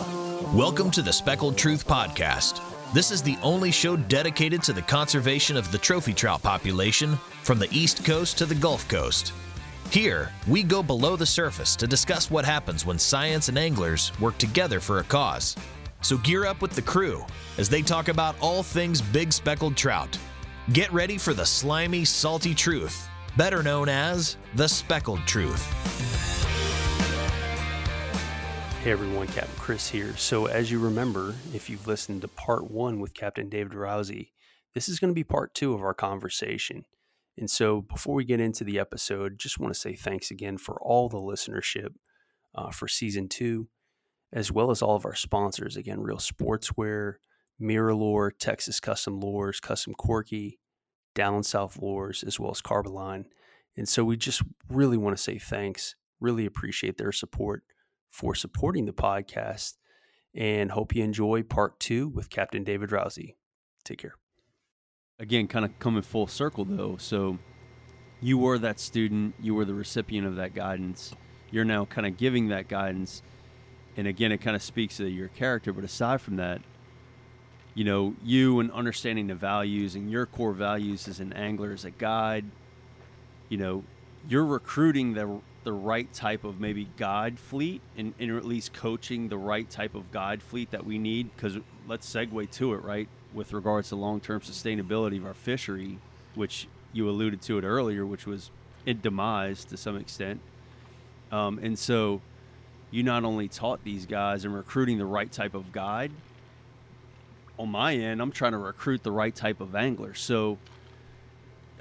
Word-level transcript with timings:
Welcome 0.00 0.90
to 0.92 1.02
the 1.02 1.12
Speckled 1.12 1.58
Truth 1.58 1.86
Podcast. 1.86 2.62
This 2.94 3.10
is 3.10 3.22
the 3.22 3.36
only 3.42 3.70
show 3.70 3.96
dedicated 3.96 4.62
to 4.62 4.72
the 4.72 4.80
conservation 4.80 5.58
of 5.58 5.70
the 5.70 5.76
trophy 5.76 6.14
trout 6.14 6.42
population 6.42 7.16
from 7.42 7.58
the 7.58 7.68
East 7.70 8.02
Coast 8.02 8.38
to 8.38 8.46
the 8.46 8.54
Gulf 8.54 8.88
Coast. 8.88 9.34
Here, 9.90 10.32
we 10.48 10.62
go 10.62 10.82
below 10.82 11.16
the 11.16 11.26
surface 11.26 11.76
to 11.76 11.86
discuss 11.86 12.30
what 12.30 12.46
happens 12.46 12.86
when 12.86 12.98
science 12.98 13.50
and 13.50 13.58
anglers 13.58 14.10
work 14.20 14.38
together 14.38 14.80
for 14.80 15.00
a 15.00 15.04
cause. 15.04 15.54
So 16.00 16.16
gear 16.16 16.46
up 16.46 16.62
with 16.62 16.72
the 16.72 16.82
crew 16.82 17.26
as 17.58 17.68
they 17.68 17.82
talk 17.82 18.08
about 18.08 18.36
all 18.40 18.62
things 18.62 19.02
big 19.02 19.34
speckled 19.34 19.76
trout. 19.76 20.16
Get 20.72 20.90
ready 20.94 21.18
for 21.18 21.34
the 21.34 21.44
slimy, 21.44 22.06
salty 22.06 22.54
truth, 22.54 23.06
better 23.36 23.62
known 23.62 23.90
as 23.90 24.38
the 24.54 24.66
speckled 24.66 25.26
truth. 25.26 26.39
Hey 28.80 28.92
everyone, 28.92 29.26
Captain 29.26 29.58
Chris 29.58 29.90
here. 29.90 30.16
So, 30.16 30.46
as 30.46 30.70
you 30.70 30.78
remember, 30.78 31.34
if 31.52 31.68
you've 31.68 31.86
listened 31.86 32.22
to 32.22 32.28
part 32.28 32.70
one 32.70 32.98
with 32.98 33.12
Captain 33.12 33.50
David 33.50 33.74
Rowsey, 33.74 34.32
this 34.72 34.88
is 34.88 34.98
going 34.98 35.10
to 35.10 35.14
be 35.14 35.22
part 35.22 35.52
two 35.52 35.74
of 35.74 35.82
our 35.82 35.92
conversation. 35.92 36.86
And 37.36 37.50
so, 37.50 37.82
before 37.82 38.14
we 38.14 38.24
get 38.24 38.40
into 38.40 38.64
the 38.64 38.78
episode, 38.78 39.38
just 39.38 39.60
want 39.60 39.74
to 39.74 39.78
say 39.78 39.94
thanks 39.94 40.30
again 40.30 40.56
for 40.56 40.80
all 40.80 41.10
the 41.10 41.18
listenership 41.18 41.90
uh, 42.54 42.70
for 42.70 42.88
season 42.88 43.28
two, 43.28 43.68
as 44.32 44.50
well 44.50 44.70
as 44.70 44.80
all 44.80 44.96
of 44.96 45.04
our 45.04 45.14
sponsors. 45.14 45.76
Again, 45.76 46.00
Real 46.00 46.16
Sportswear, 46.16 47.16
Mirror 47.58 48.30
Texas 48.38 48.80
Custom 48.80 49.20
Lures, 49.20 49.60
Custom 49.60 49.92
Corky, 49.92 50.58
Down 51.14 51.42
South 51.42 51.76
Lures, 51.82 52.22
as 52.22 52.40
well 52.40 52.52
as 52.52 52.62
Carboline. 52.62 53.26
And 53.76 53.86
so, 53.86 54.04
we 54.04 54.16
just 54.16 54.40
really 54.70 54.96
want 54.96 55.14
to 55.18 55.22
say 55.22 55.36
thanks, 55.36 55.96
really 56.18 56.46
appreciate 56.46 56.96
their 56.96 57.12
support 57.12 57.62
for 58.10 58.34
supporting 58.34 58.86
the 58.86 58.92
podcast 58.92 59.74
and 60.34 60.72
hope 60.72 60.94
you 60.94 61.02
enjoy 61.02 61.42
part 61.42 61.80
two 61.80 62.08
with 62.08 62.30
Captain 62.30 62.64
David 62.64 62.90
Rowsey. 62.90 63.36
Take 63.84 63.98
care. 63.98 64.14
Again, 65.18 65.48
kind 65.48 65.64
of 65.64 65.78
coming 65.78 66.02
full 66.02 66.26
circle 66.26 66.64
though. 66.64 66.96
So 66.98 67.38
you 68.20 68.38
were 68.38 68.58
that 68.58 68.78
student, 68.78 69.34
you 69.40 69.54
were 69.54 69.64
the 69.64 69.74
recipient 69.74 70.26
of 70.26 70.36
that 70.36 70.54
guidance. 70.54 71.14
You're 71.50 71.64
now 71.64 71.84
kind 71.84 72.06
of 72.06 72.16
giving 72.16 72.48
that 72.48 72.68
guidance. 72.68 73.22
And 73.96 74.06
again, 74.06 74.32
it 74.32 74.38
kind 74.38 74.54
of 74.54 74.62
speaks 74.62 74.98
to 74.98 75.08
your 75.08 75.28
character. 75.28 75.72
But 75.72 75.84
aside 75.84 76.20
from 76.20 76.36
that, 76.36 76.60
you 77.74 77.84
know, 77.84 78.14
you 78.22 78.60
and 78.60 78.70
understanding 78.72 79.28
the 79.28 79.34
values 79.34 79.94
and 79.94 80.10
your 80.10 80.26
core 80.26 80.52
values 80.52 81.08
as 81.08 81.20
an 81.20 81.32
angler, 81.32 81.72
as 81.72 81.84
a 81.84 81.90
guide, 81.90 82.44
you 83.48 83.56
know, 83.56 83.84
you're 84.28 84.44
recruiting 84.44 85.14
the 85.14 85.40
the 85.62 85.72
right 85.72 86.12
type 86.12 86.44
of 86.44 86.58
maybe 86.58 86.88
guide 86.96 87.38
fleet 87.38 87.82
and, 87.96 88.14
and 88.18 88.30
at 88.30 88.44
least 88.44 88.72
coaching 88.72 89.28
the 89.28 89.36
right 89.36 89.68
type 89.68 89.94
of 89.94 90.10
guide 90.10 90.42
fleet 90.42 90.70
that 90.70 90.86
we 90.86 90.98
need 90.98 91.34
because 91.36 91.58
let's 91.86 92.10
segue 92.12 92.50
to 92.50 92.72
it 92.72 92.82
right 92.82 93.08
with 93.34 93.52
regards 93.52 93.90
to 93.90 93.96
long-term 93.96 94.40
sustainability 94.40 95.18
of 95.18 95.26
our 95.26 95.34
fishery 95.34 95.98
which 96.34 96.66
you 96.92 97.08
alluded 97.08 97.42
to 97.42 97.58
it 97.58 97.64
earlier 97.64 98.06
which 98.06 98.26
was 98.26 98.50
in 98.86 99.00
demise 99.00 99.64
to 99.66 99.76
some 99.76 99.96
extent. 99.96 100.40
Um, 101.30 101.58
and 101.62 101.78
so 101.78 102.22
you 102.90 103.02
not 103.02 103.24
only 103.24 103.46
taught 103.46 103.84
these 103.84 104.06
guys 104.06 104.44
and 104.44 104.54
recruiting 104.54 104.98
the 104.98 105.06
right 105.06 105.30
type 105.30 105.54
of 105.54 105.70
guide 105.70 106.10
on 107.58 107.68
my 107.70 107.94
end 107.94 108.20
i'm 108.20 108.32
trying 108.32 108.52
to 108.52 108.58
recruit 108.58 109.02
the 109.02 109.12
right 109.12 109.34
type 109.34 109.60
of 109.60 109.74
angler. 109.74 110.14
So 110.14 110.56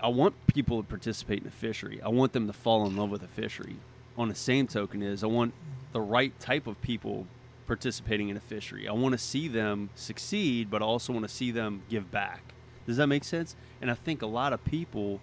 I 0.02 0.08
want 0.08 0.36
people 0.47 0.81
to 0.81 0.88
participate 0.88 1.39
in 1.39 1.44
the 1.45 1.52
fishery. 1.52 2.02
I 2.02 2.09
want 2.09 2.33
them 2.33 2.47
to 2.47 2.53
fall 2.53 2.86
in 2.86 2.95
love 2.95 3.09
with 3.09 3.22
the 3.22 3.28
fishery. 3.28 3.78
On 4.17 4.28
the 4.28 4.36
same 4.36 4.67
token, 4.67 5.02
is 5.02 5.23
I 5.23 5.28
want 5.28 5.53
the 5.94 6.02
right 6.02 6.38
type 6.39 6.67
of 6.67 6.81
people 6.81 7.28
participating 7.67 8.30
in 8.30 8.38
a 8.38 8.41
fishery. 8.41 8.88
I 8.88 8.94
want 8.94 9.14
to 9.14 9.17
see 9.17 9.47
them 9.47 9.89
succeed, 9.95 10.69
but 10.69 10.81
I 10.81 10.86
also 10.86 11.14
want 11.14 11.28
to 11.28 11.33
see 11.33 11.52
them 11.52 11.83
give 11.89 12.11
back. 12.11 12.53
Does 12.85 12.97
that 12.97 13.07
make 13.07 13.23
sense? 13.23 13.56
And 13.81 13.91
I 13.91 13.94
think 13.94 14.22
a 14.22 14.28
lot 14.28 14.51
of 14.51 14.63
people 14.66 15.22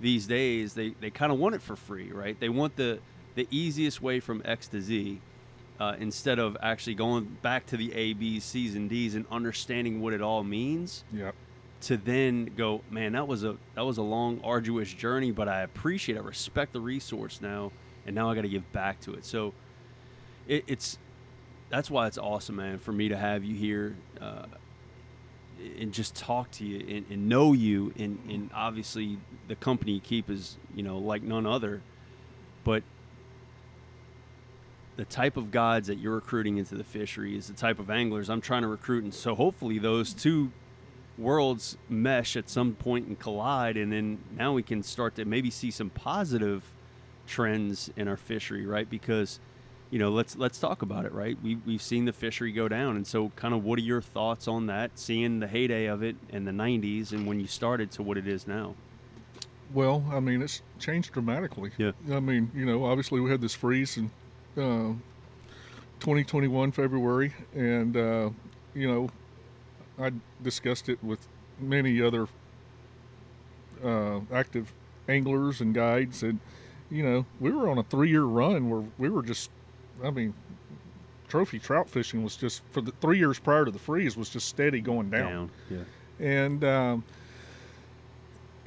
these 0.00 0.26
days 0.26 0.74
they, 0.74 0.90
they 1.00 1.10
kind 1.10 1.32
of 1.32 1.38
want 1.38 1.54
it 1.54 1.62
for 1.62 1.76
free, 1.76 2.10
right? 2.12 2.38
They 2.38 2.48
want 2.48 2.76
the 2.76 3.00
the 3.34 3.48
easiest 3.50 4.02
way 4.02 4.20
from 4.20 4.42
X 4.44 4.68
to 4.68 4.82
Z 4.82 5.18
uh, 5.80 5.96
instead 5.98 6.38
of 6.38 6.56
actually 6.60 6.94
going 6.94 7.38
back 7.40 7.64
to 7.66 7.78
the 7.78 7.92
A, 7.94 8.12
B's, 8.12 8.44
C's, 8.44 8.74
and 8.74 8.90
D's 8.90 9.14
and 9.14 9.24
understanding 9.30 10.02
what 10.02 10.12
it 10.12 10.20
all 10.20 10.44
means. 10.44 11.02
Yep 11.12 11.34
to 11.82 11.96
then 11.96 12.52
go, 12.56 12.82
man, 12.90 13.12
that 13.12 13.26
was 13.26 13.44
a 13.44 13.56
that 13.74 13.84
was 13.84 13.98
a 13.98 14.02
long, 14.02 14.40
arduous 14.44 14.92
journey, 14.92 15.30
but 15.30 15.48
I 15.48 15.62
appreciate, 15.62 16.16
I 16.16 16.20
respect 16.20 16.72
the 16.72 16.80
resource 16.80 17.40
now, 17.40 17.72
and 18.06 18.14
now 18.14 18.30
I 18.30 18.34
got 18.34 18.42
to 18.42 18.48
give 18.48 18.70
back 18.72 19.00
to 19.00 19.14
it. 19.14 19.24
So 19.24 19.52
it, 20.46 20.64
it's 20.66 20.98
that's 21.70 21.90
why 21.90 22.06
it's 22.06 22.18
awesome, 22.18 22.56
man, 22.56 22.78
for 22.78 22.92
me 22.92 23.08
to 23.08 23.16
have 23.16 23.44
you 23.44 23.56
here 23.56 23.96
uh, 24.20 24.44
and 25.78 25.92
just 25.92 26.14
talk 26.14 26.50
to 26.52 26.64
you 26.64 26.96
and, 26.96 27.06
and 27.10 27.28
know 27.28 27.52
you, 27.52 27.92
and, 27.98 28.18
and 28.28 28.50
obviously 28.54 29.18
the 29.48 29.56
company 29.56 29.92
you 29.92 30.00
keep 30.00 30.30
is 30.30 30.56
you 30.74 30.84
know 30.84 30.98
like 30.98 31.22
none 31.22 31.46
other, 31.46 31.82
but 32.62 32.84
the 34.96 35.04
type 35.04 35.36
of 35.36 35.50
guides 35.50 35.88
that 35.88 35.98
you're 35.98 36.14
recruiting 36.14 36.58
into 36.58 36.76
the 36.76 36.84
fishery 36.84 37.36
is 37.36 37.48
the 37.48 37.54
type 37.54 37.78
of 37.80 37.90
anglers 37.90 38.30
I'm 38.30 38.40
trying 38.40 38.62
to 38.62 38.68
recruit, 38.68 39.02
and 39.02 39.12
so 39.12 39.34
hopefully 39.34 39.78
those 39.78 40.12
two 40.14 40.52
worlds 41.18 41.76
mesh 41.88 42.36
at 42.36 42.48
some 42.48 42.74
point 42.74 43.06
and 43.06 43.18
collide, 43.18 43.76
and 43.76 43.92
then 43.92 44.18
now 44.36 44.52
we 44.52 44.62
can 44.62 44.82
start 44.82 45.14
to 45.16 45.24
maybe 45.24 45.50
see 45.50 45.70
some 45.70 45.90
positive 45.90 46.72
trends 47.26 47.90
in 47.96 48.08
our 48.08 48.16
fishery, 48.16 48.66
right? 48.66 48.88
Because 48.88 49.40
you 49.90 49.98
know, 49.98 50.08
let's 50.08 50.36
let's 50.36 50.58
talk 50.58 50.80
about 50.80 51.04
it, 51.04 51.12
right? 51.12 51.36
We 51.42 51.56
we've 51.66 51.82
seen 51.82 52.06
the 52.06 52.14
fishery 52.14 52.50
go 52.50 52.66
down, 52.66 52.96
and 52.96 53.06
so 53.06 53.30
kind 53.36 53.52
of 53.52 53.62
what 53.62 53.78
are 53.78 53.82
your 53.82 54.00
thoughts 54.00 54.48
on 54.48 54.66
that? 54.66 54.98
Seeing 54.98 55.40
the 55.40 55.46
heyday 55.46 55.84
of 55.84 56.02
it 56.02 56.16
in 56.30 56.46
the 56.46 56.50
'90s 56.50 57.12
and 57.12 57.26
when 57.26 57.38
you 57.38 57.46
started 57.46 57.90
to 57.92 58.02
what 58.02 58.16
it 58.16 58.26
is 58.26 58.46
now. 58.46 58.74
Well, 59.74 60.04
I 60.10 60.20
mean, 60.20 60.40
it's 60.42 60.62
changed 60.78 61.12
dramatically. 61.12 61.72
Yeah. 61.78 61.92
I 62.10 62.20
mean, 62.20 62.50
you 62.54 62.66
know, 62.66 62.84
obviously 62.84 63.20
we 63.20 63.30
had 63.30 63.40
this 63.40 63.54
freeze 63.54 63.96
in 63.96 64.10
uh, 64.56 64.94
2021 66.00 66.72
February, 66.72 67.34
and 67.54 67.96
uh, 67.96 68.30
you 68.74 68.90
know, 68.90 69.10
I 69.98 70.12
discussed 70.42 70.88
it 70.88 71.02
with 71.02 71.26
many 71.58 72.00
other 72.00 72.28
uh, 73.84 74.20
active 74.32 74.72
anglers 75.08 75.60
and 75.60 75.74
guides, 75.74 76.22
and 76.22 76.40
you 76.90 77.02
know, 77.02 77.26
we 77.40 77.50
were 77.50 77.68
on 77.68 77.78
a 77.78 77.82
three-year 77.82 78.24
run 78.24 78.68
where 78.68 78.84
we 78.98 79.08
were 79.08 79.22
just, 79.22 79.50
I 80.04 80.10
mean, 80.10 80.34
trophy 81.28 81.58
trout 81.58 81.88
fishing 81.88 82.22
was 82.22 82.36
just 82.36 82.62
for 82.72 82.82
the 82.82 82.92
three 83.00 83.18
years 83.18 83.38
prior 83.38 83.64
to 83.64 83.70
the 83.70 83.78
freeze 83.78 84.16
was 84.16 84.28
just 84.28 84.48
steady 84.48 84.80
going 84.80 85.08
down. 85.08 85.30
Down, 85.30 85.50
yeah. 85.70 85.84
And 86.20 86.64
um, 86.64 87.04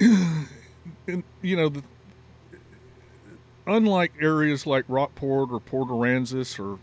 and 0.00 1.22
you 1.42 1.56
know, 1.56 1.68
the, 1.68 1.82
unlike 3.66 4.12
areas 4.20 4.66
like 4.66 4.84
Rockport 4.88 5.50
or 5.52 5.60
Port 5.60 5.88
Aransas 5.88 6.58
or 6.58 6.78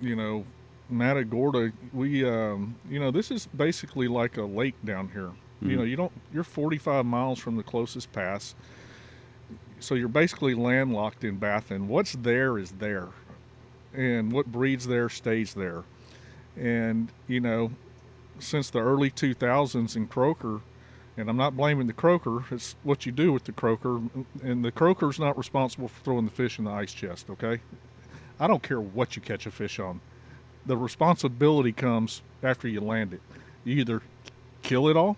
you 0.00 0.16
know 0.16 0.44
Matagorda, 0.90 1.72
we 1.92 2.28
um, 2.28 2.76
you 2.88 3.00
know 3.00 3.10
this 3.10 3.30
is 3.30 3.46
basically 3.46 4.08
like 4.08 4.36
a 4.36 4.42
lake 4.42 4.74
down 4.84 5.08
here. 5.08 5.30
Mm-hmm. 5.30 5.70
You 5.70 5.76
know, 5.76 5.82
you 5.84 5.96
don't 5.96 6.12
you're 6.32 6.44
45 6.44 7.06
miles 7.06 7.38
from 7.38 7.56
the 7.56 7.62
closest 7.62 8.12
pass, 8.12 8.54
so 9.80 9.94
you're 9.94 10.08
basically 10.08 10.54
landlocked 10.54 11.24
in 11.24 11.36
Baffin. 11.36 11.88
What's 11.88 12.12
there 12.12 12.58
is 12.58 12.72
there, 12.72 13.08
and 13.94 14.30
what 14.32 14.46
breeds 14.46 14.86
there 14.86 15.08
stays 15.08 15.54
there. 15.54 15.84
And 16.56 17.08
you 17.28 17.40
know, 17.40 17.70
since 18.38 18.70
the 18.70 18.80
early 18.80 19.10
2000s 19.10 19.96
in 19.96 20.06
Croaker, 20.06 20.60
and 21.16 21.30
I'm 21.30 21.36
not 21.36 21.56
blaming 21.56 21.86
the 21.86 21.92
croaker. 21.92 22.44
It's 22.50 22.74
what 22.82 23.06
you 23.06 23.12
do 23.12 23.32
with 23.32 23.44
the 23.44 23.52
croaker, 23.52 24.00
and 24.42 24.64
the 24.64 24.72
croaker's 24.72 25.18
not 25.18 25.38
responsible 25.38 25.88
for 25.88 26.02
throwing 26.02 26.24
the 26.24 26.30
fish 26.30 26.58
in 26.58 26.64
the 26.64 26.72
ice 26.72 26.92
chest. 26.92 27.30
Okay, 27.30 27.60
I 28.38 28.46
don't 28.46 28.62
care 28.62 28.80
what 28.80 29.16
you 29.16 29.22
catch 29.22 29.46
a 29.46 29.50
fish 29.50 29.78
on 29.78 30.00
the 30.66 30.76
responsibility 30.76 31.72
comes 31.72 32.22
after 32.42 32.68
you 32.68 32.80
land 32.80 33.12
it. 33.12 33.20
You 33.64 33.76
either 33.76 34.02
kill 34.62 34.88
it 34.88 34.96
all 34.96 35.16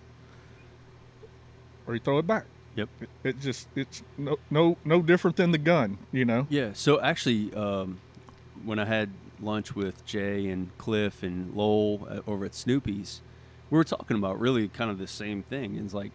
or 1.86 1.94
you 1.94 2.00
throw 2.00 2.18
it 2.18 2.26
back. 2.26 2.44
Yep. 2.76 2.88
It, 3.00 3.08
it 3.24 3.40
just 3.40 3.68
it's 3.74 4.02
no 4.18 4.38
no 4.50 4.76
no 4.84 5.00
different 5.00 5.36
than 5.36 5.50
the 5.50 5.58
gun, 5.58 5.98
you 6.12 6.24
know. 6.24 6.46
Yeah. 6.50 6.70
So 6.74 7.00
actually, 7.00 7.52
um, 7.54 8.00
when 8.64 8.78
I 8.78 8.84
had 8.84 9.10
lunch 9.40 9.74
with 9.74 10.04
Jay 10.04 10.48
and 10.48 10.76
Cliff 10.78 11.22
and 11.22 11.54
Lowell 11.54 12.06
uh, 12.10 12.20
over 12.26 12.44
at 12.44 12.54
Snoopy's, 12.54 13.22
we 13.70 13.78
were 13.78 13.84
talking 13.84 14.16
about 14.16 14.38
really 14.38 14.68
kind 14.68 14.90
of 14.90 14.98
the 14.98 15.06
same 15.06 15.42
thing. 15.42 15.76
It's 15.76 15.94
like 15.94 16.12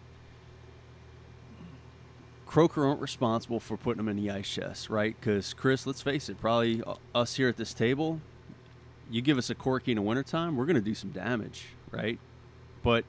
Croaker 2.46 2.86
aren't 2.86 3.00
responsible 3.00 3.60
for 3.60 3.76
putting 3.76 3.96
them 3.96 4.08
in 4.08 4.16
the 4.16 4.30
ice 4.30 4.48
chest, 4.48 4.90
right? 4.90 5.16
Because 5.18 5.54
Chris, 5.54 5.86
let's 5.86 6.02
face 6.02 6.28
it, 6.28 6.40
probably 6.40 6.82
uh, 6.86 6.94
us 7.14 7.36
here 7.36 7.48
at 7.48 7.56
this 7.56 7.74
table, 7.74 8.20
you 9.12 9.22
give 9.22 9.38
us 9.38 9.50
a 9.50 9.54
corky 9.54 9.92
in 9.92 9.96
the 9.96 10.02
wintertime, 10.02 10.56
we're 10.56 10.64
going 10.66 10.74
to 10.74 10.80
do 10.82 10.94
some 10.94 11.10
damage, 11.10 11.66
right? 11.90 12.18
But 12.82 13.04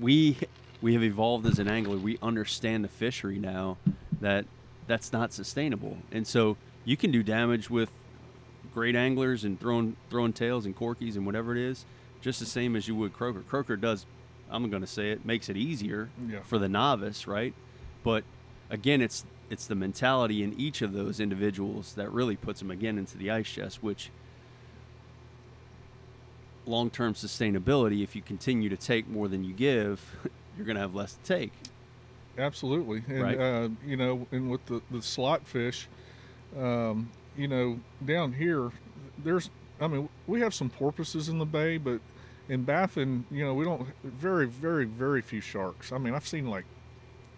we 0.00 0.38
we 0.80 0.94
have 0.94 1.02
evolved 1.02 1.46
as 1.46 1.58
an 1.58 1.68
angler. 1.68 1.96
We 1.98 2.18
understand 2.22 2.82
the 2.84 2.88
fishery 2.88 3.38
now 3.38 3.76
that 4.20 4.46
that's 4.86 5.12
not 5.12 5.32
sustainable, 5.32 5.98
and 6.10 6.26
so 6.26 6.56
you 6.84 6.96
can 6.96 7.10
do 7.10 7.22
damage 7.22 7.68
with 7.68 7.90
great 8.72 8.96
anglers 8.96 9.44
and 9.44 9.60
throwing 9.60 9.96
throwing 10.10 10.32
tails 10.32 10.64
and 10.64 10.76
corkies 10.76 11.16
and 11.16 11.26
whatever 11.26 11.52
it 11.52 11.58
is, 11.58 11.84
just 12.20 12.40
the 12.40 12.46
same 12.46 12.74
as 12.76 12.88
you 12.88 12.94
would 12.94 13.12
croaker. 13.12 13.40
Croaker 13.40 13.76
does, 13.76 14.06
I'm 14.50 14.70
going 14.70 14.80
to 14.82 14.86
say 14.88 15.10
it 15.10 15.24
makes 15.26 15.48
it 15.48 15.56
easier 15.56 16.08
Yeah. 16.28 16.40
for 16.44 16.58
the 16.58 16.68
novice, 16.68 17.26
right? 17.26 17.52
But 18.02 18.24
again, 18.70 19.02
it's 19.02 19.24
it's 19.50 19.66
the 19.66 19.74
mentality 19.74 20.42
in 20.42 20.58
each 20.58 20.80
of 20.80 20.94
those 20.94 21.20
individuals 21.20 21.92
that 21.94 22.10
really 22.10 22.36
puts 22.36 22.60
them 22.60 22.70
again 22.70 22.96
into 22.96 23.18
the 23.18 23.30
ice 23.30 23.48
chest, 23.50 23.82
which 23.82 24.10
long-term 26.66 27.14
sustainability 27.14 28.02
if 28.02 28.14
you 28.14 28.22
continue 28.22 28.68
to 28.68 28.76
take 28.76 29.08
more 29.08 29.28
than 29.28 29.42
you 29.44 29.52
give 29.52 30.14
you're 30.56 30.66
going 30.66 30.76
to 30.76 30.80
have 30.80 30.94
less 30.94 31.14
to 31.14 31.22
take 31.22 31.52
Absolutely, 32.38 33.02
and 33.08 33.22
Right. 33.22 33.38
uh, 33.38 33.68
you 33.84 33.96
know, 33.96 34.26
and 34.32 34.50
with 34.50 34.64
the 34.64 34.80
the 34.90 35.02
slot 35.02 35.46
fish, 35.46 35.86
um, 36.58 37.10
you 37.36 37.46
know, 37.46 37.78
down 38.04 38.32
here, 38.32 38.70
there's, 39.22 39.50
I 39.80 39.86
mean, 39.86 40.08
we 40.26 40.40
have 40.40 40.54
some 40.54 40.70
porpoises 40.70 41.28
in 41.28 41.38
the 41.38 41.44
bay, 41.44 41.76
but 41.76 42.00
in 42.48 42.62
Baffin, 42.64 43.26
you 43.30 43.44
know, 43.44 43.52
we 43.52 43.64
don't 43.64 43.86
very, 44.02 44.46
very, 44.46 44.84
very 44.86 45.20
few 45.20 45.40
sharks. 45.40 45.92
I 45.92 45.98
mean, 45.98 46.14
I've 46.14 46.26
seen 46.26 46.46
like 46.48 46.64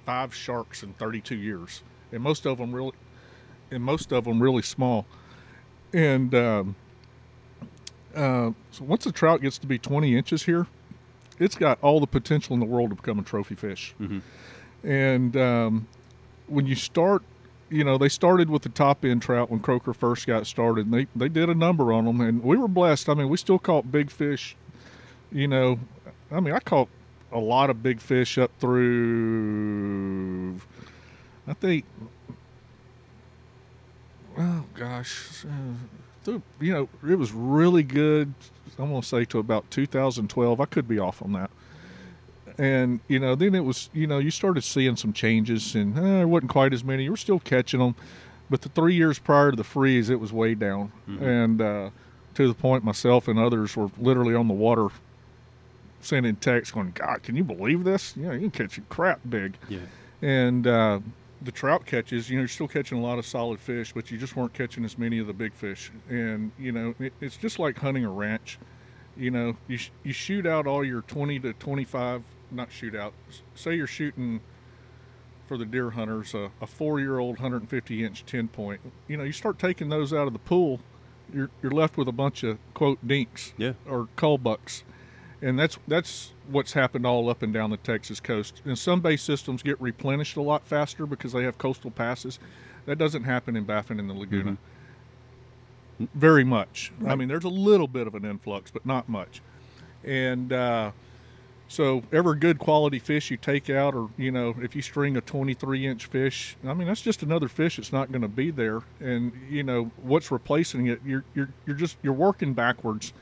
five 0.06 0.32
sharks 0.34 0.82
in 0.84 0.92
32 0.92 1.34
years, 1.34 1.82
and 2.12 2.22
most 2.22 2.46
of 2.46 2.58
them 2.58 2.72
really, 2.72 2.92
and 3.72 3.82
most 3.82 4.12
of 4.12 4.24
them 4.24 4.40
really 4.40 4.62
small, 4.62 5.06
and 5.92 6.32
um, 6.36 6.76
uh, 8.14 8.52
so 8.70 8.84
once 8.84 9.06
a 9.06 9.12
trout 9.12 9.42
gets 9.42 9.58
to 9.58 9.66
be 9.66 9.78
20 9.78 10.16
inches 10.16 10.44
here, 10.44 10.66
it's 11.38 11.56
got 11.56 11.78
all 11.82 12.00
the 12.00 12.06
potential 12.06 12.54
in 12.54 12.60
the 12.60 12.66
world 12.66 12.90
to 12.90 12.96
become 12.96 13.18
a 13.18 13.22
trophy 13.22 13.54
fish. 13.54 13.94
Mm-hmm. 14.00 14.88
and 14.88 15.36
um, 15.36 15.86
when 16.46 16.66
you 16.66 16.74
start 16.74 17.22
you 17.70 17.82
know 17.82 17.98
they 17.98 18.08
started 18.08 18.50
with 18.50 18.62
the 18.62 18.68
top 18.68 19.04
end 19.04 19.22
trout 19.22 19.50
when 19.50 19.60
croaker 19.60 19.94
first 19.94 20.26
got 20.26 20.46
started 20.46 20.86
and 20.86 20.94
they, 20.94 21.06
they 21.16 21.28
did 21.28 21.48
a 21.48 21.54
number 21.54 21.92
on 21.92 22.04
them 22.04 22.20
and 22.20 22.42
we 22.42 22.56
were 22.56 22.68
blessed. 22.68 23.08
I 23.08 23.14
mean 23.14 23.28
we 23.28 23.36
still 23.36 23.58
caught 23.58 23.90
big 23.90 24.10
fish 24.10 24.56
you 25.32 25.48
know. 25.48 25.78
I 26.30 26.40
mean 26.40 26.54
i 26.54 26.60
caught 26.60 26.88
a 27.32 27.38
lot 27.38 27.70
of 27.70 27.82
big 27.82 28.00
fish 28.00 28.38
up 28.38 28.50
through 28.60 30.60
i 31.48 31.52
think 31.52 31.84
oh 34.38 34.64
gosh 34.74 35.44
uh, 35.44 35.48
you 36.60 36.72
know 36.72 36.88
it 37.08 37.16
was 37.16 37.32
really 37.32 37.82
good 37.82 38.32
i'm 38.78 38.90
to 39.00 39.06
say 39.06 39.24
to 39.24 39.38
about 39.38 39.70
2012 39.70 40.60
i 40.60 40.64
could 40.64 40.88
be 40.88 40.98
off 40.98 41.22
on 41.22 41.32
that. 41.32 41.50
And 42.56 43.00
you 43.08 43.18
know 43.18 43.34
then 43.34 43.54
it 43.54 43.64
was 43.64 43.90
you 43.92 44.06
know 44.06 44.18
you 44.18 44.30
started 44.30 44.62
seeing 44.62 44.96
some 44.96 45.12
changes 45.12 45.74
and 45.74 45.96
eh, 45.98 46.00
there 46.00 46.28
wasn't 46.28 46.50
quite 46.52 46.72
as 46.72 46.84
many. 46.84 47.04
You 47.04 47.10
were 47.10 47.16
still 47.16 47.40
catching 47.40 47.80
them 47.80 47.94
but 48.48 48.62
the 48.62 48.68
three 48.68 48.94
years 48.94 49.18
prior 49.18 49.50
to 49.50 49.56
the 49.56 49.64
freeze 49.64 50.10
it 50.10 50.20
was 50.20 50.32
way 50.32 50.54
down. 50.54 50.92
And 51.20 51.60
uh, 51.60 51.90
to 52.34 52.48
the 52.48 52.54
point 52.54 52.84
myself 52.84 53.26
and 53.26 53.38
others 53.38 53.76
were 53.76 53.90
literally 53.98 54.34
on 54.34 54.48
the 54.48 54.54
water 54.54 54.88
sending 56.00 56.36
texts 56.36 56.72
going 56.72 56.92
god 56.94 57.22
can 57.22 57.34
you 57.34 57.44
believe 57.44 57.82
this? 57.84 58.16
You 58.16 58.26
know 58.26 58.32
you 58.32 58.50
can 58.50 58.68
catch 58.68 58.80
crap 58.88 59.20
big 59.28 59.56
yeah. 59.68 59.80
And 60.22 60.66
uh, 60.66 61.00
the 61.44 61.52
trout 61.52 61.84
catches, 61.86 62.30
you 62.30 62.36
know, 62.36 62.42
you're 62.42 62.48
still 62.48 62.68
catching 62.68 62.98
a 62.98 63.02
lot 63.02 63.18
of 63.18 63.26
solid 63.26 63.60
fish, 63.60 63.92
but 63.92 64.10
you 64.10 64.18
just 64.18 64.34
weren't 64.34 64.54
catching 64.54 64.84
as 64.84 64.98
many 64.98 65.18
of 65.18 65.26
the 65.26 65.32
big 65.32 65.54
fish. 65.54 65.92
And 66.08 66.52
you 66.58 66.72
know, 66.72 66.94
it, 66.98 67.12
it's 67.20 67.36
just 67.36 67.58
like 67.58 67.78
hunting 67.78 68.04
a 68.04 68.10
ranch. 68.10 68.58
You 69.16 69.30
know, 69.30 69.56
you 69.68 69.76
sh- 69.76 69.90
you 70.02 70.12
shoot 70.12 70.46
out 70.46 70.66
all 70.66 70.84
your 70.84 71.02
20 71.02 71.38
to 71.40 71.52
25, 71.52 72.24
not 72.50 72.72
shoot 72.72 72.94
out. 72.94 73.12
Say 73.54 73.74
you're 73.74 73.86
shooting 73.86 74.40
for 75.46 75.56
the 75.58 75.64
deer 75.66 75.90
hunters 75.90 76.34
a, 76.34 76.50
a 76.60 76.66
four-year-old 76.66 77.36
150 77.36 78.04
inch 78.04 78.24
10 78.24 78.48
point. 78.48 78.80
You 79.06 79.16
know, 79.18 79.24
you 79.24 79.32
start 79.32 79.58
taking 79.58 79.90
those 79.90 80.12
out 80.12 80.26
of 80.26 80.32
the 80.32 80.38
pool, 80.38 80.80
you're 81.32 81.50
you're 81.62 81.72
left 81.72 81.96
with 81.96 82.08
a 82.08 82.12
bunch 82.12 82.42
of 82.42 82.58
quote 82.74 83.06
dinks 83.06 83.54
yeah 83.56 83.72
or 83.88 84.08
cull 84.16 84.38
bucks, 84.38 84.84
and 85.40 85.58
that's 85.58 85.78
that's 85.86 86.32
what's 86.50 86.72
happened 86.72 87.06
all 87.06 87.28
up 87.28 87.42
and 87.42 87.52
down 87.52 87.70
the 87.70 87.76
Texas 87.76 88.20
coast. 88.20 88.60
And 88.64 88.78
some 88.78 89.00
bay 89.00 89.16
systems 89.16 89.62
get 89.62 89.80
replenished 89.80 90.36
a 90.36 90.42
lot 90.42 90.66
faster 90.66 91.06
because 91.06 91.32
they 91.32 91.44
have 91.44 91.58
coastal 91.58 91.90
passes. 91.90 92.38
That 92.86 92.98
doesn't 92.98 93.24
happen 93.24 93.56
in 93.56 93.64
Baffin 93.64 93.98
and 93.98 94.08
the 94.10 94.14
Laguna. 94.14 94.56
Very 96.14 96.44
much. 96.44 96.92
I 97.06 97.14
mean, 97.14 97.28
there's 97.28 97.44
a 97.44 97.48
little 97.48 97.88
bit 97.88 98.06
of 98.06 98.14
an 98.14 98.24
influx, 98.24 98.70
but 98.70 98.84
not 98.84 99.08
much. 99.08 99.40
And 100.02 100.52
uh, 100.52 100.90
so, 101.68 102.02
every 102.12 102.36
good 102.38 102.58
quality 102.58 102.98
fish 102.98 103.30
you 103.30 103.36
take 103.36 103.70
out, 103.70 103.94
or 103.94 104.10
you 104.18 104.30
know, 104.30 104.54
if 104.60 104.76
you 104.76 104.82
string 104.82 105.16
a 105.16 105.20
23 105.20 105.86
inch 105.86 106.06
fish, 106.06 106.56
I 106.66 106.74
mean, 106.74 106.86
that's 106.86 107.00
just 107.00 107.22
another 107.22 107.48
fish 107.48 107.76
that's 107.76 107.92
not 107.92 108.12
going 108.12 108.22
to 108.22 108.28
be 108.28 108.50
there. 108.50 108.82
And 109.00 109.32
you 109.48 109.62
know, 109.62 109.90
what's 110.02 110.30
replacing 110.30 110.88
it? 110.88 111.00
You're 111.06 111.24
you're 111.34 111.48
you're 111.64 111.76
just 111.76 111.96
you're 112.02 112.12
working 112.12 112.52
backwards, 112.52 113.12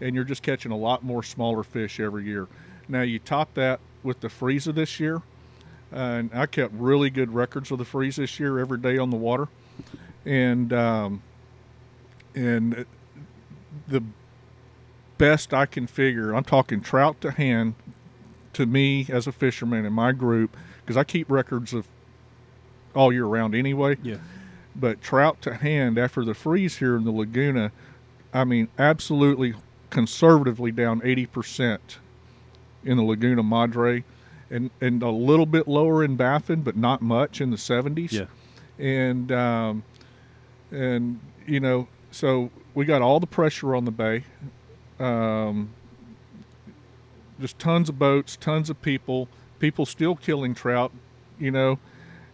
and 0.00 0.14
you're 0.14 0.24
just 0.24 0.42
catching 0.42 0.72
a 0.72 0.76
lot 0.76 1.04
more 1.04 1.22
smaller 1.22 1.62
fish 1.62 2.00
every 2.00 2.24
year. 2.24 2.48
Now 2.88 3.02
you 3.02 3.18
top 3.18 3.54
that 3.54 3.80
with 4.02 4.20
the 4.20 4.28
freeze 4.28 4.66
of 4.66 4.74
this 4.74 5.00
year, 5.00 5.22
and 5.90 6.30
I 6.34 6.46
kept 6.46 6.74
really 6.74 7.10
good 7.10 7.34
records 7.34 7.70
of 7.70 7.78
the 7.78 7.84
freeze 7.84 8.16
this 8.16 8.38
year 8.38 8.58
every 8.58 8.78
day 8.78 8.98
on 8.98 9.10
the 9.10 9.16
water, 9.16 9.48
and 10.24 10.72
um, 10.72 11.22
and 12.34 12.84
the 13.88 14.02
best 15.18 15.54
I 15.54 15.66
can 15.66 15.86
figure, 15.86 16.34
I'm 16.34 16.44
talking 16.44 16.80
trout 16.80 17.20
to 17.22 17.30
hand 17.30 17.74
to 18.52 18.66
me 18.66 19.06
as 19.08 19.26
a 19.26 19.32
fisherman 19.32 19.84
in 19.84 19.92
my 19.92 20.12
group 20.12 20.56
because 20.80 20.96
I 20.96 21.04
keep 21.04 21.30
records 21.30 21.72
of 21.72 21.88
all 22.94 23.12
year 23.12 23.26
round 23.26 23.54
anyway. 23.54 23.96
yeah 24.02 24.16
But 24.76 25.00
trout 25.00 25.42
to 25.42 25.54
hand 25.54 25.98
after 25.98 26.24
the 26.24 26.34
freeze 26.34 26.78
here 26.78 26.96
in 26.96 27.04
the 27.04 27.10
Laguna, 27.10 27.72
I 28.32 28.44
mean, 28.44 28.68
absolutely 28.78 29.54
conservatively 29.90 30.72
down 30.72 31.00
80% 31.00 31.78
in 32.84 32.96
the 32.96 33.02
Laguna 33.02 33.42
Madre 33.42 34.04
and, 34.50 34.70
and 34.80 35.02
a 35.02 35.10
little 35.10 35.46
bit 35.46 35.66
lower 35.66 36.04
in 36.04 36.16
Baffin, 36.16 36.62
but 36.62 36.76
not 36.76 37.02
much 37.02 37.40
in 37.40 37.50
the 37.50 37.56
70s 37.56 38.12
yeah 38.12 38.26
and 38.78 39.30
um, 39.32 39.82
and 40.70 41.20
you 41.46 41.60
know, 41.60 41.88
so 42.10 42.50
we 42.74 42.84
got 42.84 43.02
all 43.02 43.20
the 43.20 43.26
pressure 43.26 43.74
on 43.74 43.84
the 43.84 43.90
bay. 43.90 44.24
Um, 44.98 45.70
just 47.40 47.58
tons 47.58 47.88
of 47.88 47.98
boats, 47.98 48.36
tons 48.36 48.70
of 48.70 48.80
people, 48.80 49.28
people 49.58 49.86
still 49.86 50.14
killing 50.14 50.54
trout, 50.54 50.92
you 51.38 51.50
know, 51.50 51.78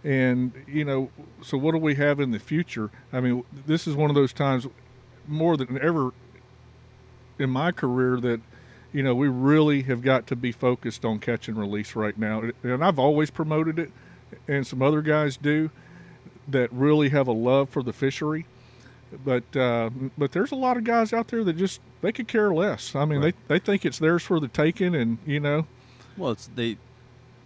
and 0.05 0.53
you 0.67 0.85
know, 0.85 1.11
so 1.43 1.59
what 1.59 1.73
do 1.73 1.79
we 1.79 1.95
have 1.97 2.21
in 2.21 2.31
the 2.31 2.39
future? 2.39 2.91
I 3.13 3.21
mean, 3.21 3.45
this 3.67 3.87
is 3.87 3.95
one 3.97 4.11
of 4.11 4.17
those 4.17 4.33
times 4.33 4.67
more 5.27 5.57
than 5.57 5.81
ever 5.81 6.13
in 7.39 7.51
my 7.51 7.73
career 7.73 8.21
that 8.21 8.41
you 8.93 9.03
know 9.03 9.15
we 9.15 9.29
really 9.29 9.83
have 9.83 10.03
got 10.03 10.27
to 10.29 10.37
be 10.37 10.53
focused 10.53 11.05
on 11.05 11.19
catch 11.19 11.49
and 11.49 11.57
release 11.57 11.95
right 11.95 12.19
now. 12.19 12.43
And 12.63 12.85
i've 12.85 12.99
always 12.99 13.31
promoted 13.31 13.79
it 13.79 13.91
and 14.49 14.67
some 14.67 14.83
other 14.83 15.03
guys 15.03 15.37
do 15.37 15.71
that 16.49 16.73
really 16.73 17.11
have 17.11 17.29
a 17.29 17.33
love 17.33 17.69
for 17.69 17.83
the 17.83 17.93
fishery. 17.93 18.47
But 19.25 19.57
uh, 19.57 19.91
but 20.17 20.33
there's 20.33 20.53
a 20.53 20.57
lot 20.57 20.77
of 20.77 20.85
guys 20.85 21.13
out 21.13 21.29
there 21.29 21.43
that 21.45 21.57
just 21.57 21.81
they 22.01 22.13
could 22.13 22.29
care 22.29 22.53
less. 22.53 22.95
I 22.95 23.05
mean 23.05 23.21
Right. 23.21 23.35
they, 23.49 23.59
they 23.59 23.65
think 23.65 23.85
it's 23.85 23.99
theirs 23.99 24.23
for 24.23 24.39
the 24.41 24.49
taking 24.49 24.95
and 24.95 25.19
you 25.27 25.41
know. 25.41 25.67
Well 26.17 26.31
it's 26.33 26.49
they 26.55 26.77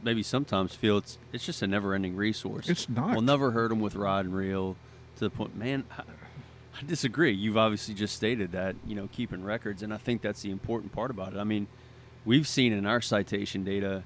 maybe 0.02 0.22
sometimes 0.22 0.74
feel 0.74 0.98
it's 0.98 1.16
it's 1.32 1.44
just 1.46 1.62
a 1.62 1.66
never-ending 1.66 2.16
resource. 2.16 2.68
It's 2.68 2.88
not. 2.88 3.12
we'll 3.12 3.22
never 3.22 3.52
hurt 3.52 3.68
them 3.68 3.80
with 3.80 3.94
rod 3.94 4.26
and 4.26 4.34
reel 4.36 4.76
to 5.16 5.20
the 5.20 5.30
point 5.30 5.56
man 5.56 5.84
I, 6.80 6.82
disagree 6.84 7.32
you've 7.32 7.56
obviously 7.56 7.94
just 7.94 8.14
stated 8.16 8.52
that 8.52 8.76
you 8.86 8.94
know 8.94 9.08
keeping 9.12 9.44
records 9.44 9.82
and 9.82 9.92
i 9.94 9.96
think 9.96 10.22
that's 10.22 10.42
the 10.42 10.50
important 10.50 10.92
part 10.92 11.10
about 11.10 11.32
it 11.34 11.38
i 11.38 11.44
mean 11.44 11.66
we've 12.24 12.48
seen 12.48 12.72
in 12.72 12.84
our 12.86 13.00
citation 13.00 13.64
data 13.64 14.02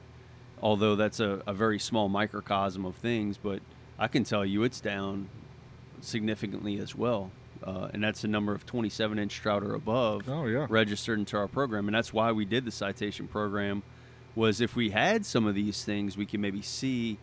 although 0.63 0.97
that's 0.97 1.21
a, 1.21 1.43
a 1.47 1.55
very 1.55 1.79
small 1.79 2.09
microcosm 2.09 2.85
of 2.85 2.95
things 2.97 3.39
but 3.39 3.61
i 3.99 4.07
can 4.09 4.25
tell 4.25 4.45
you 4.45 4.63
it's 4.65 4.81
down 4.81 5.29
significantly 6.01 6.79
as 6.79 6.95
well 6.95 7.31
uh, 7.65 7.89
and 7.93 8.05
that's 8.05 8.23
a 8.23 8.29
number 8.29 8.53
of 8.53 8.65
27 8.67 9.19
inch 9.19 9.35
trout 9.35 9.65
or 9.65 9.75
above 9.75 10.29
Oh, 10.29 10.47
yeah. 10.47 10.67
registered 10.71 11.19
into 11.19 11.37
our 11.37 11.49
program 11.49 11.89
and 11.89 11.95
that's 11.95 12.13
why 12.13 12.31
we 12.33 12.45
did 12.45 12.65
the 12.65 12.71
citation 12.71 13.27
program 13.27 13.83
was 14.37 14.61
if 14.61 14.77
we 14.77 14.91
had 14.91 15.27
some 15.27 15.47
of 15.47 15.55
these 15.57 15.83
things 15.85 16.17
we 16.17 16.25
could 16.27 16.39
maybe 16.41 16.63
see 16.63 17.19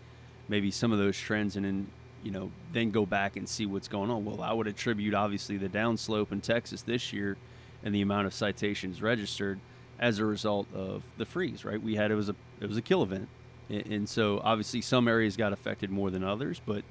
maybe 0.50 0.72
some 0.72 0.92
of 0.92 0.98
those 0.98 1.18
trends 1.18 1.56
and 1.56 1.66
then 1.66 1.88
you 2.26 2.32
know 2.32 2.52
then 2.74 2.90
go 2.90 3.06
back 3.06 3.38
and 3.38 3.48
see 3.48 3.66
what's 3.66 3.88
going 3.88 4.10
on. 4.10 4.26
Well 4.26 4.42
i 4.42 4.52
would 4.52 4.68
attribute 4.68 5.14
obviously 5.14 5.58
the 5.58 5.70
downslope 5.70 6.32
in 6.32 6.42
texas 6.42 6.82
this 6.82 7.14
year 7.14 7.38
and 7.84 7.94
the 7.94 8.02
amount 8.02 8.26
of 8.26 8.34
citations 8.34 9.02
registered 9.02 9.60
as 10.00 10.20
a 10.20 10.26
result 10.26 10.68
of 10.74 11.04
the 11.18 11.26
freeze 11.26 11.64
right? 11.64 11.82
We 11.82 11.96
had 11.96 12.12
it 12.12 12.16
was 12.16 12.28
a 12.28 12.36
it 12.60 12.68
was 12.68 12.78
a 12.78 12.82
kill 12.82 13.04
event. 13.04 13.30
And, 13.70 13.86
and 13.86 14.10
so 14.10 14.42
obviously 14.44 14.82
some 14.82 15.08
areas 15.08 15.38
got 15.38 15.54
affected 15.54 15.92
more 15.92 16.10
than 16.10 16.24
others 16.24 16.60
but 16.66 16.84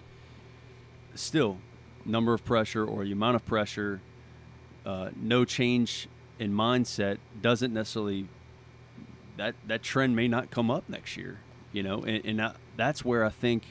still 1.14 1.58
number 2.04 2.32
of 2.32 2.44
pressure 2.44 2.84
or 2.84 3.04
the 3.04 3.12
amount 3.12 3.36
of 3.36 3.44
pressure 3.44 4.00
uh, 4.86 5.10
no 5.20 5.44
change 5.44 6.08
in 6.38 6.52
mindset 6.52 7.18
doesn't 7.40 7.72
necessarily 7.72 8.28
that 9.36 9.54
that 9.66 9.82
trend 9.82 10.14
may 10.14 10.28
not 10.28 10.50
come 10.50 10.70
up 10.70 10.88
next 10.88 11.16
year 11.16 11.40
you 11.72 11.82
know? 11.82 12.04
And, 12.04 12.24
and 12.24 12.38
that, 12.38 12.56
that's 12.76 13.04
where 13.04 13.24
i 13.24 13.30
think 13.30 13.64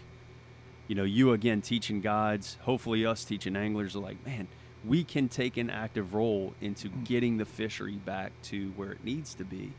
you 0.93 0.95
know 0.95 1.03
you 1.03 1.31
again 1.33 1.61
teaching 1.61 2.01
guides 2.01 2.57
hopefully 2.61 3.05
us 3.05 3.25
teaching 3.25 3.55
anglers 3.55 3.95
are 3.95 3.99
like 3.99 4.23
man 4.25 4.47
we 4.85 5.03
can 5.03 5.29
take 5.29 5.57
an 5.57 5.69
active 5.69 6.13
role 6.13 6.53
into 6.61 6.89
getting 6.89 7.37
the 7.37 7.45
fishery 7.45 7.95
back 7.95 8.31
to 8.43 8.71
where 8.71 8.91
it 8.91 9.03
needs 9.03 9.33
to 9.35 9.45
be. 9.45 9.71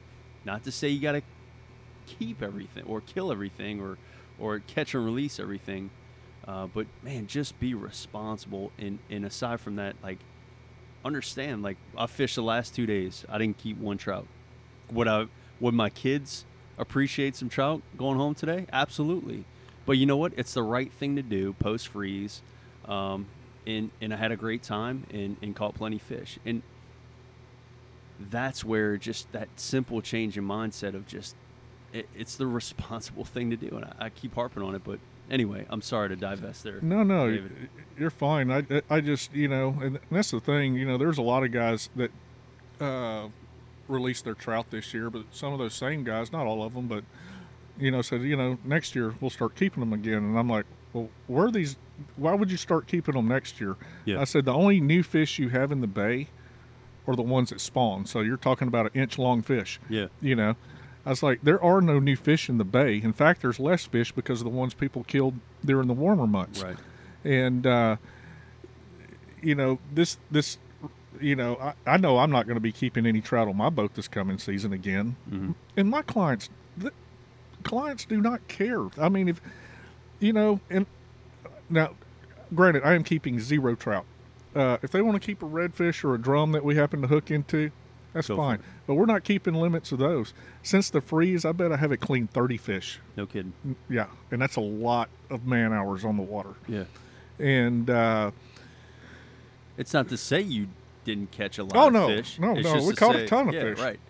Not 0.44 0.64
to 0.64 0.72
say 0.72 0.88
you 0.88 1.00
got 1.00 1.12
to 1.12 1.22
keep 2.06 2.42
everything 2.42 2.84
or 2.84 3.00
kill 3.00 3.30
everything 3.30 3.80
or 3.80 3.98
or 4.38 4.58
catch 4.58 4.94
and 4.94 5.04
release 5.04 5.38
everything, 5.38 5.90
uh, 6.48 6.66
but 6.66 6.86
man, 7.02 7.26
just 7.26 7.58
be 7.60 7.74
responsible. 7.74 8.72
And 8.78 8.98
and 9.10 9.24
aside 9.24 9.60
from 9.60 9.76
that, 9.76 9.96
like 10.02 10.18
understand, 11.04 11.62
like 11.62 11.76
I 11.96 12.06
fished 12.06 12.36
the 12.36 12.42
last 12.42 12.74
two 12.74 12.86
days, 12.86 13.24
I 13.28 13.38
didn't 13.38 13.58
keep 13.58 13.78
one 13.78 13.98
trout. 13.98 14.26
Would 14.90 15.08
I? 15.08 15.26
Would 15.60 15.74
my 15.74 15.90
kids 15.90 16.44
appreciate 16.76 17.36
some 17.36 17.48
trout 17.48 17.82
going 17.96 18.16
home 18.16 18.34
today? 18.34 18.66
Absolutely. 18.72 19.44
But 19.86 19.92
you 19.92 20.06
know 20.06 20.16
what? 20.16 20.32
It's 20.36 20.54
the 20.54 20.62
right 20.62 20.92
thing 20.92 21.16
to 21.16 21.22
do 21.22 21.52
post 21.54 21.88
freeze. 21.88 22.42
Um, 22.86 23.26
and, 23.66 23.90
and 24.00 24.12
I 24.12 24.16
had 24.16 24.32
a 24.32 24.36
great 24.36 24.62
time 24.62 25.06
and, 25.12 25.36
and 25.42 25.56
caught 25.56 25.74
plenty 25.74 25.98
fish. 25.98 26.38
And 26.44 26.62
that's 28.20 28.64
where 28.64 28.96
just 28.96 29.30
that 29.32 29.48
simple 29.56 30.00
change 30.00 30.38
in 30.38 30.44
mindset 30.44 30.94
of 30.94 31.06
just 31.06 31.34
it, 31.92 32.08
it's 32.14 32.36
the 32.36 32.46
responsible 32.60 33.24
thing 33.24 33.50
to 33.50 33.56
do. 33.56 33.68
And 33.76 33.84
I, 33.84 34.06
I, 34.06 34.08
keep 34.10 34.34
harping 34.34 34.62
on 34.62 34.74
it, 34.74 34.82
but 34.84 34.98
anyway, 35.30 35.66
I'm 35.70 35.82
sorry 35.82 36.10
to 36.10 36.16
divest 36.16 36.62
there. 36.64 36.80
No, 36.82 37.02
no, 37.02 37.30
David. 37.30 37.68
you're 37.98 38.10
fine. 38.10 38.50
I, 38.50 38.82
I 38.90 39.00
just, 39.00 39.34
you 39.34 39.48
know, 39.48 39.76
and 39.80 39.98
that's 40.10 40.30
the 40.30 40.40
thing, 40.40 40.74
you 40.74 40.86
know, 40.86 40.98
there's 40.98 41.18
a 41.18 41.22
lot 41.22 41.44
of 41.44 41.52
guys 41.52 41.88
that 41.96 42.10
uh, 42.80 43.28
released 43.88 44.24
their 44.24 44.34
trout 44.34 44.66
this 44.70 44.92
year, 44.92 45.10
but 45.10 45.24
some 45.30 45.52
of 45.52 45.58
those 45.58 45.74
same 45.74 46.04
guys, 46.04 46.32
not 46.32 46.46
all 46.46 46.62
of 46.62 46.74
them, 46.74 46.86
but, 46.86 47.04
you 47.78 47.90
know, 47.90 48.02
said, 48.02 48.22
you 48.22 48.36
know, 48.36 48.58
next 48.64 48.94
year 48.94 49.14
we'll 49.20 49.30
start 49.30 49.56
keeping 49.56 49.80
them 49.80 49.92
again. 49.92 50.18
And 50.18 50.38
I'm 50.38 50.48
like, 50.48 50.66
well, 50.92 51.08
where 51.26 51.46
are 51.46 51.50
these? 51.50 51.76
Why 52.16 52.34
would 52.34 52.50
you 52.50 52.56
start 52.56 52.86
keeping 52.86 53.14
them 53.14 53.28
next 53.28 53.60
year? 53.60 53.76
Yeah. 54.04 54.20
I 54.20 54.24
said 54.24 54.44
the 54.44 54.52
only 54.52 54.80
new 54.80 55.02
fish 55.02 55.38
you 55.38 55.48
have 55.50 55.72
in 55.72 55.80
the 55.80 55.86
bay 55.86 56.28
are 57.06 57.16
the 57.16 57.22
ones 57.22 57.50
that 57.50 57.60
spawn. 57.60 58.06
So 58.06 58.20
you're 58.20 58.36
talking 58.36 58.68
about 58.68 58.86
an 58.86 59.00
inch 59.00 59.18
long 59.18 59.42
fish. 59.42 59.80
Yeah. 59.88 60.06
You 60.20 60.36
know, 60.36 60.56
I 61.04 61.10
was 61.10 61.22
like, 61.22 61.42
there 61.42 61.62
are 61.62 61.80
no 61.80 61.98
new 61.98 62.16
fish 62.16 62.48
in 62.48 62.58
the 62.58 62.64
bay. 62.64 63.00
In 63.02 63.12
fact, 63.12 63.42
there's 63.42 63.60
less 63.60 63.84
fish 63.84 64.12
because 64.12 64.40
of 64.40 64.44
the 64.44 64.50
ones 64.50 64.74
people 64.74 65.04
killed 65.04 65.34
during 65.64 65.88
the 65.88 65.94
warmer 65.94 66.26
months. 66.26 66.62
Right. 66.62 66.76
And 67.24 67.66
uh, 67.66 67.96
you 69.44 69.54
know 69.54 69.78
this 69.92 70.16
this 70.30 70.58
you 71.20 71.36
know 71.36 71.56
I, 71.60 71.94
I 71.94 71.96
know 71.98 72.18
I'm 72.18 72.30
not 72.30 72.46
going 72.46 72.56
to 72.56 72.60
be 72.60 72.72
keeping 72.72 73.06
any 73.06 73.20
trout 73.20 73.46
on 73.46 73.56
my 73.56 73.68
boat 73.68 73.94
this 73.94 74.08
coming 74.08 74.38
season 74.38 74.72
again. 74.72 75.16
Mm-hmm. 75.30 75.52
And 75.76 75.90
my 75.90 76.02
clients, 76.02 76.48
clients 77.64 78.04
do 78.04 78.20
not 78.20 78.46
care. 78.48 78.86
I 78.98 79.08
mean, 79.08 79.28
if 79.28 79.40
you 80.20 80.32
know, 80.32 80.60
and 80.70 80.86
now, 81.68 81.90
granted, 82.54 82.84
I 82.84 82.94
am 82.94 83.04
keeping 83.04 83.40
zero 83.40 83.74
trout. 83.74 84.04
Uh, 84.54 84.78
if 84.82 84.92
they 84.92 85.02
want 85.02 85.20
to 85.20 85.26
keep 85.26 85.42
a 85.42 85.46
redfish 85.46 86.04
or 86.04 86.14
a 86.14 86.18
drum 86.18 86.52
that 86.52 86.64
we 86.64 86.76
happen 86.76 87.02
to 87.02 87.08
hook 87.08 87.30
into, 87.30 87.72
that's 88.12 88.28
Go 88.28 88.36
fine. 88.36 88.60
But 88.86 88.94
we're 88.94 89.06
not 89.06 89.24
keeping 89.24 89.54
limits 89.54 89.90
of 89.90 89.98
those. 89.98 90.32
Since 90.62 90.90
the 90.90 91.00
freeze, 91.00 91.44
I 91.44 91.52
bet 91.52 91.72
I 91.72 91.76
have 91.76 91.90
it 91.90 91.96
cleaned 91.96 92.30
30 92.30 92.56
fish. 92.56 93.00
No 93.16 93.26
kidding. 93.26 93.52
Yeah, 93.90 94.06
and 94.30 94.40
that's 94.40 94.56
a 94.56 94.60
lot 94.60 95.08
of 95.30 95.46
man 95.46 95.72
hours 95.72 96.04
on 96.04 96.16
the 96.16 96.22
water. 96.22 96.54
Yeah. 96.68 96.84
And 97.40 97.90
uh, 97.90 98.30
it's 99.76 99.92
not 99.92 100.08
to 100.10 100.16
say 100.16 100.40
you 100.40 100.68
didn't 101.04 101.32
catch 101.32 101.58
a 101.58 101.64
lot 101.64 101.76
oh, 101.76 101.86
of 101.88 101.92
no, 101.92 102.06
fish. 102.06 102.38
No, 102.38 102.56
it's 102.56 102.64
no, 102.64 102.86
we 102.86 102.94
caught 102.94 103.16
say, 103.16 103.24
a 103.24 103.28
ton 103.28 103.48
of 103.48 103.54
yeah, 103.54 103.62
fish. 103.62 103.78
Right. 103.80 104.00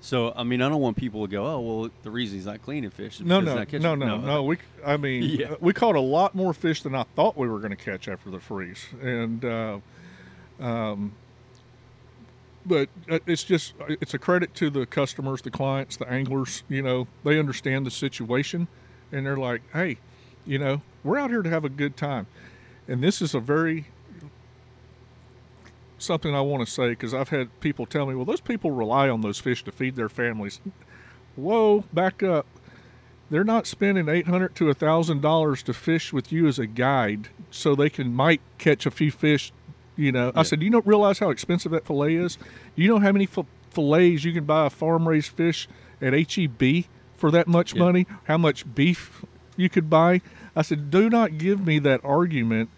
So 0.00 0.32
I 0.34 0.44
mean, 0.44 0.62
I 0.62 0.68
don't 0.68 0.80
want 0.80 0.96
people 0.96 1.26
to 1.26 1.30
go, 1.30 1.46
"Oh, 1.46 1.60
well, 1.60 1.90
the 2.02 2.10
reason 2.10 2.38
he's 2.38 2.46
not 2.46 2.62
cleaning 2.62 2.90
fish 2.90 3.20
is 3.20 3.26
no, 3.26 3.40
no, 3.40 3.64
no, 3.70 3.78
no, 3.78 3.94
no, 3.94 4.16
no. 4.16 4.42
We, 4.42 4.58
I 4.84 4.96
mean, 4.96 5.22
yeah. 5.38 5.54
we 5.60 5.72
caught 5.72 5.94
a 5.94 6.00
lot 6.00 6.34
more 6.34 6.54
fish 6.54 6.82
than 6.82 6.94
I 6.94 7.04
thought 7.14 7.36
we 7.36 7.48
were 7.48 7.58
going 7.58 7.76
to 7.76 7.76
catch 7.76 8.08
after 8.08 8.30
the 8.30 8.40
freeze, 8.40 8.86
and 9.02 9.44
uh, 9.44 9.78
um, 10.58 11.12
but 12.64 12.88
uh, 13.10 13.18
it's 13.26 13.44
just 13.44 13.74
it's 13.88 14.14
a 14.14 14.18
credit 14.18 14.54
to 14.54 14.70
the 14.70 14.86
customers, 14.86 15.42
the 15.42 15.50
clients, 15.50 15.98
the 15.98 16.08
anglers. 16.08 16.62
You 16.68 16.82
know, 16.82 17.06
they 17.22 17.38
understand 17.38 17.84
the 17.84 17.90
situation, 17.90 18.68
and 19.12 19.26
they're 19.26 19.36
like, 19.36 19.60
"Hey, 19.74 19.98
you 20.46 20.58
know, 20.58 20.80
we're 21.04 21.18
out 21.18 21.30
here 21.30 21.42
to 21.42 21.50
have 21.50 21.66
a 21.66 21.70
good 21.70 21.98
time," 21.98 22.26
and 22.88 23.02
this 23.02 23.20
is 23.20 23.34
a 23.34 23.40
very 23.40 23.86
something 26.02 26.34
I 26.34 26.40
want 26.40 26.66
to 26.66 26.70
say 26.70 26.90
because 26.90 27.14
I've 27.14 27.28
had 27.28 27.60
people 27.60 27.86
tell 27.86 28.06
me, 28.06 28.14
well, 28.14 28.24
those 28.24 28.40
people 28.40 28.70
rely 28.70 29.08
on 29.08 29.20
those 29.20 29.38
fish 29.38 29.64
to 29.64 29.72
feed 29.72 29.96
their 29.96 30.08
families. 30.08 30.60
Whoa, 31.36 31.84
back 31.92 32.22
up. 32.22 32.46
They're 33.30 33.44
not 33.44 33.66
spending 33.66 34.08
eight 34.08 34.26
hundred 34.26 34.56
to 34.56 34.70
a 34.70 34.74
thousand 34.74 35.22
dollars 35.22 35.62
to 35.64 35.72
fish 35.72 36.12
with 36.12 36.32
you 36.32 36.48
as 36.48 36.58
a 36.58 36.66
guide, 36.66 37.28
so 37.50 37.74
they 37.74 37.88
can 37.88 38.12
might 38.12 38.40
catch 38.58 38.86
a 38.86 38.90
few 38.90 39.10
fish. 39.12 39.52
You 39.96 40.12
know, 40.12 40.26
yeah. 40.26 40.40
I 40.40 40.42
said, 40.42 40.62
you 40.62 40.70
don't 40.70 40.86
realize 40.86 41.18
how 41.18 41.30
expensive 41.30 41.72
that 41.72 41.86
fillet 41.86 42.14
is? 42.14 42.38
You 42.74 42.88
know 42.88 42.98
how 42.98 43.12
many 43.12 43.28
fillets 43.70 44.24
you 44.24 44.32
can 44.32 44.44
buy 44.44 44.66
a 44.66 44.70
farm 44.70 45.06
raised 45.06 45.32
fish 45.32 45.68
at 46.00 46.12
HEB 46.12 46.86
for 47.14 47.30
that 47.30 47.46
much 47.46 47.74
yeah. 47.74 47.82
money? 47.82 48.06
How 48.24 48.38
much 48.38 48.74
beef 48.74 49.24
you 49.56 49.68
could 49.68 49.90
buy? 49.90 50.22
I 50.56 50.62
said, 50.62 50.90
do 50.90 51.08
not 51.10 51.38
give 51.38 51.64
me 51.64 51.78
that 51.80 52.00
argument 52.04 52.70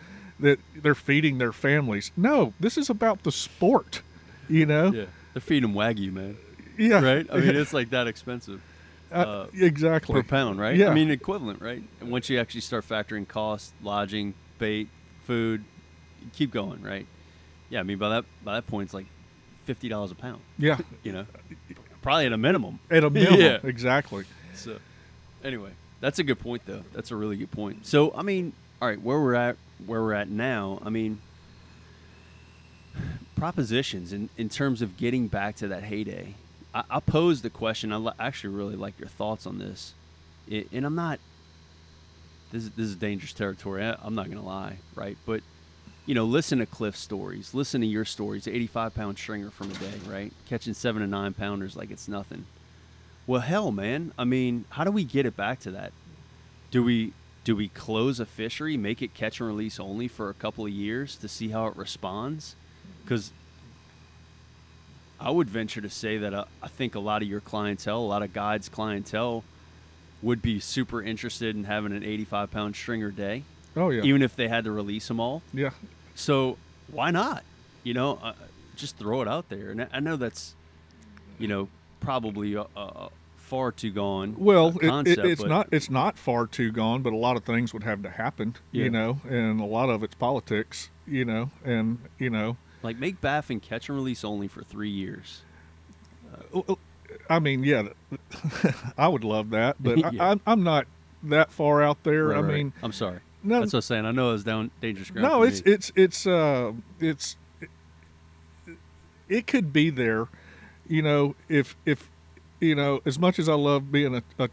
that 0.43 0.59
they're 0.77 0.95
feeding 0.95 1.39
their 1.39 1.53
families. 1.53 2.13
No, 2.17 2.53
this 2.61 2.77
is 2.77 2.91
about 2.91 3.23
the 3.23 3.33
sport. 3.33 4.03
You 4.49 4.67
know. 4.67 4.93
Yeah, 4.93 5.05
they're 5.33 5.41
feeding 5.41 5.73
wagyu, 5.73 6.13
man. 6.13 6.37
Yeah. 6.77 7.01
Right. 7.01 7.27
I 7.33 7.39
mean, 7.39 7.57
it's 7.57 7.73
like 7.81 7.91
that 7.91 8.07
expensive. 8.07 8.61
Uh, 9.11 9.15
uh, 9.15 9.47
exactly 9.55 10.15
per 10.15 10.23
pound, 10.23 10.59
right? 10.59 10.77
Yeah. 10.77 10.91
I 10.91 10.95
mean, 10.95 11.11
equivalent, 11.11 11.61
right? 11.61 11.83
And 12.01 12.11
once 12.11 12.31
you 12.31 12.39
actually 12.41 12.63
start 12.63 12.89
factoring 12.89 13.29
cost, 13.29 13.75
lodging, 13.83 14.35
bait, 14.59 14.89
food, 15.25 15.65
keep 16.33 16.51
going, 16.51 16.83
right? 16.83 17.07
Yeah, 17.69 17.81
I 17.81 17.83
mean 17.85 17.99
by 17.99 18.11
that 18.11 18.25
by 18.45 18.55
that 18.55 18.67
point 18.67 18.87
it's 18.87 18.95
like 18.95 19.07
fifty 19.65 19.89
dollars 19.89 20.11
a 20.11 20.15
pound. 20.15 20.41
Yeah, 20.59 20.79
you 21.03 21.13
know, 21.13 21.27
probably 22.01 22.27
at 22.27 22.33
a 22.33 22.39
minimum. 22.39 22.81
At 22.91 23.05
a 23.05 23.11
minimum, 23.11 23.41
yeah. 23.41 23.59
exactly. 23.63 24.25
So, 24.55 24.79
anyway, 25.43 25.71
that's 26.01 26.19
a 26.19 26.25
good 26.25 26.39
point 26.39 26.63
though. 26.67 26.83
That's 26.93 27.11
a 27.11 27.17
really 27.17 27.37
good 27.37 27.51
point. 27.51 27.87
So, 27.87 28.13
I 28.15 28.23
mean, 28.23 28.53
all 28.83 28.89
right, 28.89 29.01
where 29.01 29.21
we're 29.21 29.35
at 29.35 29.57
where 29.87 30.03
we're 30.03 30.13
at 30.13 30.29
now, 30.29 30.81
I 30.85 30.91
mean, 30.91 31.21
propositions 33.37 34.13
in, 34.13 34.29
in 34.37 34.49
terms 34.49 34.83
of 34.83 34.97
getting 34.97 35.29
back 35.29 35.55
to 35.57 35.69
that 35.69 35.85
heyday. 35.85 36.35
I, 36.75 36.83
I 36.91 37.01
pose 37.01 37.43
the 37.43 37.51
question. 37.51 37.93
I 37.93 38.13
actually 38.19 38.55
really 38.55 38.75
like 38.75 38.99
your 38.99 39.09
thoughts 39.09 39.47
on 39.47 39.61
this, 39.61 39.95
it, 40.49 40.67
and 40.73 40.85
I'm 40.85 40.97
not. 40.97 41.21
This 42.51 42.65
is, 42.65 42.71
this 42.71 42.87
is 42.89 42.97
dangerous 42.97 43.33
territory. 43.33 43.85
I, 43.85 43.97
I'm 44.03 44.17
not 44.17 44.29
to 44.33 44.41
lie, 44.41 44.79
right? 44.97 45.17
But 45.27 45.43
you 46.05 46.17
know, 46.17 46.25
listen 46.25 46.59
to 46.59 46.67
Cliff's 46.67 46.99
stories. 46.99 47.55
Listen 47.55 47.83
to 47.83 47.87
your 47.87 48.05
stories. 48.05 48.49
85 48.49 48.97
pound 48.97 49.17
stringer 49.17 49.51
from 49.51 49.71
a 49.71 49.75
day, 49.75 49.93
right? 50.09 50.33
Catching 50.49 50.75
seven 50.75 51.03
to 51.03 51.07
nine 51.07 51.35
pounders 51.35 51.77
like 51.77 51.93
it's 51.93 52.09
nothing. 52.09 52.47
Well, 53.29 53.43
hell, 53.43 53.71
man. 53.71 54.13
I 54.19 54.25
mean, 54.25 54.65
how 54.71 54.83
do 54.83 54.91
we 54.91 55.05
get 55.05 55.25
it 55.25 55.37
back 55.37 55.61
to 55.61 55.71
that? 55.71 55.93
Do 56.73 56.83
we 56.83 57.13
do 57.45 57.57
we 57.57 57.69
close 57.69 58.21
a 58.21 58.27
fishery, 58.27 58.77
make 58.77 59.03
it 59.03 59.15
catch 59.15 59.41
and 59.41 59.49
release 59.49 59.81
only 59.81 60.09
for 60.09 60.29
a 60.31 60.35
couple 60.35 60.65
of 60.65 60.71
years 60.71 61.17
to 61.17 61.29
see 61.29 61.49
how 61.49 61.67
it 61.67 61.77
responds? 61.77 62.55
Because 63.03 63.33
I 65.21 65.31
would 65.31 65.49
venture 65.51 65.81
to 65.81 65.91
say 65.91 66.19
that 66.19 66.35
uh, 66.35 66.45
I 66.63 66.69
think 66.69 66.95
a 66.95 67.01
lot 67.01 67.23
of 67.23 67.29
your 67.29 67.41
clientele, 67.41 67.99
a 67.99 68.01
lot 68.01 68.23
of 68.23 68.33
guides' 68.33 68.69
clientele, 68.69 69.45
would 70.21 70.41
be 70.41 70.61
super 70.61 71.03
interested 71.03 71.57
in 71.57 71.65
having 71.65 71.93
an 71.93 72.05
85 72.05 72.51
pound 72.51 72.77
stringer 72.77 73.11
day. 73.11 73.43
Oh 73.77 73.91
yeah. 73.91 74.03
Even 74.03 74.23
if 74.23 74.37
they 74.37 74.49
had 74.49 74.65
to 74.65 74.71
release 74.71 75.09
them 75.09 75.19
all. 75.19 75.43
Yeah. 75.53 75.71
So 76.15 76.59
why 76.91 77.11
not? 77.11 77.43
You 77.83 77.95
know, 77.95 78.19
uh, 78.23 78.35
just 78.77 78.97
throw 78.97 79.23
it 79.23 79.29
out 79.29 79.49
there. 79.49 79.71
And 79.71 79.89
I 79.93 80.01
know 80.01 80.17
that's, 80.17 80.55
you 81.39 81.49
know, 81.49 81.69
probably 82.01 82.55
a, 82.55 82.67
a, 82.77 83.09
far 83.53 83.71
too 83.71 83.91
gone. 83.91 84.35
Well, 84.39 84.73
concept, 84.73 85.19
it, 85.19 85.27
it, 85.27 85.31
it's 85.33 85.45
not 85.45 85.69
it's 85.71 85.91
not 85.91 86.17
far 86.17 86.47
too 86.47 86.73
gone, 86.73 87.03
but 87.03 87.13
a 87.13 87.17
lot 87.17 87.37
of 87.37 87.45
things 87.45 87.75
would 87.75 87.83
have 87.83 88.03
to 88.03 88.09
happen, 88.09 88.57
yeah. 88.71 88.85
you 88.85 88.91
know, 88.91 89.21
and 89.29 89.61
a 89.61 89.67
lot 89.67 89.91
of 89.91 90.03
it's 90.03 90.15
politics, 90.15 90.89
you 91.07 91.27
know, 91.27 91.51
and 91.63 91.99
you 92.19 92.31
know, 92.31 92.57
like 92.83 92.97
make 92.97 93.21
Baffin 93.21 93.61
catch 93.61 93.91
and 93.91 93.97
release 93.99 94.25
only 94.25 94.49
for 94.49 94.63
three 94.63 94.89
years. 94.89 95.43
Uh, 96.55 96.77
I 97.29 97.41
mean, 97.41 97.63
yeah, 97.63 97.89
I 98.97 99.09
would 99.09 99.23
love 99.23 99.51
that, 99.51 99.77
but 99.79 99.99
yeah. 100.15 100.37
I, 100.47 100.51
am 100.51 100.63
not 100.63 100.87
that 101.25 101.53
far 101.53 101.83
out 101.83 102.05
there. 102.05 102.29
Right, 102.29 102.39
I 102.39 102.41
right. 102.41 102.55
mean, 102.55 102.73
I'm 102.83 102.93
sorry. 102.93 103.21
No, 103.43 103.61
that's 103.61 103.75
what 103.75 103.79
I'm 103.79 103.83
saying. 103.83 104.07
I 104.07 104.13
know 104.13 104.33
it's 104.33 104.45
down 104.45 104.71
dangerous 104.81 105.11
ground. 105.11 105.29
No, 105.29 105.43
it's 105.43 105.61
it's 105.67 105.93
it's 105.95 106.27
uh 106.27 106.73
it's 107.01 107.37
it, 107.61 107.69
it 109.29 109.47
could 109.47 109.75
be 109.75 109.91
there, 109.91 110.29
you 110.89 111.03
know, 111.03 111.35
if 111.51 111.77
if 111.85 112.09
you 112.63 112.77
know, 112.77 113.03
as 113.05 113.19
much 113.19 113.41
as 113.41 113.49
I 113.49 113.55
love 113.55 113.91
being 113.91 114.15
a, 114.15 114.23
a 114.39 114.49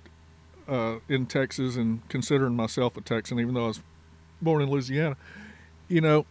uh, 0.67 0.99
in 1.07 1.27
Texas 1.27 1.75
and 1.75 2.07
considering 2.09 2.55
myself 2.55 2.97
a 2.97 3.01
Texan, 3.01 3.39
even 3.39 3.53
though 3.53 3.65
I 3.65 3.67
was 3.67 3.81
born 4.41 4.61
in 4.61 4.69
Louisiana, 4.69 5.15
you 5.87 6.01
know, 6.01 6.25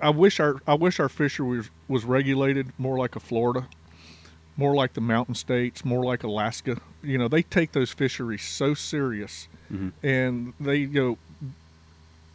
I 0.00 0.10
wish 0.10 0.40
our 0.40 0.60
I 0.66 0.74
wish 0.74 0.98
our 0.98 1.08
fishery 1.08 1.58
was, 1.58 1.70
was 1.86 2.04
regulated 2.04 2.72
more 2.78 2.98
like 2.98 3.14
a 3.14 3.20
Florida, 3.20 3.68
more 4.56 4.74
like 4.74 4.94
the 4.94 5.00
mountain 5.00 5.36
states, 5.36 5.84
more 5.84 6.04
like 6.04 6.24
Alaska. 6.24 6.80
You 7.02 7.16
know, 7.16 7.28
they 7.28 7.42
take 7.42 7.72
those 7.72 7.92
fisheries 7.92 8.42
so 8.42 8.74
serious, 8.74 9.46
mm-hmm. 9.72 9.90
and 10.04 10.52
they 10.58 10.78
you 10.78 10.88
know 10.88 11.18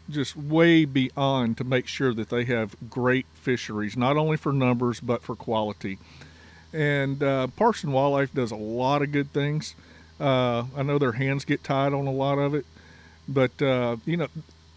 just 0.10 0.38
way 0.38 0.86
beyond 0.86 1.58
to 1.58 1.66
make 1.66 1.86
sure 1.86 2.14
that 2.14 2.30
they 2.30 2.46
have 2.46 2.78
great 2.90 3.26
fisheries, 3.34 3.98
not 3.98 4.16
only 4.16 4.38
for 4.38 4.54
numbers 4.54 5.02
but 5.02 5.22
for 5.22 5.36
quality. 5.36 6.00
And 6.78 7.24
uh, 7.24 7.48
Parks 7.48 7.84
and 7.84 7.92
Wildlife 7.92 8.32
does 8.36 8.52
a 8.52 8.56
lot 8.56 9.02
of 9.02 9.12
good 9.12 9.34
things. 9.34 9.74
Uh, 10.20 10.66
I 10.76 10.84
know 10.84 11.00
their 11.00 11.14
hands 11.14 11.44
get 11.44 11.64
tied 11.64 11.92
on 11.92 12.06
a 12.06 12.12
lot 12.12 12.38
of 12.38 12.54
it, 12.54 12.66
but 13.28 13.60
uh, 13.62 13.98
you 14.06 14.16
know, 14.16 14.28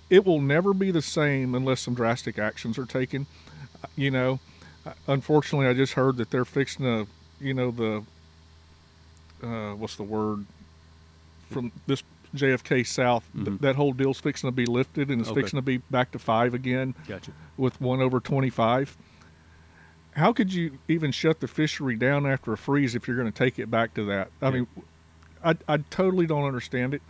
it 0.08 0.24
will 0.24 0.40
never 0.40 0.72
be 0.72 0.90
the 0.90 1.02
same 1.02 1.54
unless 1.54 1.80
some 1.82 1.92
drastic 1.94 2.38
actions 2.38 2.78
are 2.78 2.86
taken. 2.86 3.26
You 3.96 4.10
know, 4.10 4.40
unfortunately, 5.06 5.66
I 5.66 5.74
just 5.74 5.92
heard 5.92 6.16
that 6.16 6.30
they're 6.30 6.44
fixing 6.46 6.84
to, 6.86 7.06
you 7.38 7.52
know, 7.52 7.70
the 7.70 8.02
uh, 9.46 9.74
what's 9.74 9.96
the 9.96 10.02
word 10.02 10.46
from 11.50 11.70
this 11.86 12.02
JFK 12.34 12.86
South. 12.86 13.24
Mm-hmm. 13.36 13.56
that 13.58 13.76
whole 13.76 13.92
deal's 13.92 14.20
fixing 14.20 14.48
to 14.48 14.52
be 14.54 14.64
lifted 14.66 15.10
and 15.10 15.20
it's 15.20 15.30
Okay. 15.30 15.42
fixing 15.42 15.58
to 15.58 15.62
be 15.62 15.78
back 15.90 16.12
to 16.12 16.18
five 16.18 16.54
again 16.54 16.94
Gotcha. 17.06 17.32
with 17.58 17.78
one 17.80 18.00
over 18.00 18.20
25. 18.20 18.96
How 20.12 20.32
could 20.32 20.52
you 20.52 20.78
even 20.88 21.12
shut 21.12 21.40
the 21.40 21.48
fishery 21.48 21.96
down 21.96 22.26
after 22.26 22.52
a 22.52 22.56
freeze 22.58 22.94
if 22.94 23.06
you're 23.06 23.16
going 23.16 23.30
to 23.30 23.36
take 23.38 23.58
it 23.58 23.70
back 23.70 23.94
to 23.94 24.04
that? 24.06 24.30
I 24.42 24.46
Yeah. 24.46 24.50
mean, 24.50 24.66
I, 25.44 25.54
I 25.68 25.76
totally 25.90 26.26
don't 26.26 26.44
understand 26.44 26.94
it. 26.94 27.02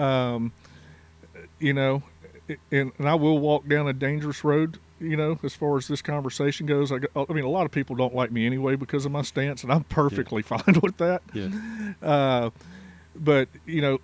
Um, 0.00 0.52
you 1.58 1.72
know, 1.72 2.02
and, 2.70 2.92
and 2.98 3.08
I 3.08 3.14
will 3.14 3.38
walk 3.38 3.66
down 3.66 3.88
a 3.88 3.92
dangerous 3.92 4.44
road, 4.44 4.78
you 5.00 5.16
know, 5.16 5.38
as 5.42 5.54
far 5.54 5.76
as 5.78 5.88
this 5.88 6.02
conversation 6.02 6.66
goes. 6.66 6.92
I, 6.92 6.96
I 7.16 7.32
mean, 7.32 7.44
a 7.44 7.48
lot 7.48 7.64
of 7.64 7.72
people 7.72 7.96
don't 7.96 8.14
like 8.14 8.30
me 8.30 8.46
anyway 8.46 8.76
because 8.76 9.04
of 9.06 9.12
my 9.12 9.22
stance, 9.22 9.62
and 9.62 9.72
I'm 9.72 9.84
perfectly 9.84 10.42
fine 10.42 10.78
with 10.82 10.98
that. 10.98 11.22
Yeah. 11.32 11.48
Uh, 12.02 12.50
but 13.16 13.48
you 13.64 13.80
know, 13.80 13.98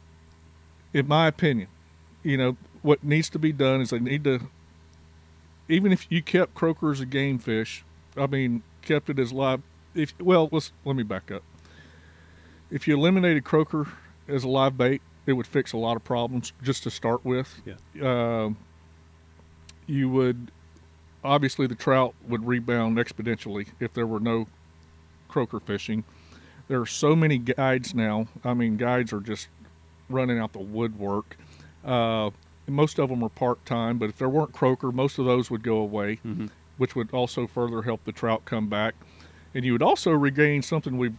in 0.95 1.07
my 1.07 1.29
opinion, 1.29 1.69
you 2.23 2.37
know 2.39 2.57
what 2.81 3.05
needs 3.05 3.29
to 3.31 3.39
be 3.39 3.53
done 3.53 3.81
is 3.83 3.91
they 3.91 4.01
need 4.01 4.25
to. 4.25 4.41
Even 5.69 5.93
if 5.93 6.11
you 6.11 6.23
kept 6.23 6.55
croaker 6.55 6.91
as 6.91 7.01
a 7.01 7.07
game 7.07 7.39
fish, 7.39 7.85
I 8.17 8.27
mean, 8.27 8.63
kept 8.83 9.11
it 9.11 9.19
as 9.19 9.33
live. 9.33 9.63
If 9.95 10.15
well, 10.21 10.49
let's 10.53 10.73
let 10.85 10.97
me 10.97 11.03
back 11.03 11.31
up. 11.31 11.43
If 12.71 12.89
you 12.89 12.97
eliminated 12.97 13.45
croaker 13.45 13.87
as 14.29 14.45
a 14.45 14.49
live 14.49 14.77
bait, 14.79 15.03
it 15.27 15.35
would 15.35 15.47
fix 15.47 15.73
a 15.73 15.77
lot 15.77 15.97
of 15.97 16.05
problems 16.05 16.53
just 16.63 16.83
to 16.85 16.91
start 16.91 17.25
with. 17.25 17.61
Yeah. 17.65 17.75
Um, 18.45 18.57
you 19.87 20.09
would 20.09 20.51
obviously 21.25 21.67
the 21.67 21.75
trout 21.75 22.15
would 22.27 22.47
rebound 22.47 22.97
exponentially 22.97 23.69
if 23.81 23.93
there 23.93 24.07
were 24.07 24.21
no 24.21 24.47
croaker 25.29 25.61
fishing. 25.61 26.05
There 26.69 26.81
are 26.81 26.87
so 26.87 27.15
many 27.15 27.39
guides 27.39 27.95
now. 27.95 28.29
I 28.45 28.55
mean, 28.55 28.77
guides 28.77 29.13
are 29.13 29.21
just 29.21 29.49
running 30.09 30.39
out 30.39 30.53
the 30.53 30.59
woodwork. 30.61 31.37
Uh, 31.85 32.31
most 32.67 32.99
of 32.99 33.09
them 33.11 33.23
are 33.23 33.29
part 33.29 33.65
time, 33.67 33.99
but 33.99 34.09
if 34.09 34.19
there 34.19 34.29
weren't 34.29 34.53
croaker, 34.53 34.91
most 34.93 35.19
of 35.19 35.27
those 35.27 35.51
would 35.51 35.63
go 35.63 35.77
away, 35.79 36.21
Mhm. 36.25 36.51
Which 36.79 36.95
would 36.97 37.13
also 37.13 37.47
further 37.47 37.83
help 37.83 38.05
the 38.05 38.13
trout 38.13 38.45
come 38.45 38.69
back. 38.69 38.95
And 39.55 39.65
you 39.65 39.73
would 39.73 39.83
also 39.83 40.11
regain 40.13 40.63
something 40.63 40.97
we've 40.99 41.15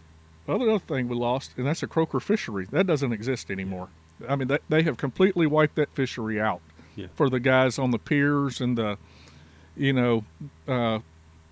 other 0.46 0.68
other 0.68 0.78
thing 0.78 1.08
we 1.08 1.16
lost, 1.16 1.52
and 1.56 1.66
that's 1.66 1.82
a 1.82 1.86
croaker 1.86 2.20
fishery. 2.20 2.66
That 2.70 2.86
doesn't 2.86 3.12
exist 3.12 3.50
anymore. 3.50 3.88
I 4.28 4.36
mean, 4.36 4.48
that, 4.48 4.62
they 4.68 4.82
have 4.82 4.96
completely 4.98 5.46
wiped 5.46 5.76
that 5.76 5.88
fishery 5.94 6.38
out 6.40 6.60
Yeah. 6.96 7.06
for 7.14 7.30
the 7.30 7.40
guys 7.40 7.78
on 7.78 7.92
the 7.92 7.98
piers 7.98 8.60
and 8.60 8.76
the, 8.76 8.98
you 9.76 9.92
know, 9.94 10.24
uh, 10.68 10.98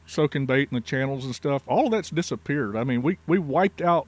soaking 0.06 0.44
bait 0.46 0.68
in 0.70 0.74
the 0.74 0.80
channels 0.82 1.24
and 1.24 1.34
stuff. 1.34 1.62
All 1.66 1.88
that's 1.88 2.10
disappeared. 2.10 2.76
I 2.76 2.84
mean, 2.84 3.00
we, 3.02 3.16
we 3.26 3.38
wiped 3.38 3.80
out 3.80 4.06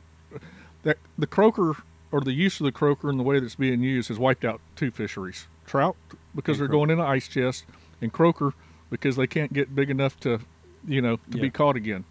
that 0.82 0.98
the 1.16 1.26
croaker 1.26 1.76
or 2.12 2.20
the 2.20 2.32
use 2.32 2.60
of 2.60 2.64
the 2.64 2.72
croaker 2.72 3.08
and 3.08 3.18
the 3.18 3.24
way 3.24 3.40
that's 3.40 3.54
being 3.54 3.82
used 3.82 4.08
has 4.08 4.18
wiped 4.18 4.44
out 4.44 4.60
two 4.76 4.90
fisheries: 4.90 5.46
trout 5.66 5.96
because 6.34 6.56
And 6.58 6.62
they're 6.62 6.68
croaker. 6.68 6.86
going 6.86 6.90
into 6.90 7.04
ice 7.04 7.26
chest, 7.26 7.64
and 8.02 8.12
croaker 8.12 8.52
because 8.90 9.16
they 9.16 9.26
can't 9.26 9.52
get 9.52 9.74
big 9.74 9.90
enough 9.90 10.18
to, 10.20 10.40
you 10.86 11.00
know, 11.00 11.16
to 11.30 11.38
be 11.38 11.50
caught 11.50 11.76
again. 11.76 12.04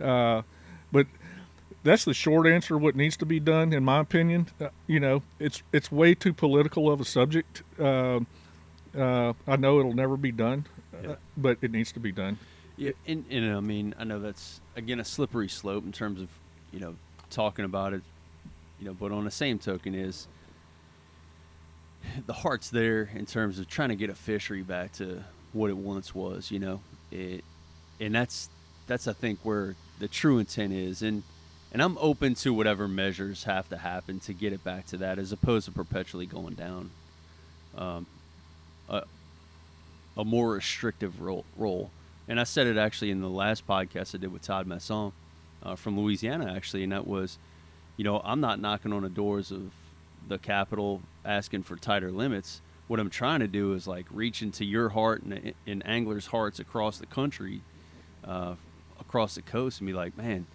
Uh, 0.00 0.42
but 0.92 1.06
that's 1.82 2.04
the 2.04 2.14
short 2.14 2.46
answer. 2.46 2.76
What 2.76 2.96
needs 2.96 3.16
to 3.18 3.26
be 3.26 3.38
done, 3.40 3.72
in 3.72 3.84
my 3.84 4.00
opinion, 4.00 4.48
uh, 4.60 4.68
you 4.86 5.00
know, 5.00 5.22
it's 5.38 5.62
it's 5.72 5.90
way 5.92 6.14
too 6.14 6.32
political 6.32 6.90
of 6.90 7.00
a 7.00 7.04
subject. 7.04 7.62
Uh, 7.78 8.20
uh, 8.96 9.32
I 9.46 9.56
know 9.56 9.78
it'll 9.78 9.92
never 9.94 10.16
be 10.16 10.32
done, 10.32 10.66
uh, 10.94 11.08
Yeah. 11.10 11.14
but 11.36 11.58
it 11.62 11.70
needs 11.70 11.92
to 11.92 12.00
be 12.00 12.12
done. 12.12 12.38
Yeah, 12.76 12.92
and, 13.06 13.24
and 13.30 13.54
I 13.54 13.60
mean, 13.60 13.94
I 13.98 14.04
know 14.04 14.18
that's 14.20 14.60
again 14.76 15.00
a 15.00 15.04
slippery 15.04 15.48
slope 15.48 15.84
in 15.84 15.92
terms 15.92 16.20
of 16.20 16.28
you 16.72 16.80
know 16.80 16.96
talking 17.30 17.64
about 17.64 17.92
it, 17.94 18.02
you 18.80 18.86
know. 18.86 18.94
But 18.94 19.12
on 19.12 19.24
the 19.24 19.30
same 19.30 19.58
token, 19.58 19.94
is 19.94 20.28
the 22.26 22.32
heart's 22.32 22.70
there 22.70 23.10
in 23.14 23.26
terms 23.26 23.58
of 23.58 23.68
trying 23.68 23.88
to 23.90 23.96
get 23.96 24.10
a 24.10 24.14
fishery 24.14 24.62
back 24.62 24.92
to 24.92 25.24
what 25.56 25.70
it 25.70 25.76
once 25.76 26.14
was, 26.14 26.50
you 26.50 26.58
know. 26.58 26.80
It, 27.10 27.44
and 28.00 28.14
that's 28.14 28.48
that's 28.86 29.08
I 29.08 29.12
think 29.12 29.40
where 29.42 29.74
the 29.98 30.08
true 30.08 30.38
intent 30.38 30.72
is, 30.72 31.02
and 31.02 31.22
and 31.72 31.82
I'm 31.82 31.98
open 31.98 32.34
to 32.36 32.54
whatever 32.54 32.88
measures 32.88 33.44
have 33.44 33.68
to 33.70 33.78
happen 33.78 34.20
to 34.20 34.32
get 34.32 34.52
it 34.52 34.62
back 34.62 34.86
to 34.86 34.96
that, 34.98 35.18
as 35.18 35.32
opposed 35.32 35.66
to 35.66 35.72
perpetually 35.72 36.26
going 36.26 36.54
down. 36.54 36.90
Um, 37.76 38.06
a, 38.88 39.02
a 40.16 40.24
more 40.24 40.52
restrictive 40.52 41.20
role, 41.20 41.44
role. 41.56 41.90
And 42.28 42.40
I 42.40 42.44
said 42.44 42.66
it 42.66 42.76
actually 42.76 43.10
in 43.10 43.20
the 43.20 43.28
last 43.28 43.66
podcast 43.66 44.14
I 44.14 44.18
did 44.18 44.32
with 44.32 44.42
Todd 44.42 44.66
Masson 44.66 45.12
uh, 45.62 45.76
from 45.76 45.98
Louisiana, 45.98 46.52
actually, 46.54 46.82
and 46.82 46.92
that 46.92 47.06
was, 47.06 47.38
you 47.96 48.04
know, 48.04 48.20
I'm 48.24 48.40
not 48.40 48.60
knocking 48.60 48.92
on 48.92 49.02
the 49.02 49.08
doors 49.08 49.50
of 49.50 49.70
the 50.26 50.38
Capitol 50.38 51.02
asking 51.24 51.62
for 51.64 51.76
tighter 51.76 52.10
limits. 52.10 52.60
What 52.88 53.00
I'm 53.00 53.10
trying 53.10 53.40
to 53.40 53.48
do 53.48 53.72
is 53.74 53.86
like 53.86 54.06
reach 54.10 54.42
into 54.42 54.64
your 54.64 54.90
heart 54.90 55.22
and 55.22 55.54
in 55.66 55.82
anglers' 55.82 56.26
hearts 56.26 56.60
across 56.60 56.98
the 56.98 57.06
country, 57.06 57.62
uh, 58.24 58.54
across 59.00 59.34
the 59.34 59.42
coast, 59.42 59.80
and 59.80 59.86
be 59.86 59.92
like, 59.92 60.16
man, 60.16 60.46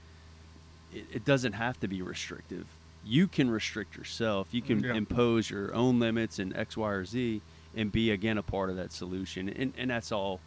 it, 0.94 1.06
it 1.14 1.26
doesn't 1.26 1.54
have 1.54 1.80
to 1.82 1.88
be 1.88 2.02
restrictive. 2.02 2.68
You 3.04 3.28
can 3.28 3.50
restrict 3.50 3.98
yourself. 3.98 4.50
You 4.54 4.62
can 4.62 4.82
Yeah. 4.84 4.94
impose 4.94 5.50
your 5.50 5.74
own 5.74 6.00
limits 6.00 6.40
and 6.40 6.56
X, 6.56 6.78
Y, 6.78 6.90
or 6.90 7.04
Z, 7.04 7.42
and 7.76 7.92
be 7.92 8.12
again 8.12 8.38
a 8.38 8.44
part 8.44 8.70
of 8.70 8.76
that 8.78 8.92
solution. 8.94 9.50
And 9.50 9.74
and 9.78 9.90
that's 9.92 10.12
all 10.12 10.40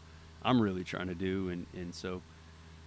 I'm 0.43 0.61
really 0.61 0.85
trying 0.85 1.09
to 1.09 1.15
do. 1.15 1.49
And 1.51 1.67
and 1.75 1.95
so, 1.95 2.23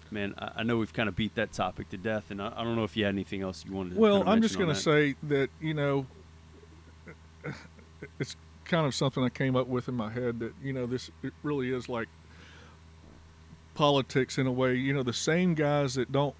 man, 0.10 0.34
I, 0.40 0.52
I 0.58 0.64
know 0.64 0.78
we've 0.78 0.94
kind 0.94 1.10
of 1.10 1.16
beat 1.16 1.36
that 1.36 1.52
topic 1.52 1.90
to 1.90 1.98
death, 1.98 2.32
and 2.32 2.42
I, 2.42 2.52
I 2.56 2.64
don't 2.64 2.76
know 2.76 2.84
if 2.84 2.96
you 2.98 3.06
had 3.06 3.14
anything 3.14 3.42
else 3.44 3.64
you 3.64 3.74
wanted. 3.74 3.94
to 3.96 4.00
Well, 4.00 4.18
kinda 4.20 4.32
I'm 4.32 4.42
just 4.42 4.58
going 4.58 4.70
to 4.74 4.76
say 4.82 5.16
that 5.24 5.50
you 5.62 5.74
know, 5.76 6.06
it's 8.20 8.36
kind 8.68 8.86
of 8.86 8.94
something 8.94 9.24
I 9.24 9.30
came 9.30 9.56
up 9.56 9.68
with 9.68 9.88
in 9.88 9.96
my 9.96 10.12
head 10.12 10.40
that 10.40 10.54
you 10.64 10.74
know 10.74 10.86
this 10.86 11.10
it 11.24 11.34
really 11.44 11.72
is 11.74 11.88
like 11.90 12.08
politics 13.74 14.38
in 14.38 14.48
a 14.48 14.52
way. 14.52 14.76
You 14.76 14.94
know, 14.94 15.04
the 15.04 15.14
same 15.14 15.54
guys 15.54 15.96
that 15.96 16.12
don't 16.12 16.36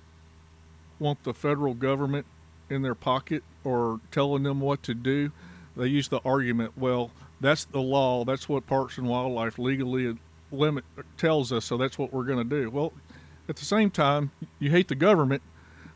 want 1.00 1.24
the 1.24 1.34
federal 1.34 1.74
government 1.74 2.26
in 2.70 2.82
their 2.82 2.96
pocket 2.96 3.44
or 3.64 4.00
telling 4.12 4.44
them 4.44 4.60
what 4.60 4.82
to 4.84 4.94
do, 4.94 5.32
they 5.76 5.88
use 5.88 6.08
the 6.08 6.20
argument, 6.26 6.74
well, 6.78 7.12
that's 7.40 7.66
the 7.66 7.80
law. 7.82 8.26
That's 8.26 8.50
what 8.50 8.66
Parks 8.66 8.98
and 8.98 9.08
Wildlife 9.08 9.60
legally 9.60 10.18
limit 10.52 10.84
tells 11.18 11.52
us, 11.52 11.66
so 11.66 11.78
that's 11.78 11.98
what 11.98 12.12
we're 12.12 12.24
going 12.24 12.40
to 12.50 12.64
do. 12.64 12.70
Well, 12.72 12.94
at 13.48 13.58
the 13.58 13.66
same 13.66 13.92
time, 13.92 14.32
you 14.60 14.72
hate 14.72 14.88
the 14.88 14.96
government 14.96 15.44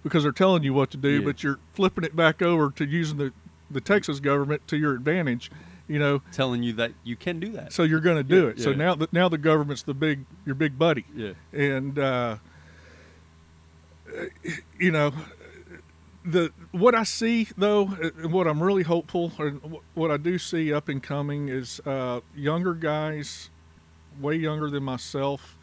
because 0.04 0.24
they're 0.24 0.32
telling 0.32 0.63
you 0.63 0.74
what 0.74 0.91
to 0.91 0.98
do, 0.98 1.20
Yeah. 1.20 1.26
but 1.26 1.44
you're 1.44 1.60
flipping 1.74 2.04
it 2.04 2.15
back 2.15 2.41
over 2.41 2.70
to 2.72 2.86
using 2.86 3.17
the 3.17 3.34
the 3.70 3.80
Texas 3.82 4.20
government 4.20 4.67
to 4.67 4.76
your 4.78 4.94
advantage. 4.94 5.50
You 5.88 6.00
know, 6.00 6.22
telling 6.32 6.63
you 6.63 6.74
that 6.74 6.91
you 7.04 7.15
can 7.15 7.39
do 7.39 7.52
that. 7.52 7.74
so 7.74 7.84
you're 7.84 8.00
going 8.00 8.17
to 8.17 8.24
do 8.24 8.44
Yeah, 8.44 8.50
it. 8.52 8.62
So 8.62 8.74
now 8.74 8.96
that 8.96 9.12
now 9.12 9.28
the 9.28 9.38
government's 9.38 9.84
the 9.84 9.94
big 9.94 10.26
your 10.46 10.56
big 10.56 10.80
buddy 10.80 11.06
yeah, 11.13 11.34
and 11.52 12.00
uh, 12.00 12.38
you 14.80 14.91
know 14.91 15.12
the 16.24 16.52
what 16.72 16.94
I 16.96 17.04
see 17.04 17.48
though, 17.58 17.88
and 18.02 18.32
what 18.32 18.48
I'm 18.48 18.62
really 18.62 18.84
hopeful, 18.84 19.32
and 19.39 19.78
what 19.94 20.12
I 20.12 20.17
do 20.17 20.38
see 20.38 20.72
up 20.72 20.88
and 20.88 21.02
coming 21.02 21.50
is 21.50 21.80
uh, 21.86 22.22
younger 22.36 22.74
guys, 22.74 23.50
way 24.20 24.36
younger 24.36 24.70
than 24.70 24.84
myself, 24.84 25.58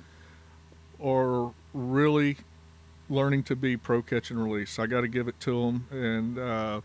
are 1.03 1.53
really 1.73 2.39
learning 3.09 3.45
to 3.45 3.57
be 3.57 3.77
pro 3.77 4.03
catch 4.03 4.31
and 4.31 4.43
release. 4.43 4.79
I 4.79 4.87
got 4.87 5.03
to 5.03 5.09
give 5.09 5.29
it 5.29 5.39
to 5.41 5.63
them, 5.67 5.87
and 5.91 6.39
uh, 6.39 6.81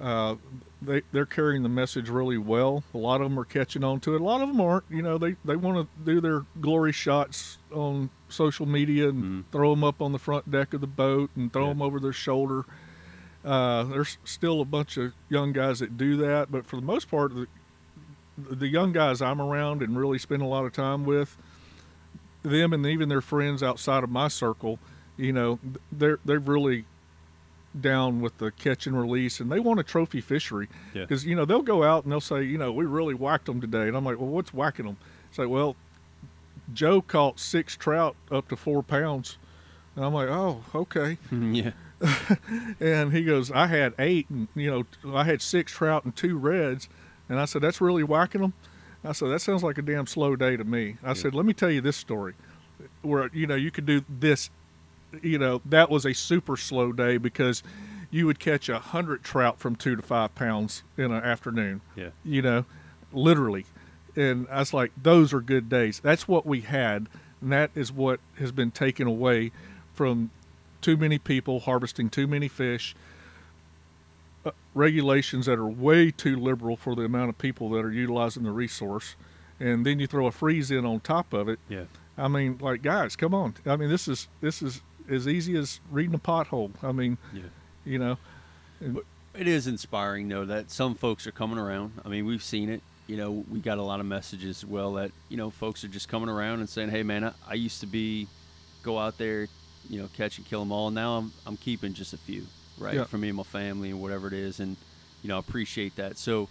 uh, 0.00 0.36
they 0.84 1.02
they're 1.12 1.26
carrying 1.26 1.62
the 1.62 1.68
message 1.68 2.08
really 2.08 2.38
well. 2.38 2.82
A 2.94 2.98
lot 2.98 3.20
of 3.20 3.28
them 3.30 3.38
are 3.38 3.44
catching 3.44 3.82
on 3.84 4.00
to 4.00 4.14
it. 4.14 4.20
A 4.20 4.24
lot 4.24 4.40
of 4.40 4.48
them 4.48 4.60
aren't. 4.60 4.84
You 4.90 5.02
know, 5.02 5.18
they 5.18 5.36
they 5.44 5.56
want 5.56 5.78
to 5.78 6.04
do 6.04 6.20
their 6.20 6.44
glory 6.60 6.92
shots 6.92 7.58
on 7.72 8.10
social 8.28 8.66
media 8.66 9.08
and 9.08 9.22
Mhm. 9.24 9.44
throw 9.52 9.70
them 9.74 9.84
up 9.84 10.00
on 10.02 10.12
the 10.12 10.18
front 10.18 10.50
deck 10.50 10.74
of 10.74 10.80
the 10.80 10.86
boat 10.86 11.30
and 11.36 11.52
throw 11.52 11.64
Yeah. 11.64 11.68
them 11.70 11.82
over 11.82 11.98
their 12.00 12.12
shoulder. 12.12 12.64
Uh, 13.44 13.84
there's 13.84 14.16
still 14.24 14.60
a 14.60 14.64
bunch 14.64 14.96
of 14.96 15.12
young 15.28 15.52
guys 15.52 15.78
that 15.80 15.96
do 15.98 16.16
that, 16.16 16.50
but 16.50 16.64
for 16.66 16.76
the 16.76 16.82
most 16.82 17.10
part, 17.10 17.34
the, 17.34 17.46
the 18.38 18.68
young 18.68 18.92
guys 18.92 19.20
I'm 19.20 19.40
around 19.40 19.82
and 19.82 19.98
really 19.98 20.18
spend 20.18 20.40
a 20.42 20.46
lot 20.46 20.64
of 20.64 20.72
time 20.72 21.04
with, 21.04 21.36
them 22.42 22.72
and 22.72 22.84
even 22.86 23.08
their 23.08 23.20
friends 23.20 23.62
outside 23.62 24.02
of 24.02 24.10
my 24.10 24.28
circle, 24.28 24.78
you 25.16 25.32
know, 25.32 25.58
they're 25.92 26.18
they've 26.24 26.46
really 26.48 26.84
down 27.80 28.20
with 28.20 28.38
the 28.38 28.50
catch 28.52 28.86
and 28.86 28.98
release, 28.98 29.40
and 29.40 29.50
they 29.50 29.58
want 29.60 29.80
a 29.80 29.82
trophy 29.82 30.20
fishery 30.20 30.68
Yeah. 30.94 31.02
because 31.02 31.24
you 31.26 31.34
know 31.34 31.44
they'll 31.44 31.62
go 31.62 31.82
out 31.82 32.04
and 32.04 32.12
they'll 32.12 32.20
say, 32.20 32.42
you 32.44 32.58
know, 32.58 32.72
we 32.72 32.84
really 32.84 33.14
whacked 33.14 33.46
them 33.46 33.60
today, 33.60 33.88
and 33.88 33.96
I'm 33.96 34.04
like, 34.04 34.18
well, 34.18 34.28
what's 34.28 34.54
whacking 34.54 34.86
them? 34.86 34.96
It's 35.30 35.38
like, 35.38 35.48
well, 35.48 35.76
Joe 36.72 37.02
caught 37.02 37.38
six 37.40 37.76
trout 37.76 38.16
up 38.30 38.48
to 38.48 38.56
four 38.56 38.82
pounds, 38.82 39.36
and 39.96 40.04
I'm 40.04 40.14
like, 40.14 40.28
oh, 40.28 40.62
okay. 40.74 41.18
yeah. 41.32 41.72
And 42.80 43.12
he 43.12 43.24
goes, 43.24 43.50
I 43.50 43.66
had 43.66 43.94
eight, 43.98 44.28
and 44.30 44.48
you 44.54 44.70
know, 45.04 45.14
I 45.16 45.24
had 45.24 45.40
six 45.42 45.72
trout 45.72 46.04
and 46.04 46.14
two 46.14 46.36
reds, 46.38 46.88
and 47.28 47.38
I 47.40 47.44
said, 47.44 47.62
that's 47.62 47.80
really 47.80 48.02
whacking 48.02 48.40
them. 48.42 48.52
I 49.02 49.12
said, 49.12 49.28
that 49.28 49.40
sounds 49.40 49.62
like 49.62 49.76
a 49.78 49.82
damn 49.82 50.06
slow 50.06 50.34
day 50.36 50.56
to 50.56 50.64
me. 50.64 50.96
I 51.02 51.12
said, 51.12 51.34
let 51.34 51.44
me 51.44 51.52
tell 51.52 51.70
you 51.70 51.80
this 51.80 51.96
story, 51.96 52.34
where 53.02 53.30
you 53.32 53.46
know 53.46 53.54
you 53.54 53.70
could 53.70 53.84
do 53.86 54.02
this, 54.08 54.48
you 55.22 55.38
know, 55.38 55.60
that 55.64 55.90
was 55.90 56.04
a 56.04 56.12
super 56.12 56.56
slow 56.56 56.92
day 56.92 57.16
because 57.16 57.62
you 58.10 58.26
would 58.26 58.38
catch 58.38 58.68
a 58.68 58.78
hundred 58.78 59.24
trout 59.24 59.58
from 59.58 59.74
two 59.74 59.96
to 59.96 60.02
five 60.02 60.34
pounds 60.34 60.82
in 60.96 61.06
an 61.06 61.22
afternoon. 61.24 61.80
Yeah. 61.96 62.10
You 62.24 62.42
know, 62.42 62.64
literally, 63.12 63.66
and 64.16 64.46
I 64.50 64.60
was 64.60 64.72
like, 64.72 64.92
those 65.00 65.32
are 65.32 65.40
good 65.40 65.68
days. 65.68 66.00
That's 66.00 66.28
what 66.28 66.46
we 66.46 66.60
had, 66.60 67.08
and 67.40 67.52
that 67.52 67.70
is 67.74 67.90
what 67.90 68.20
has 68.38 68.52
been 68.52 68.70
taken 68.70 69.06
away 69.06 69.50
from 69.94 70.30
too 70.80 70.96
many 70.96 71.18
people 71.18 71.60
harvesting 71.60 72.10
too 72.10 72.26
many 72.26 72.46
fish. 72.46 72.94
Uh, 74.44 74.50
regulations 74.74 75.46
that 75.46 75.58
are 75.58 75.66
way 75.66 76.10
too 76.10 76.36
liberal 76.36 76.76
for 76.76 76.94
the 76.94 77.02
amount 77.02 77.30
of 77.30 77.38
people 77.38 77.70
that 77.70 77.84
are 77.84 77.90
utilizing 77.90 78.42
the 78.42 78.50
resource, 78.50 79.16
and 79.58 79.86
then 79.86 79.98
you 79.98 80.06
throw 80.06 80.26
a 80.26 80.30
freeze 80.30 80.70
in 80.70 80.84
on 80.84 81.00
top 81.00 81.32
of 81.32 81.48
it. 81.48 81.58
Yeah. 81.68 81.84
I 82.16 82.28
mean, 82.28 82.58
like 82.60 82.82
guys, 82.82 83.16
come 83.16 83.34
on. 83.34 83.54
I 83.66 83.76
mean, 83.76 83.88
this 83.88 84.06
is 84.06 84.28
this 84.40 84.62
is 84.62 84.82
as 85.10 85.26
easy 85.28 85.56
as 85.56 85.80
reading 85.90 86.14
a 86.14 86.18
pothole. 86.18 86.70
I 86.82 86.92
mean, 86.92 87.18
Yeah. 87.32 87.42
you 87.84 87.98
know, 87.98 88.18
It 89.36 89.48
is 89.48 89.66
inspiring, 89.66 90.28
though, 90.28 90.44
that 90.44 90.70
some 90.70 90.94
folks 90.94 91.26
are 91.26 91.32
coming 91.32 91.58
around. 91.58 91.94
I 92.04 92.08
mean, 92.08 92.24
we've 92.24 92.42
seen 92.42 92.68
it. 92.68 92.82
You 93.08 93.16
know, 93.16 93.44
we 93.50 93.58
got 93.58 93.78
a 93.78 93.82
lot 93.82 93.98
of 94.00 94.06
messages 94.06 94.58
as 94.62 94.64
well 94.64 94.92
that, 94.94 95.10
you 95.28 95.36
know, 95.36 95.50
folks 95.50 95.82
are 95.84 95.88
just 95.88 96.08
coming 96.08 96.28
around 96.28 96.60
and 96.60 96.68
saying, 96.68 96.90
hey, 96.90 97.02
man, 97.02 97.24
I, 97.24 97.32
I 97.48 97.54
used 97.54 97.80
to 97.80 97.86
be, 97.86 98.28
go 98.84 98.98
out 98.98 99.18
there, 99.18 99.48
you 99.90 100.00
know, 100.00 100.08
catch 100.16 100.38
and 100.38 100.46
kill 100.46 100.60
them 100.60 100.70
all. 100.70 100.86
And 100.88 100.94
now 100.94 101.16
I'm, 101.18 101.32
I'm 101.46 101.56
keeping 101.56 101.94
just 101.94 102.12
a 102.12 102.16
few, 102.16 102.46
right? 102.78 102.94
Yeah. 102.94 103.04
For 103.04 103.18
me 103.18 103.28
and 103.28 103.36
my 103.36 103.42
family 103.42 103.90
and 103.90 104.00
whatever 104.00 104.28
it 104.28 104.32
is. 104.34 104.60
And, 104.60 104.76
you 105.22 105.28
know, 105.28 105.36
I 105.36 105.40
appreciate 105.40 105.96
that. 105.96 106.16
So 106.16 106.48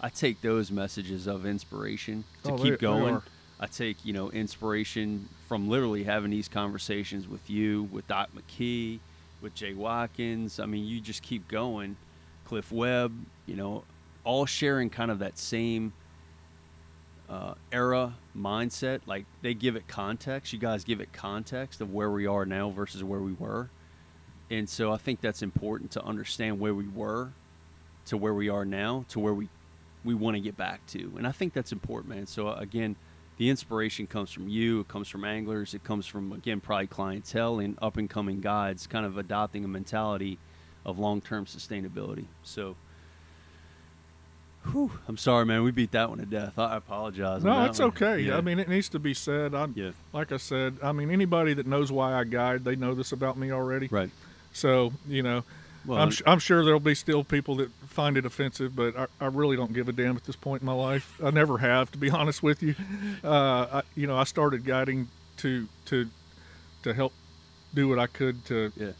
I 0.00 0.08
take 0.08 0.40
those 0.40 0.70
messages 0.72 1.26
of 1.26 1.44
inspiration 1.44 2.24
to 2.44 2.52
Oh, 2.52 2.56
keep 2.56 2.72
they 2.72 2.76
going. 2.78 3.14
are. 3.16 3.22
I 3.62 3.66
take, 3.66 4.04
you 4.04 4.12
know, 4.12 4.28
inspiration 4.28 5.28
from 5.46 5.68
literally 5.68 6.02
having 6.02 6.32
these 6.32 6.48
conversations 6.48 7.28
with 7.28 7.48
you, 7.48 7.84
with 7.92 8.08
Doc 8.08 8.30
McKee, 8.34 8.98
with 9.40 9.54
Jay 9.54 9.72
Watkins. 9.72 10.58
I 10.58 10.66
mean, 10.66 10.84
you 10.84 11.00
just 11.00 11.22
keep 11.22 11.46
going. 11.46 11.94
Cliff 12.44 12.72
Webb, 12.72 13.12
you 13.46 13.54
know, 13.54 13.84
all 14.24 14.46
sharing 14.46 14.90
kind 14.90 15.12
of 15.12 15.20
that 15.20 15.38
same 15.38 15.92
uh, 17.30 17.54
era 17.70 18.14
mindset. 18.36 19.02
Like 19.06 19.26
they 19.42 19.54
give 19.54 19.76
it 19.76 19.86
context. 19.86 20.52
You 20.52 20.58
guys 20.58 20.82
give 20.82 21.00
it 21.00 21.12
context 21.12 21.80
of 21.80 21.94
where 21.94 22.10
we 22.10 22.26
are 22.26 22.44
now 22.44 22.70
versus 22.70 23.04
where 23.04 23.20
we 23.20 23.32
were. 23.32 23.70
And 24.50 24.68
so 24.68 24.92
I 24.92 24.96
think 24.96 25.20
that's 25.20 25.40
important 25.40 25.92
to 25.92 26.02
understand 26.02 26.58
where 26.58 26.74
we 26.74 26.88
were 26.88 27.30
to 28.06 28.16
where 28.16 28.34
we 28.34 28.48
are 28.48 28.64
now 28.64 29.04
to 29.10 29.20
where 29.20 29.32
we 29.32 29.48
we 30.04 30.14
want 30.14 30.34
to 30.34 30.40
get 30.40 30.56
back 30.56 30.84
to. 30.88 31.12
And 31.16 31.28
I 31.28 31.30
think 31.30 31.52
that's 31.52 31.70
important, 31.70 32.12
man. 32.12 32.26
So 32.26 32.48
uh, 32.48 32.56
again, 32.56 32.96
the 33.42 33.50
inspiration 33.50 34.06
comes 34.06 34.30
from 34.30 34.48
you, 34.48 34.78
it 34.82 34.86
comes 34.88 35.08
from 35.08 35.24
anglers, 35.24 35.74
it 35.74 35.82
comes 35.82 36.06
from 36.06 36.30
again 36.32 36.60
probably 36.60 36.86
clientele 36.86 37.58
and 37.58 37.76
up 37.82 37.96
and 37.96 38.08
coming 38.08 38.40
guides 38.40 38.86
kind 38.86 39.04
of 39.04 39.18
adopting 39.18 39.64
a 39.64 39.68
mentality 39.68 40.38
of 40.86 40.96
long-term 41.00 41.44
sustainability. 41.46 42.26
So 42.44 42.76
Whew, 44.70 44.92
I'm 45.08 45.16
sorry, 45.16 45.44
man. 45.44 45.64
We 45.64 45.72
beat 45.72 45.90
that 45.90 46.08
one 46.08 46.18
to 46.18 46.24
death. 46.24 46.56
I 46.56 46.74
I 46.74 46.76
apologize. 46.76 47.42
no, 47.42 47.64
it's 47.64 47.80
one. 47.80 47.88
okay. 47.88 48.20
Yeah. 48.20 48.36
I 48.38 48.42
mean, 48.42 48.60
it 48.60 48.68
needs 48.68 48.88
to 48.90 49.00
be 49.00 49.12
said. 49.12 49.56
I'm, 49.56 49.72
Yeah. 49.76 49.90
like 50.12 50.30
I 50.30 50.36
said, 50.36 50.78
I 50.80 50.92
mean, 50.92 51.10
anybody 51.10 51.52
that 51.54 51.66
knows 51.66 51.90
why 51.90 52.14
I 52.14 52.22
guide, 52.22 52.62
they 52.64 52.76
know 52.76 52.94
this 52.94 53.10
about 53.10 53.36
me 53.36 53.50
already. 53.50 53.88
right. 53.90 54.10
So, 54.52 54.92
you 55.08 55.24
know, 55.24 55.42
Well, 55.84 55.98
I'm, 55.98 56.10
sh- 56.10 56.22
I'm 56.26 56.38
sure 56.38 56.64
there'll 56.64 56.78
be 56.80 56.94
still 56.94 57.24
people 57.24 57.56
that 57.56 57.70
find 57.88 58.16
it 58.16 58.24
offensive, 58.24 58.76
but 58.76 58.96
I, 58.96 59.06
I 59.20 59.26
really 59.26 59.56
don't 59.56 59.72
give 59.72 59.88
a 59.88 59.92
damn 59.92 60.16
at 60.16 60.24
this 60.24 60.36
point 60.36 60.62
in 60.62 60.66
my 60.66 60.72
life. 60.72 61.18
I 61.22 61.30
never 61.30 61.58
have, 61.58 61.90
to 61.92 61.98
be 61.98 62.08
honest 62.18 62.42
with 62.42 62.62
you. 62.62 62.74
Uh, 63.24 63.66
I, 63.72 63.82
you 63.96 64.06
know, 64.06 64.16
I 64.16 64.24
started 64.24 64.64
guiding 64.64 65.08
to 65.38 65.66
to 65.86 66.08
to 66.84 66.94
help 66.94 67.12
do 67.74 67.88
what 67.88 67.98
I 67.98 68.06
could 68.06 68.44
to. 68.46 68.72
Yeah. 68.76 68.92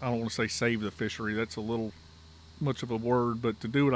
I 0.00 0.06
don't 0.06 0.18
want 0.18 0.30
to 0.30 0.34
say 0.34 0.48
save 0.48 0.80
the 0.80 0.90
fishery. 0.90 1.34
That's 1.34 1.56
a 1.56 1.60
little 1.60 1.92
much 2.60 2.82
of 2.82 2.90
a 2.90 2.96
word, 2.96 3.42
but 3.42 3.60
to 3.60 3.68
do 3.68 3.84
what 3.84 3.94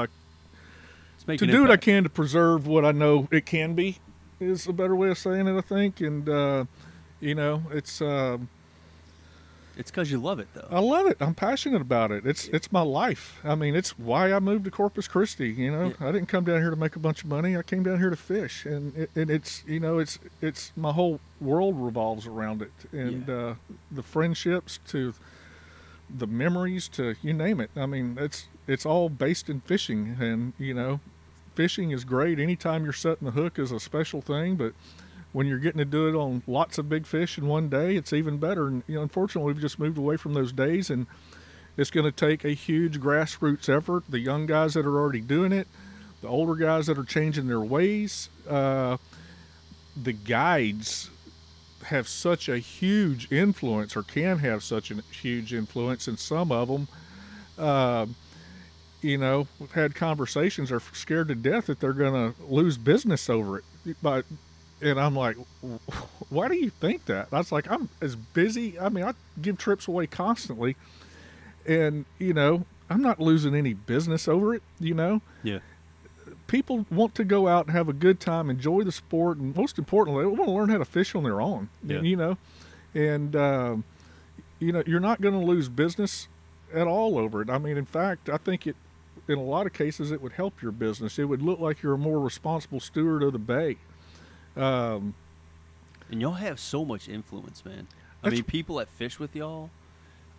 I 1.27 1.35
to 1.37 1.47
do 1.47 1.61
what 1.63 1.71
I 1.71 1.77
can 1.77 2.03
to 2.03 2.09
preserve 2.09 2.67
what 2.67 2.85
I 2.85 2.91
know 2.91 3.27
it 3.31 3.45
can 3.45 3.73
be 3.73 3.97
is 4.39 4.67
a 4.67 4.73
better 4.73 4.95
way 4.95 5.09
of 5.09 5.17
saying 5.17 5.47
it. 5.47 5.57
I 5.57 5.61
think, 5.61 5.99
and 6.01 6.29
uh, 6.29 6.65
you 7.19 7.33
know, 7.35 7.63
it's. 7.71 8.01
um 8.01 8.49
It's 9.77 9.91
because 9.91 10.11
you 10.11 10.17
love 10.17 10.39
it, 10.39 10.47
though. 10.53 10.67
I 10.71 10.79
love 10.79 11.05
it. 11.07 11.17
I'm 11.19 11.35
passionate 11.35 11.81
about 11.81 12.11
it. 12.11 12.25
It's 12.25 12.47
it's 12.47 12.71
my 12.71 12.81
life. 12.81 13.39
I 13.43 13.55
mean, 13.55 13.75
it's 13.75 13.97
why 13.99 14.33
I 14.33 14.39
moved 14.39 14.65
to 14.65 14.71
Corpus 14.71 15.07
Christi. 15.07 15.49
You 15.49 15.71
know, 15.71 15.93
I 15.99 16.11
didn't 16.11 16.27
come 16.27 16.43
down 16.45 16.61
here 16.61 16.69
to 16.71 16.75
make 16.75 16.95
a 16.95 16.99
bunch 16.99 17.23
of 17.23 17.29
money. 17.29 17.55
I 17.55 17.61
came 17.61 17.83
down 17.83 17.99
here 17.99 18.09
to 18.09 18.15
fish, 18.15 18.65
and 18.65 18.95
it, 18.97 19.11
and 19.15 19.29
it's 19.29 19.63
you 19.67 19.79
know 19.79 19.99
it's 19.99 20.17
it's 20.41 20.71
my 20.75 20.91
whole 20.91 21.19
world 21.39 21.75
revolves 21.79 22.25
around 22.25 22.61
it, 22.61 22.71
and 22.91 23.27
Yeah. 23.27 23.35
uh, 23.35 23.55
the 23.91 24.03
friendships 24.03 24.79
to 24.87 25.13
the 26.09 26.27
memories 26.27 26.87
to 26.87 27.15
you 27.21 27.33
name 27.33 27.59
it. 27.59 27.69
I 27.75 27.85
mean, 27.85 28.17
it's 28.19 28.47
it's 28.67 28.85
all 28.85 29.09
based 29.09 29.49
in 29.49 29.61
fishing, 29.61 30.17
and 30.19 30.53
you 30.57 30.73
know, 30.73 30.99
fishing 31.55 31.91
is 31.91 32.03
great. 32.03 32.39
Anytime 32.39 32.83
you're 32.83 32.93
setting 32.93 33.25
the 33.25 33.31
hook 33.31 33.59
is 33.59 33.71
a 33.71 33.79
special 33.79 34.21
thing, 34.21 34.55
but 34.55 34.73
when 35.33 35.47
you're 35.47 35.59
getting 35.59 35.79
to 35.79 35.85
do 35.85 36.07
it 36.07 36.15
on 36.15 36.43
lots 36.47 36.77
of 36.77 36.89
big 36.89 37.05
fish 37.05 37.37
in 37.37 37.47
one 37.47 37.69
day, 37.69 37.95
it's 37.95 38.13
even 38.13 38.37
better. 38.37 38.67
And 38.67 38.83
you 38.87 38.95
know, 38.95 39.01
unfortunately, 39.01 39.53
we've 39.53 39.61
just 39.61 39.79
moved 39.79 39.97
away 39.97 40.17
from 40.17 40.33
those 40.33 40.51
days, 40.51 40.89
and 40.89 41.07
it's 41.75 41.91
going 41.91 42.05
to 42.05 42.11
take 42.11 42.43
a 42.43 42.51
huge 42.51 42.99
grassroots 42.99 43.69
effort. 43.69 44.05
The 44.09 44.19
young 44.19 44.45
guys 44.45 44.73
that 44.73 44.85
are 44.85 44.97
already 44.97 45.21
doing 45.21 45.51
it, 45.51 45.67
the 46.21 46.27
older 46.27 46.55
guys 46.55 46.87
that 46.87 46.97
are 46.97 47.03
changing 47.03 47.47
their 47.47 47.61
ways, 47.61 48.29
uh, 48.49 48.97
the 50.01 50.13
guides 50.13 51.09
have 51.85 52.07
such 52.07 52.49
a 52.49 52.57
huge 52.57 53.31
influence, 53.31 53.95
or 53.95 54.03
can 54.03 54.39
have 54.39 54.63
such 54.63 54.91
a 54.91 54.95
huge 55.11 55.53
influence, 55.53 56.07
and 56.07 56.19
some 56.19 56.51
of 56.51 56.67
them. 56.67 56.87
Uh, 57.57 58.05
you 59.01 59.17
know, 59.17 59.47
we've 59.59 59.71
had 59.71 59.95
conversations. 59.95 60.69
They're 60.69 60.81
scared 60.93 61.27
to 61.27 61.35
death 61.35 61.67
that 61.67 61.79
they're 61.79 61.93
going 61.93 62.33
to 62.33 62.43
lose 62.43 62.77
business 62.77 63.29
over 63.29 63.59
it. 63.59 63.63
But 64.01 64.25
and 64.81 64.99
I'm 64.99 65.15
like, 65.15 65.37
why 66.29 66.47
do 66.47 66.55
you 66.55 66.69
think 66.69 67.05
that? 67.05 67.29
I 67.31 67.37
was 67.37 67.51
like, 67.51 67.69
I'm 67.69 67.89
as 68.01 68.15
busy. 68.15 68.79
I 68.79 68.89
mean, 68.89 69.03
I 69.03 69.13
give 69.41 69.57
trips 69.57 69.87
away 69.87 70.07
constantly, 70.07 70.75
and 71.65 72.05
you 72.19 72.33
know, 72.33 72.65
I'm 72.89 73.01
not 73.01 73.19
losing 73.19 73.55
any 73.55 73.73
business 73.73 74.27
over 74.27 74.53
it. 74.55 74.63
You 74.79 74.93
know, 74.93 75.21
yeah. 75.43 75.59
people 76.47 76.85
want 76.91 77.15
to 77.15 77.23
go 77.23 77.47
out 77.47 77.65
and 77.65 77.75
have 77.75 77.89
a 77.89 77.93
good 77.93 78.19
time, 78.19 78.49
enjoy 78.49 78.83
the 78.83 78.91
sport, 78.91 79.37
and 79.37 79.55
most 79.55 79.77
importantly, 79.77 80.23
they 80.23 80.27
want 80.27 80.45
to 80.45 80.51
learn 80.51 80.69
how 80.69 80.77
to 80.77 80.85
fish 80.85 81.15
on 81.15 81.23
their 81.23 81.41
own. 81.41 81.69
Yeah. 81.83 82.01
You 82.01 82.15
know, 82.15 82.37
and 82.93 83.35
um, 83.35 83.83
you 84.59 84.71
know, 84.71 84.83
you're 84.85 84.99
not 84.99 85.21
going 85.21 85.39
to 85.39 85.45
lose 85.45 85.69
business 85.69 86.27
at 86.73 86.87
all 86.87 87.17
over 87.17 87.41
it. 87.41 87.49
I 87.49 87.57
mean, 87.57 87.77
in 87.77 87.85
fact, 87.85 88.29
I 88.29 88.37
think 88.37 88.67
it. 88.67 88.75
In 89.27 89.37
a 89.37 89.43
lot 89.43 89.65
of 89.65 89.73
cases, 89.73 90.09
it 90.11 90.21
would 90.21 90.31
help 90.31 90.61
your 90.61 90.71
business. 90.71 91.19
It 91.19 91.25
would 91.25 91.41
look 91.41 91.59
like 91.59 91.83
you're 91.83 91.95
a 91.95 91.97
more 91.97 92.21
responsible 92.21 92.79
steward 92.79 93.23
of 93.23 93.33
the 93.33 93.39
bay. 93.39 93.75
Um, 94.57 95.13
And 96.09 96.21
y'all 96.21 96.33
have 96.33 96.59
so 96.59 96.85
much 96.85 97.09
influence, 97.09 97.65
man. 97.65 97.87
I 98.23 98.29
mean, 98.29 98.43
people 98.43 98.77
that 98.77 98.89
fish 98.89 99.19
with 99.19 99.35
y'all, 99.35 99.69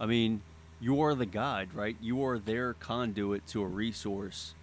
I 0.00 0.06
mean, 0.06 0.40
you 0.80 1.00
are 1.02 1.14
the 1.14 1.26
guide, 1.26 1.74
right? 1.74 1.96
You 2.00 2.24
are 2.24 2.38
their 2.38 2.74
conduit 2.74 3.46
to 3.48 3.62
a 3.62 3.66
resource 3.66 4.54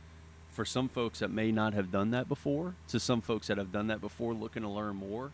for 0.49 0.65
some 0.65 0.87
folks 0.87 1.19
that 1.19 1.29
may 1.29 1.51
not 1.51 1.73
have 1.73 1.91
done 1.91 2.11
that 2.11 2.27
before, 2.27 2.75
to 2.87 2.99
some 2.99 3.21
folks 3.21 3.47
that 3.47 3.57
have 3.57 3.71
done 3.71 3.87
that 3.87 4.01
before 4.01 4.33
looking 4.33 4.63
to 4.63 4.69
learn 4.69 4.95
more. 4.95 5.31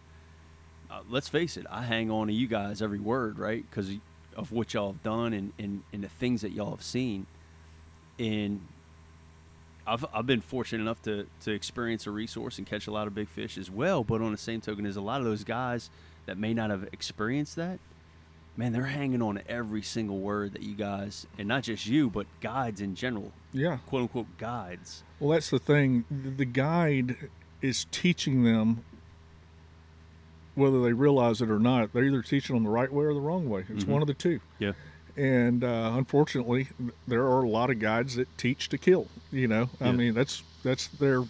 Uh, 0.89 1.01
let's 1.09 1.29
face 1.29 1.55
it, 1.57 1.65
I 1.69 1.83
hang 1.83 2.11
on 2.11 2.27
to 2.27 2.33
you 2.33 2.47
guys 2.47 2.81
every 2.81 2.99
word, 2.99 3.39
right? 3.39 3.63
Because 3.69 3.93
of 4.35 4.51
what 4.51 4.73
y'all 4.73 4.91
have 4.91 5.03
done 5.03 5.33
and, 5.33 5.53
and, 5.57 5.83
and 5.93 6.03
the 6.03 6.09
things 6.09 6.41
that 6.41 6.51
y'all 6.51 6.71
have 6.71 6.83
seen. 6.83 7.27
And 8.19 8.67
I've, 9.87 10.05
I've 10.13 10.25
been 10.27 10.41
fortunate 10.41 10.81
enough 10.81 11.01
to, 11.03 11.27
to 11.41 11.51
experience 11.51 12.05
a 12.07 12.11
resource 12.11 12.57
and 12.57 12.67
catch 12.67 12.87
a 12.87 12.91
lot 12.91 13.07
of 13.07 13.15
big 13.15 13.27
fish 13.29 13.57
as 13.57 13.69
well. 13.71 14.03
But 14.03 14.21
on 14.21 14.31
the 14.31 14.37
same 14.37 14.61
token, 14.61 14.83
there's 14.83 14.95
a 14.95 15.01
lot 15.01 15.19
of 15.21 15.25
those 15.25 15.43
guys 15.43 15.89
that 16.27 16.37
may 16.37 16.53
not 16.53 16.69
have 16.69 16.87
experienced 16.91 17.55
that. 17.55 17.79
Man, 18.57 18.73
they're 18.73 18.83
hanging 18.85 19.21
on 19.21 19.41
every 19.47 19.81
single 19.81 20.19
word 20.19 20.53
that 20.53 20.61
you 20.61 20.75
guys, 20.75 21.25
and 21.37 21.47
not 21.47 21.63
just 21.63 21.87
you, 21.87 22.09
but 22.09 22.27
guides 22.41 22.81
in 22.81 22.95
general, 22.95 23.31
yeah. 23.53 23.77
quote 23.87 24.03
unquote 24.03 24.37
guides. 24.37 25.03
Well, 25.19 25.31
that's 25.31 25.49
the 25.49 25.57
thing. 25.57 26.03
The 26.37 26.45
guide 26.45 27.15
is 27.61 27.85
teaching 27.91 28.43
them, 28.43 28.83
whether 30.55 30.81
they 30.81 30.91
realize 30.93 31.41
it 31.41 31.49
or 31.49 31.59
not. 31.59 31.93
They're 31.93 32.03
either 32.03 32.21
teaching 32.21 32.55
them 32.55 32.63
the 32.65 32.69
right 32.69 32.91
way 32.91 33.05
or 33.05 33.13
the 33.13 33.21
wrong 33.21 33.49
way. 33.49 33.63
It's 33.69 33.85
Mhm. 33.85 33.87
one 33.89 34.01
of 34.01 34.07
the 34.09 34.13
two. 34.13 34.41
Yeah. 34.59 34.73
And 35.17 35.63
uh, 35.63 35.91
unfortunately, 35.95 36.67
there 37.07 37.23
are 37.23 37.43
a 37.43 37.49
lot 37.49 37.69
of 37.69 37.79
guides 37.79 38.15
that 38.15 38.37
teach 38.37 38.69
to 38.69 38.77
kill. 38.77 39.07
You 39.31 39.47
know, 39.47 39.69
I 39.79 39.87
Yeah. 39.87 39.91
mean, 39.93 40.13
that's 40.13 40.43
that's 40.63 40.87
their. 40.87 41.23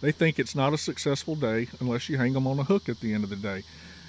They 0.00 0.12
think 0.12 0.38
it's 0.38 0.54
not 0.54 0.72
a 0.72 0.78
successful 0.78 1.36
day 1.36 1.68
unless 1.80 2.08
you 2.08 2.18
hang 2.18 2.32
them 2.32 2.46
on 2.46 2.58
a 2.58 2.64
hook 2.64 2.88
at 2.88 3.00
the 3.00 3.14
end 3.14 3.24
of 3.24 3.30
the 3.30 3.36
day, 3.36 3.62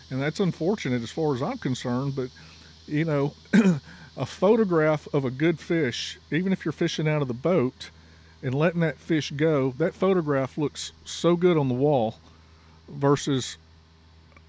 and 0.10 0.22
that's 0.22 0.40
unfortunate 0.40 1.04
as 1.04 1.12
far 1.12 1.36
as 1.36 1.42
I'm 1.42 1.58
concerned. 1.58 2.16
But 2.16 2.30
you 2.88 3.06
know, 3.06 3.34
a 4.18 4.26
photograph 4.26 5.08
of 5.14 5.24
a 5.26 5.32
good 5.32 5.60
fish, 5.60 6.18
even 6.32 6.52
if 6.52 6.66
you're 6.66 6.72
fishing 6.72 7.08
out 7.08 7.22
of 7.22 7.28
the 7.28 7.34
boat 7.34 7.90
and 8.42 8.54
letting 8.54 8.82
that 8.82 8.98
fish 8.98 9.32
go, 9.32 9.74
that 9.78 9.94
photograph 9.94 10.58
looks 10.58 10.92
so 11.06 11.36
good 11.36 11.58
on 11.58 11.70
the 11.70 11.74
wall 11.76 12.16
versus 12.90 13.58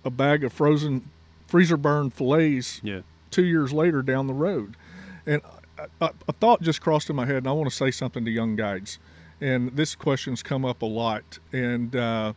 a 0.05 0.11
bag 0.11 0.43
of 0.45 0.53
frozen 0.53 1.09
freezer 1.47 1.77
burned 1.77 2.13
fillets 2.13 2.81
Yeah. 2.83 3.01
Two 3.35 3.45
years 3.45 3.73
later 3.73 4.01
down 4.01 4.29
the 4.29 4.35
road. 4.35 4.77
And 5.27 5.43
a, 6.01 6.11
a, 6.29 6.33
thought 6.33 6.63
just 6.63 6.81
crossed 6.81 7.11
in 7.11 7.17
my 7.17 7.27
head, 7.27 7.39
and 7.39 7.49
I 7.49 7.53
want 7.53 7.69
to 7.69 7.75
say 7.75 7.91
something 7.91 8.25
to 8.25 8.31
young 8.31 8.55
guides. 8.55 9.01
And 9.41 9.75
this 9.77 9.97
question's 9.97 10.41
come 10.41 10.65
up 10.65 10.83
a 10.83 10.87
lot. 10.87 11.41
And 11.53 11.97
uh, 11.97 12.35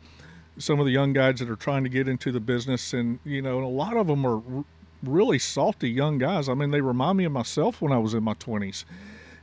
some 0.58 0.80
of 0.80 0.88
the 0.88 0.92
young 0.92 1.14
guides 1.14 1.40
that 1.40 1.52
are 1.52 1.56
trying 1.56 1.84
to 1.84 1.90
get 1.90 2.08
into 2.08 2.32
the 2.32 2.40
business, 2.40 2.94
and 2.94 3.20
you 3.24 3.44
know, 3.44 3.58
and 3.58 3.66
a 3.66 3.70
lot 3.70 3.96
of 3.96 4.08
them 4.08 4.26
are 4.26 4.42
r- 4.56 4.66
really 5.04 5.38
salty 5.38 5.90
young 5.90 6.18
guys. 6.18 6.50
I 6.50 6.56
mean, 6.56 6.72
they 6.72 6.82
remind 6.82 7.20
me 7.20 7.26
of 7.26 7.32
myself 7.32 7.80
when 7.80 7.92
I 7.92 8.00
was 8.00 8.16
in 8.16 8.24
my 8.24 8.34
20s. 8.34 8.84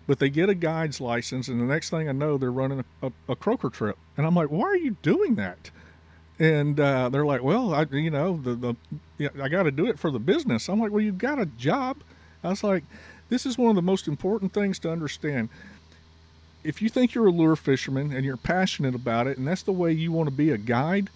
But 0.08 0.18
they 0.18 0.28
get 0.28 0.50
a 0.50 0.54
guide's 0.54 1.00
license, 1.00 1.46
and 1.46 1.60
the 1.60 1.64
next 1.64 1.90
thing 1.90 2.08
I 2.08 2.12
know, 2.12 2.36
they're 2.36 2.50
running 2.50 2.84
a, 3.00 3.06
a, 3.06 3.12
a 3.30 3.36
croaker 3.36 3.70
trip. 3.70 3.96
And 4.16 4.26
I'm 4.26 4.34
like, 4.34 4.48
why 4.48 4.66
are 4.66 4.76
you 4.76 4.96
doing 5.02 5.36
that? 5.36 5.70
And 6.38 6.78
uh, 6.80 7.08
they're 7.08 7.26
like, 7.26 7.42
"Well, 7.42 7.74
I, 7.74 7.86
you 7.90 8.10
know, 8.10 8.38
the 8.42 8.54
the 8.54 8.76
yeah, 9.18 9.28
I 9.42 9.48
got 9.48 9.64
to 9.64 9.70
do 9.70 9.86
it 9.86 9.98
for 9.98 10.10
the 10.10 10.18
business." 10.18 10.68
I'm 10.68 10.80
like, 10.80 10.90
"Well, 10.90 11.00
you've 11.00 11.18
got 11.18 11.38
a 11.38 11.46
job." 11.46 11.98
I 12.42 12.48
was 12.50 12.64
like, 12.64 12.84
"This 13.28 13.46
is 13.46 13.56
one 13.58 13.70
of 13.70 13.76
the 13.76 13.82
most 13.82 14.08
important 14.08 14.52
things 14.52 14.78
to 14.80 14.90
understand. 14.90 15.48
If 16.62 16.80
you 16.80 16.88
think 16.88 17.14
you're 17.14 17.26
a 17.26 17.30
lure 17.30 17.56
fisherman 17.56 18.12
and 18.12 18.24
you're 18.24 18.36
passionate 18.38 18.94
about 18.94 19.26
it, 19.26 19.36
and 19.38 19.46
that's 19.46 19.62
the 19.62 19.72
way 19.72 19.92
you 19.92 20.12
want 20.12 20.28
to 20.28 20.34
be 20.34 20.50
a 20.50 20.56
guide, 20.58 21.10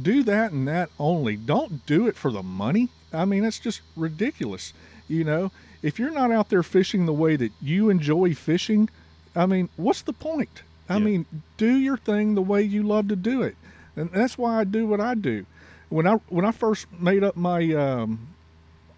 do 0.00 0.22
that 0.24 0.52
and 0.52 0.66
that 0.66 0.90
only. 0.98 1.36
Don't 1.36 1.84
do 1.86 2.06
it 2.06 2.16
for 2.16 2.30
the 2.30 2.42
money. 2.42 2.88
I 3.12 3.24
mean, 3.26 3.44
it's 3.44 3.58
just 3.58 3.82
ridiculous. 3.96 4.72
You 5.06 5.24
know, 5.24 5.52
if 5.82 5.98
you're 5.98 6.10
not 6.10 6.32
out 6.32 6.48
there 6.48 6.62
fishing 6.62 7.04
the 7.04 7.12
way 7.12 7.36
that 7.36 7.52
you 7.60 7.90
enjoy 7.90 8.34
fishing, 8.34 8.88
I 9.36 9.44
mean, 9.44 9.68
what's 9.76 10.00
the 10.02 10.14
point? 10.14 10.62
I 10.88 10.94
Yeah. 10.96 11.04
mean, 11.04 11.26
do 11.58 11.74
your 11.76 11.98
thing 11.98 12.34
the 12.34 12.42
way 12.42 12.62
you 12.62 12.82
love 12.82 13.08
to 13.08 13.16
do 13.16 13.42
it, 13.42 13.56
and 13.96 14.10
that's 14.12 14.36
why 14.38 14.60
I 14.60 14.64
do 14.64 14.86
what 14.86 15.00
I 15.00 15.14
do. 15.14 15.46
When 15.88 16.06
I 16.06 16.14
when 16.28 16.44
I 16.44 16.50
first 16.52 16.86
made 16.98 17.22
up 17.22 17.36
my 17.36 17.72
um, 17.74 18.28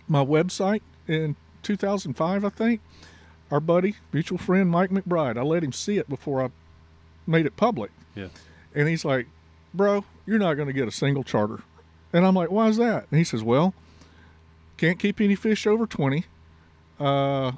my 0.08 0.24
website 0.24 0.80
in 1.08 1.36
2005, 1.62 2.44
I 2.44 2.48
think 2.48 2.80
our 3.50 3.60
buddy, 3.60 3.96
mutual 4.12 4.38
friend 4.38 4.70
Mike 4.70 4.90
McBride, 4.90 5.36
I 5.38 5.42
let 5.42 5.62
him 5.62 5.72
see 5.72 5.98
it 5.98 6.08
before 6.08 6.42
I 6.42 6.50
made 7.26 7.46
it 7.46 7.56
public, 7.56 7.90
Yeah. 8.14 8.28
and 8.74 8.88
he's 8.88 9.04
like, 9.04 9.26
"Bro, 9.74 10.04
you're 10.26 10.38
not 10.38 10.54
going 10.54 10.68
to 10.68 10.72
get 10.72 10.88
a 10.88 10.92
single 10.92 11.22
charter," 11.24 11.60
and 12.12 12.24
I'm 12.24 12.34
like, 12.34 12.50
"Why 12.50 12.68
is 12.68 12.76
that?" 12.78 13.06
And 13.10 13.18
he 13.18 13.24
says, 13.24 13.42
"Well, 13.42 13.74
can't 14.76 14.98
keep 14.98 15.20
any 15.20 15.34
fish 15.34 15.66
over 15.66 15.86
20. 15.86 16.24
Uh, 16.98 17.52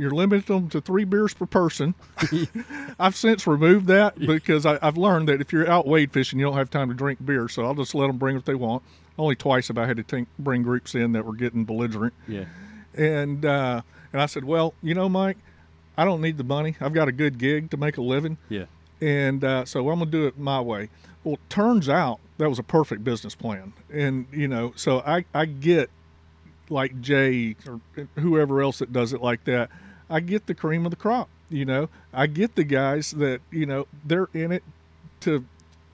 you're 0.00 0.10
limited 0.10 0.46
them 0.46 0.68
to 0.70 0.80
three 0.80 1.04
beers 1.04 1.34
per 1.34 1.46
person. 1.46 1.94
I've 2.98 3.14
since 3.16 3.46
removed 3.46 3.86
that 3.88 4.18
because 4.18 4.64
I, 4.66 4.78
I've 4.82 4.96
learned 4.96 5.28
that 5.28 5.40
if 5.40 5.52
you're 5.52 5.68
out 5.70 5.86
wade 5.86 6.10
fishing, 6.12 6.38
you 6.38 6.46
don't 6.46 6.56
have 6.56 6.70
time 6.70 6.88
to 6.88 6.94
drink 6.94 7.24
beer. 7.24 7.48
So 7.48 7.64
I'll 7.64 7.74
just 7.74 7.94
let 7.94 8.06
them 8.06 8.16
bring 8.18 8.34
what 8.36 8.46
they 8.46 8.54
want. 8.54 8.82
Only 9.18 9.36
twice 9.36 9.68
have 9.68 9.76
I 9.78 9.86
had 9.86 9.98
to 9.98 10.02
think, 10.02 10.28
bring 10.38 10.62
groups 10.62 10.94
in 10.94 11.12
that 11.12 11.24
were 11.26 11.34
getting 11.34 11.64
belligerent. 11.64 12.14
Yeah. 12.26 12.44
And 12.94 13.44
uh, 13.44 13.82
and 14.12 14.22
I 14.22 14.26
said, 14.26 14.44
well, 14.44 14.74
you 14.82 14.94
know, 14.94 15.08
Mike, 15.08 15.36
I 15.98 16.04
don't 16.04 16.20
need 16.22 16.38
the 16.38 16.44
money. 16.44 16.76
I've 16.80 16.94
got 16.94 17.08
a 17.08 17.12
good 17.12 17.38
gig 17.38 17.70
to 17.70 17.76
make 17.76 17.98
a 17.98 18.02
living, 18.02 18.38
Yeah. 18.48 18.64
and 19.00 19.44
uh, 19.44 19.64
so 19.66 19.88
I'm 19.90 19.98
gonna 19.98 20.10
do 20.10 20.26
it 20.26 20.38
my 20.38 20.60
way. 20.60 20.88
Well, 21.22 21.34
it 21.34 21.50
turns 21.50 21.88
out 21.90 22.18
that 22.38 22.48
was 22.48 22.58
a 22.58 22.62
perfect 22.62 23.04
business 23.04 23.34
plan, 23.34 23.74
and 23.92 24.26
you 24.32 24.48
know, 24.48 24.72
so 24.74 25.00
I 25.00 25.24
I 25.34 25.44
get 25.44 25.90
like 26.70 27.00
Jay 27.00 27.56
or 27.66 27.80
whoever 28.18 28.62
else 28.62 28.78
that 28.78 28.92
does 28.92 29.12
it 29.12 29.20
like 29.20 29.44
that. 29.44 29.70
I 30.10 30.20
get 30.20 30.46
the 30.46 30.54
cream 30.54 30.84
of 30.84 30.90
the 30.90 30.96
crop. 30.96 31.28
You 31.48 31.64
know, 31.64 31.88
I 32.12 32.26
get 32.26 32.54
the 32.54 32.64
guys 32.64 33.12
that 33.12 33.40
you 33.50 33.66
know 33.66 33.86
they're 34.04 34.28
in 34.34 34.52
it 34.52 34.62
to 35.20 35.44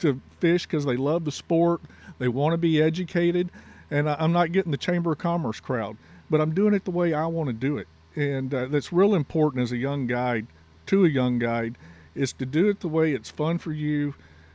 to 0.00 0.20
fish 0.40 0.66
because 0.66 0.84
they 0.84 0.96
love 0.96 1.24
the 1.24 1.32
sport. 1.32 1.80
They 2.18 2.28
want 2.28 2.54
to 2.54 2.58
be 2.58 2.82
educated, 2.82 3.50
and 3.90 4.08
I, 4.08 4.16
I'm 4.18 4.32
not 4.32 4.52
getting 4.52 4.72
the 4.72 4.78
Chamber 4.78 5.12
of 5.12 5.18
Commerce 5.18 5.60
crowd, 5.60 5.96
but 6.30 6.40
I'm 6.40 6.54
doing 6.54 6.74
it 6.74 6.84
the 6.84 6.90
way 6.90 7.14
I 7.14 7.26
want 7.26 7.48
to 7.48 7.52
do 7.52 7.78
it, 7.78 7.88
and 8.14 8.52
uh, 8.52 8.66
that's 8.66 8.92
real 8.92 9.14
important 9.14 9.62
as 9.62 9.72
a 9.72 9.76
young 9.76 10.06
guide 10.06 10.46
to 10.86 11.04
a 11.04 11.08
young 11.08 11.38
guide 11.38 11.76
is 12.14 12.32
to 12.34 12.46
do 12.46 12.68
it 12.68 12.80
the 12.80 12.88
way 12.88 13.12
it's 13.12 13.30
fun 13.30 13.58
for 13.58 13.72
you, 13.72 14.14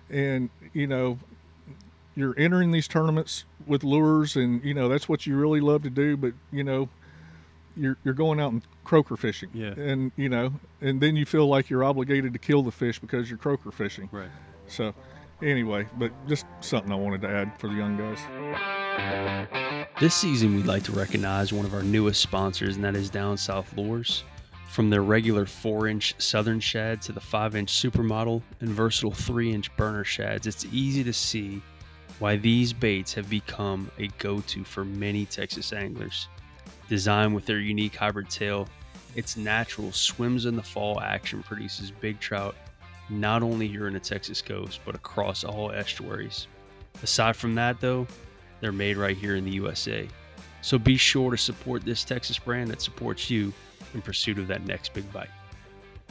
and 0.10 0.50
you 0.74 0.88
know 0.88 1.18
you're 2.16 2.38
entering 2.38 2.72
these 2.72 2.88
tournaments 2.88 3.46
with 3.66 3.84
lures, 3.84 4.36
and 4.36 4.64
you 4.64 4.74
know 4.74 4.88
that's 4.88 5.08
what 5.08 5.26
you 5.26 5.36
really 5.36 5.62
love 5.62 5.84
to 5.84 5.90
do, 5.90 6.18
but 6.18 6.34
you 6.52 6.64
know 6.64 6.90
you're 7.76 7.98
you're 8.04 8.14
going 8.14 8.40
out 8.40 8.52
and 8.54 8.62
croaker 8.84 9.16
fishing, 9.18 9.50
Yeah. 9.54 9.74
and 9.78 10.12
you 10.16 10.30
know, 10.30 10.54
and 10.82 11.00
then 11.02 11.16
you 11.16 11.26
feel 11.26 11.48
like 11.48 11.70
you're 11.70 11.84
obligated 11.84 12.34
to 12.34 12.40
kill 12.40 12.64
the 12.64 12.72
fish 12.72 13.00
because 13.00 13.30
you're 13.30 13.38
croaker 13.40 13.72
fishing. 13.72 14.10
Right. 14.12 14.30
So, 14.68 14.94
anyway, 15.42 15.88
but 15.98 16.12
just 16.28 16.46
something 16.62 16.92
I 16.92 16.96
wanted 16.96 17.22
to 17.22 17.30
add 17.30 17.60
for 17.60 17.68
the 17.68 17.74
young 17.76 17.98
guys. 17.98 18.20
This 20.00 20.16
season, 20.16 20.56
we'd 20.56 20.66
like 20.66 20.84
to 20.84 20.92
recognize 20.92 21.54
one 21.54 21.66
of 21.66 21.74
our 21.74 21.84
newest 21.84 22.22
sponsors, 22.22 22.76
and 22.76 22.84
that 22.86 22.96
is 22.96 23.10
Down 23.10 23.38
South 23.38 23.76
Lures. 23.78 24.24
From 24.70 24.90
their 24.90 25.04
regular 25.04 25.46
4 25.46 25.88
inch 25.90 26.16
Southern 26.18 26.60
shad 26.62 27.02
to 27.04 27.12
the 27.12 27.20
5 27.20 27.56
inch 27.58 27.72
Supermodel 27.74 28.42
and 28.62 28.70
versatile 28.70 29.12
3 29.12 29.54
inch 29.54 29.76
burner 29.76 30.04
shads, 30.06 30.48
it's 30.48 30.66
easy 30.72 31.04
to 31.04 31.12
see 31.14 31.62
why 32.20 32.38
these 32.38 32.72
baits 32.72 33.14
have 33.14 33.30
become 33.30 33.92
a 34.00 34.08
go 34.18 34.40
to 34.42 34.64
for 34.64 34.86
many 34.86 35.26
Texas 35.26 35.74
anglers. 35.74 36.30
Designed 36.92 37.34
with 37.34 37.46
their 37.46 37.62
unique 37.62 37.96
hybrid 37.96 38.30
tail, 38.30 38.68
its 39.16 39.38
natural 39.38 39.94
swims 39.94 40.46
in 40.46 40.58
the 40.58 40.62
fall 40.62 41.00
action 41.00 41.42
produces 41.42 41.90
big 41.90 42.20
trout 42.20 42.54
not 43.10 43.42
only 43.42 43.66
here 43.66 43.88
in 43.88 43.94
the 43.94 44.00
Texas 44.02 44.42
coast, 44.42 44.82
but 44.84 44.94
across 44.94 45.46
all 45.46 45.72
estuaries. 45.72 46.48
Aside 47.02 47.38
from 47.38 47.56
that, 47.56 47.80
though, 47.80 48.06
they're 48.60 48.74
made 48.74 48.98
right 48.98 49.16
here 49.16 49.38
in 49.38 49.46
the 49.46 49.52
USA. 49.52 50.06
So 50.62 50.78
be 50.78 50.98
sure 50.98 51.32
to 51.32 51.38
support 51.38 51.86
this 51.86 52.04
Texas 52.04 52.38
brand 52.38 52.70
that 52.72 52.82
supports 52.82 53.30
you 53.30 53.54
in 53.94 54.02
pursuit 54.02 54.38
of 54.38 54.48
that 54.48 54.66
next 54.66 54.94
big 54.94 55.10
bite. 55.14 55.30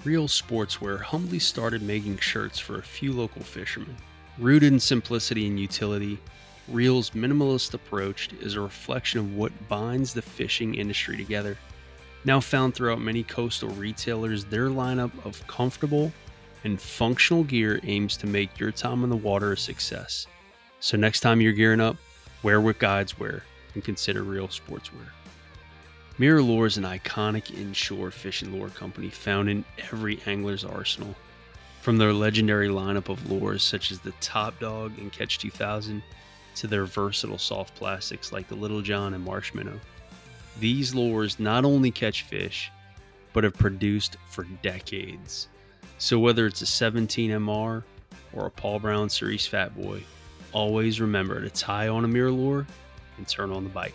Real 0.03 0.29
Sportswear 0.29 0.99
humbly 0.99 1.41
started 1.41 1.83
making 1.83 2.17
shirts 2.17 2.59
for 2.59 2.79
a 2.79 2.83
few 2.83 3.13
local 3.13 3.43
fishermen. 3.43 3.99
Rooted 4.39 4.73
in 4.73 4.81
simplicity 4.81 5.47
and 5.47 5.61
utility, 5.61 6.19
Real's 6.71 7.11
minimalist 7.11 7.75
approach 7.75 8.31
is 8.41 8.55
a 8.55 8.61
reflection 8.61 9.19
of 9.19 9.35
what 9.35 9.69
binds 9.69 10.15
the 10.15 10.23
fishing 10.23 10.77
industry 10.77 11.17
together. 11.17 11.59
Now 12.25 12.39
found 12.39 12.75
throughout 12.75 13.01
many 13.01 13.25
coastal 13.25 13.71
retailers, 13.71 14.45
their 14.45 14.69
lineup 14.69 15.11
of 15.25 15.45
comfortable 15.49 16.13
and 16.63 16.81
functional 16.81 17.43
gear 17.43 17.81
aims 17.83 18.17
to 18.19 18.27
make 18.27 18.61
your 18.61 18.71
time 18.71 19.03
on 19.03 19.11
the 19.11 19.17
water 19.17 19.53
a 19.53 19.57
success. 19.57 20.27
So 20.79 20.97
next 20.97 21.21
time 21.21 21.41
you're 21.41 21.53
gearing 21.53 21.81
up, 21.81 21.97
wear 22.43 22.61
what 22.61 22.79
guides 22.79 23.19
wear 23.19 23.43
and 23.75 23.83
consider 23.83 24.23
real 24.23 24.49
sportswear. 24.49 25.09
MirrOlure 26.19 26.67
is 26.67 26.77
an 26.77 26.85
iconic 26.85 27.59
inshore 27.59 28.11
fishing 28.11 28.53
lure 28.53 28.69
company 28.69 29.09
found 29.09 29.49
in 29.49 29.65
every 29.91 30.21
angler's 30.27 30.65
arsenal. 30.65 31.17
From 31.81 31.97
their 31.97 32.13
legendary 32.13 32.69
lineup 32.69 33.09
of 33.09 33.31
lures 33.31 33.63
such 33.63 33.91
as 33.91 34.01
the 34.01 34.13
Top 34.21 34.61
Dog 34.61 34.99
and 34.99 35.11
Catch 35.11 35.39
2000 35.39 36.03
to 36.61 36.67
their 36.67 36.85
versatile 36.85 37.39
soft 37.39 37.75
plastics 37.75 38.33
like 38.33 38.47
the 38.47 38.55
Little 38.55 38.83
John 38.83 39.15
and 39.15 39.25
Marshmallow. 39.25 39.81
These 40.59 40.95
lures 40.95 41.41
not 41.41 41.65
only 41.65 41.91
catch 41.91 42.25
fish, 42.25 42.71
but 43.33 43.45
have 43.45 43.55
produced 43.55 44.19
for 44.29 44.45
decades. 44.63 45.49
So 45.97 46.19
whether 46.19 46.47
it's 46.47 46.61
a 46.61 46.67
17 46.67 47.31
MR 47.31 47.83
or 48.35 48.47
a 48.47 48.51
Paul 48.51 48.79
Brown 48.79 49.09
Series 49.09 49.47
Fat 49.47 49.75
Boy, 49.75 50.03
always 50.53 51.01
remember 51.01 51.41
to 51.41 51.49
tie 51.49 51.89
on 51.89 52.05
a 52.05 52.09
MirrOlure 52.09 52.67
and 53.17 53.27
turn 53.27 53.53
on 53.53 53.65
the 53.65 53.71
bite. 53.71 53.95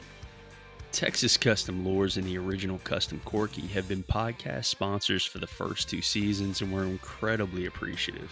Texas 0.91 1.37
Custom 1.37 1.85
Lures 1.85 2.17
and 2.17 2.25
the 2.25 2.37
original 2.37 2.79
Custom 2.79 3.21
Corky 3.25 3.67
have 3.67 3.87
been 3.87 4.01
podcast 4.01 4.65
sponsors 4.65 5.23
for 5.23 5.37
the 5.37 5.45
first 5.45 5.87
two 5.87 6.01
seasons, 6.01 6.61
and 6.61 6.71
we're 6.71 6.85
incredibly 6.85 7.67
appreciative. 7.67 8.31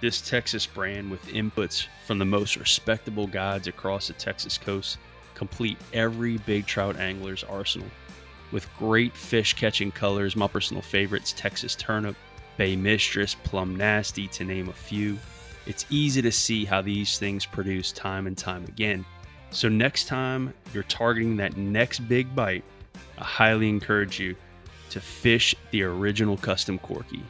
This 0.00 0.20
Texas 0.20 0.66
brand, 0.66 1.10
with 1.10 1.26
inputs 1.28 1.86
from 2.06 2.18
the 2.18 2.24
most 2.26 2.56
respectable 2.56 3.26
guides 3.26 3.66
across 3.66 4.08
the 4.08 4.12
Texas 4.12 4.58
coast, 4.58 4.98
complete 5.34 5.78
every 5.94 6.36
big 6.38 6.66
trout 6.66 6.96
angler's 6.96 7.44
arsenal. 7.44 7.88
With 8.52 8.68
great 8.76 9.16
fish 9.16 9.54
catching 9.54 9.90
colors, 9.90 10.36
my 10.36 10.48
personal 10.48 10.82
favorites 10.82 11.34
Texas 11.34 11.74
Turnip, 11.74 12.14
Bay 12.58 12.76
Mistress, 12.76 13.34
Plum 13.42 13.74
Nasty, 13.74 14.28
to 14.28 14.44
name 14.44 14.68
a 14.68 14.72
few. 14.72 15.18
It's 15.64 15.86
easy 15.88 16.20
to 16.20 16.30
see 16.30 16.66
how 16.66 16.82
these 16.82 17.18
things 17.18 17.46
produce 17.46 17.90
time 17.90 18.26
and 18.26 18.36
time 18.36 18.64
again. 18.64 19.04
So, 19.50 19.68
next 19.68 20.08
time 20.08 20.52
you're 20.74 20.82
targeting 20.84 21.36
that 21.38 21.56
next 21.56 22.00
big 22.00 22.34
bite, 22.34 22.64
I 23.18 23.24
highly 23.24 23.68
encourage 23.68 24.20
you 24.20 24.36
to 24.90 25.00
fish 25.00 25.54
the 25.70 25.82
original 25.84 26.36
custom 26.36 26.78
Corky. 26.78 27.22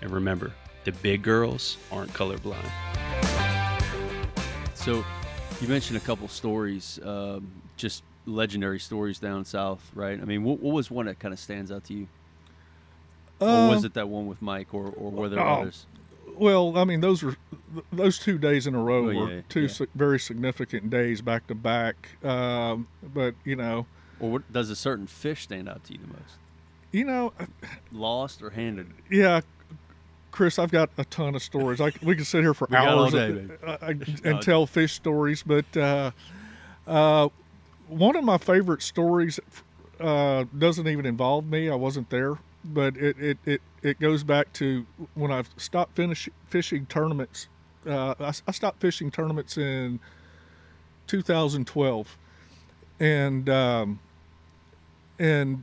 And 0.00 0.10
remember, 0.10 0.52
the 0.84 0.92
big 0.92 1.22
girls 1.22 1.76
aren't 1.90 2.12
colorblind. 2.12 2.70
So, 4.74 5.04
you 5.60 5.68
mentioned 5.68 5.96
a 5.96 6.00
couple 6.00 6.28
stories, 6.28 7.00
um, 7.04 7.50
just 7.76 8.02
legendary 8.26 8.78
stories 8.78 9.18
down 9.18 9.44
south, 9.44 9.90
right? 9.94 10.20
I 10.20 10.24
mean, 10.24 10.44
what, 10.44 10.60
what 10.60 10.74
was 10.74 10.90
one 10.90 11.06
that 11.06 11.18
kind 11.18 11.32
of 11.32 11.40
stands 11.40 11.72
out 11.72 11.84
to 11.84 11.94
you? 11.94 12.08
or 13.40 13.68
was 13.68 13.80
Um, 13.80 13.86
it 13.86 13.94
that 13.94 14.08
one 14.08 14.26
with 14.26 14.40
Mike, 14.42 14.72
or, 14.74 14.86
or 14.86 15.10
were 15.10 15.28
there 15.28 15.40
oh, 15.40 15.60
others? 15.62 15.86
Well, 16.36 16.76
I 16.78 16.84
mean, 16.84 17.00
those 17.00 17.22
were 17.22 17.36
those 17.92 18.18
two 18.18 18.38
days 18.38 18.66
in 18.66 18.74
a 18.74 18.78
row 18.82 19.06
Oh, 19.06 19.10
yeah, 19.10 19.20
were 19.20 19.42
two 19.48 19.62
yeah. 19.62 19.68
si- 19.68 19.86
very 19.94 20.18
significant 20.20 20.90
days 20.90 21.20
back 21.20 21.46
to 21.48 21.54
back. 21.54 22.08
Um, 22.24 22.88
but 23.02 23.34
you 23.44 23.56
know, 23.56 23.86
Or 24.20 24.30
what, 24.32 24.52
does 24.52 24.70
a 24.70 24.76
certain 24.76 25.06
fish 25.06 25.42
stand 25.42 25.68
out 25.68 25.84
to 25.84 25.92
you 25.92 25.98
the 26.00 26.06
most? 26.08 26.38
you 26.92 27.04
know, 27.04 27.32
Lost 27.92 28.42
or 28.42 28.50
handed? 28.50 28.88
yeah, 29.10 29.40
Chris, 30.34 30.58
I've 30.58 30.72
got 30.72 30.90
a 30.98 31.04
ton 31.04 31.36
of 31.36 31.44
stories. 31.44 31.80
I, 31.80 31.92
we 32.02 32.16
can 32.16 32.24
sit 32.24 32.42
here 32.42 32.54
for 32.54 32.66
We 32.68 32.72
got 32.72 32.88
all 32.88 33.04
hours 33.04 33.12
day, 33.12 33.46
uh, 33.64 33.76
baby. 33.92 34.16
uh, 34.24 34.28
and 34.28 34.42
tell 34.42 34.66
fish 34.66 34.92
stories. 34.92 35.44
But 35.44 35.76
uh, 35.76 36.10
uh, 36.88 37.28
one 37.86 38.16
of 38.16 38.24
my 38.24 38.38
favorite 38.38 38.82
stories 38.82 39.38
uh, 40.00 40.44
doesn't 40.58 40.88
even 40.88 41.06
involve 41.06 41.46
me. 41.46 41.70
I 41.70 41.76
wasn't 41.76 42.10
there, 42.10 42.38
but 42.64 42.96
it 42.96 43.16
it, 43.16 43.38
it, 43.44 43.62
it 43.84 44.00
goes 44.00 44.24
back 44.24 44.52
to 44.54 44.84
when 45.14 45.30
I 45.30 45.44
stopped 45.56 45.94
finish, 45.94 46.28
fishing 46.48 46.86
tournaments. 46.86 47.46
Uh, 47.86 48.16
I, 48.18 48.32
I 48.48 48.50
stopped 48.50 48.80
fishing 48.80 49.12
tournaments 49.12 49.56
in 49.56 50.00
2012, 51.06 52.18
and 52.98 53.48
um, 53.48 54.00
and 55.16 55.62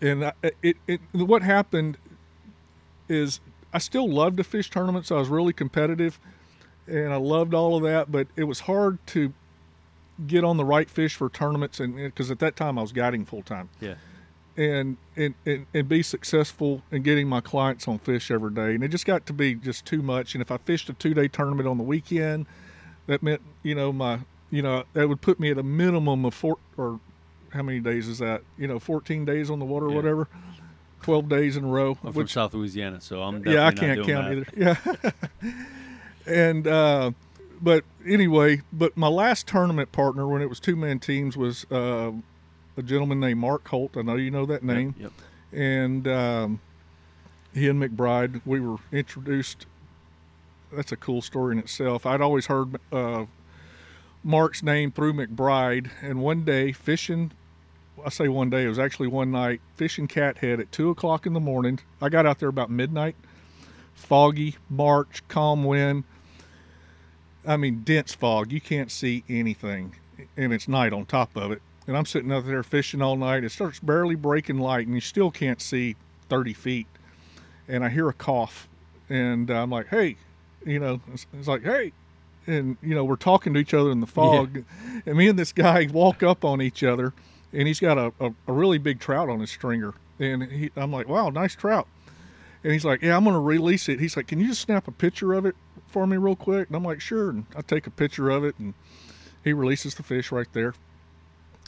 and 0.00 0.24
I, 0.24 0.32
it, 0.64 0.76
it 0.88 1.00
what 1.12 1.42
happened 1.42 1.96
is 3.08 3.40
I 3.72 3.78
still 3.78 4.08
loved 4.08 4.36
to 4.38 4.44
fish 4.44 4.70
tournaments. 4.70 5.10
I 5.10 5.16
was 5.16 5.28
really 5.28 5.52
competitive, 5.52 6.18
and 6.86 7.12
I 7.12 7.16
loved 7.16 7.54
all 7.54 7.76
of 7.76 7.82
that. 7.82 8.10
But 8.12 8.28
it 8.36 8.44
was 8.44 8.60
hard 8.60 8.98
to 9.08 9.32
get 10.26 10.44
on 10.44 10.56
the 10.56 10.64
right 10.64 10.88
fish 10.88 11.14
for 11.14 11.28
tournaments, 11.28 11.78
and 11.80 11.94
because 11.96 12.30
at 12.30 12.38
that 12.38 12.56
time 12.56 12.78
I 12.78 12.82
was 12.82 12.92
guiding 12.92 13.24
full 13.26 13.42
time, 13.42 13.68
Yeah. 13.80 13.94
and, 14.56 14.96
and 15.16 15.34
and 15.44 15.66
and 15.74 15.88
be 15.88 16.02
successful 16.02 16.82
in 16.90 17.02
getting 17.02 17.28
my 17.28 17.40
clients 17.40 17.86
on 17.86 17.98
fish 17.98 18.30
every 18.30 18.50
day. 18.52 18.74
And 18.74 18.82
it 18.82 18.88
just 18.88 19.04
got 19.06 19.26
to 19.26 19.32
be 19.32 19.54
just 19.54 19.84
too 19.84 20.00
much. 20.02 20.34
And 20.34 20.40
if 20.42 20.50
I 20.50 20.56
fished 20.58 20.88
a 20.88 20.94
two 20.94 21.12
day 21.14 21.28
tournament 21.28 21.68
on 21.68 21.76
the 21.76 21.84
weekend, 21.84 22.46
that 23.06 23.22
meant 23.22 23.42
you 23.62 23.74
know 23.74 23.92
my 23.92 24.20
you 24.50 24.62
know 24.62 24.84
that 24.94 25.08
would 25.08 25.20
put 25.20 25.38
me 25.38 25.50
at 25.50 25.58
a 25.58 25.62
minimum 25.62 26.24
of 26.24 26.32
four 26.32 26.56
or 26.78 26.98
how 27.50 27.62
many 27.62 27.80
days 27.80 28.08
is 28.08 28.18
that? 28.18 28.42
You 28.58 28.66
know, 28.68 28.78
14 28.78 29.24
days 29.24 29.50
on 29.50 29.58
the 29.58 29.64
water, 29.64 29.86
or 29.86 29.90
Yeah. 29.90 29.96
whatever. 29.96 30.28
12 31.02 31.28
days 31.28 31.56
in 31.56 31.64
a 31.64 31.68
row. 31.68 31.98
I'm 32.04 32.12
from 32.12 32.28
South 32.28 32.54
Louisiana, 32.54 33.00
so 33.00 33.22
I'm 33.22 33.46
yeah, 33.46 33.66
I 33.66 33.72
can't 33.72 34.04
count 34.04 34.52
that. 34.54 34.66
either. 34.66 34.94
Yeah. 35.44 35.52
and 36.26 36.66
uh, 36.66 37.10
but 37.60 37.84
anyway, 38.06 38.62
but 38.72 38.96
my 38.96 39.08
last 39.08 39.46
tournament 39.46 39.92
partner 39.92 40.26
when 40.26 40.42
it 40.42 40.48
was 40.48 40.60
two 40.60 40.76
man 40.76 40.98
teams 40.98 41.36
was 41.36 41.64
uh, 41.70 42.12
a 42.76 42.82
gentleman 42.82 43.20
named 43.20 43.40
Mark 43.40 43.66
Holt. 43.68 43.96
I 43.96 44.02
know 44.02 44.16
you 44.16 44.30
know 44.30 44.46
that 44.46 44.62
Yep, 44.62 44.76
name. 44.76 44.94
Yep. 44.98 45.12
And 45.52 46.08
um, 46.08 46.60
he 47.54 47.68
and 47.68 47.82
McBride, 47.82 48.42
we 48.44 48.60
were 48.60 48.76
introduced. 48.92 49.66
That's 50.72 50.92
a 50.92 50.96
cool 50.96 51.22
story 51.22 51.52
in 51.54 51.58
itself. 51.58 52.04
I'd 52.04 52.20
always 52.20 52.46
heard 52.46 52.78
uh, 52.92 53.26
Mark's 54.22 54.62
name 54.62 54.90
through 54.90 55.14
McBride, 55.14 55.90
and 56.02 56.20
one 56.20 56.44
day 56.44 56.72
fishing. 56.72 57.32
I 58.04 58.10
say 58.10 58.28
one 58.28 58.50
day, 58.50 58.64
it 58.64 58.68
was 58.68 58.78
actually 58.78 59.08
one 59.08 59.30
night 59.30 59.60
fishing 59.74 60.06
cathead 60.06 60.60
at 60.60 60.70
two 60.70 60.90
o'clock 60.90 61.26
in 61.26 61.32
the 61.32 61.40
morning. 61.40 61.80
I 62.00 62.08
got 62.08 62.26
out 62.26 62.38
there 62.38 62.48
about 62.48 62.70
midnight. 62.70 63.16
Foggy, 63.94 64.56
March, 64.68 65.22
calm 65.28 65.64
wind. 65.64 66.04
I 67.46 67.56
mean, 67.56 67.82
dense 67.84 68.12
fog. 68.12 68.52
You 68.52 68.60
can't 68.60 68.90
see 68.90 69.24
anything, 69.28 69.94
and 70.36 70.52
it's 70.52 70.68
night 70.68 70.92
on 70.92 71.06
top 71.06 71.34
of 71.36 71.52
it. 71.52 71.62
And 71.86 71.96
I'm 71.96 72.04
sitting 72.04 72.32
out 72.32 72.46
there 72.46 72.62
fishing 72.62 73.00
all 73.00 73.16
night. 73.16 73.44
It 73.44 73.52
starts 73.52 73.78
barely 73.80 74.16
breaking 74.16 74.58
light, 74.58 74.86
and 74.86 74.94
you 74.94 75.00
still 75.00 75.30
can't 75.30 75.60
see 75.60 75.96
30 76.28 76.52
feet. 76.52 76.86
And 77.68 77.84
I 77.84 77.88
hear 77.88 78.08
a 78.08 78.12
cough, 78.12 78.68
and 79.08 79.50
I'm 79.50 79.70
like, 79.70 79.88
"Hey," 79.88 80.16
you 80.64 80.78
know, 80.78 81.00
it's, 81.12 81.26
it's 81.32 81.48
like, 81.48 81.62
"Hey," 81.62 81.92
and 82.46 82.76
you 82.82 82.94
know, 82.94 83.04
we're 83.04 83.16
talking 83.16 83.54
to 83.54 83.60
each 83.60 83.74
other 83.74 83.90
in 83.90 84.00
the 84.00 84.06
fog, 84.06 84.64
and 85.06 85.16
me 85.16 85.28
and 85.28 85.38
this 85.38 85.52
guy 85.52 85.88
walk 85.92 86.22
up 86.22 86.44
on 86.44 86.60
each 86.60 86.82
other, 86.82 87.12
and 87.56 87.66
he's 87.66 87.80
got 87.80 87.96
a, 87.96 88.12
a, 88.20 88.32
a 88.46 88.52
really 88.52 88.78
big 88.78 89.00
trout 89.00 89.28
on 89.28 89.40
his 89.40 89.50
stringer, 89.50 89.94
and 90.20 90.44
he, 90.44 90.70
I'm 90.76 90.92
like, 90.92 91.08
"Wow, 91.08 91.30
nice 91.30 91.56
trout." 91.56 91.88
And 92.62 92.72
he's 92.72 92.84
like, 92.84 93.02
"Yeah, 93.02 93.16
I'm 93.16 93.24
gonna 93.24 93.40
release 93.40 93.88
it." 93.88 93.98
He's 93.98 94.16
like, 94.16 94.26
"Can 94.26 94.38
you 94.38 94.48
just 94.48 94.60
snap 94.60 94.86
a 94.86 94.92
picture 94.92 95.32
of 95.32 95.46
it 95.46 95.56
for 95.86 96.06
me 96.06 96.18
real 96.18 96.36
quick?" 96.36 96.68
And 96.68 96.76
I'm 96.76 96.84
like, 96.84 97.00
"Sure." 97.00 97.30
And 97.30 97.46
I 97.56 97.62
take 97.62 97.86
a 97.86 97.90
picture 97.90 98.28
of 98.28 98.44
it, 98.44 98.54
and 98.58 98.74
he 99.42 99.54
releases 99.54 99.94
the 99.94 100.02
fish 100.02 100.30
right 100.30 100.48
there. 100.52 100.74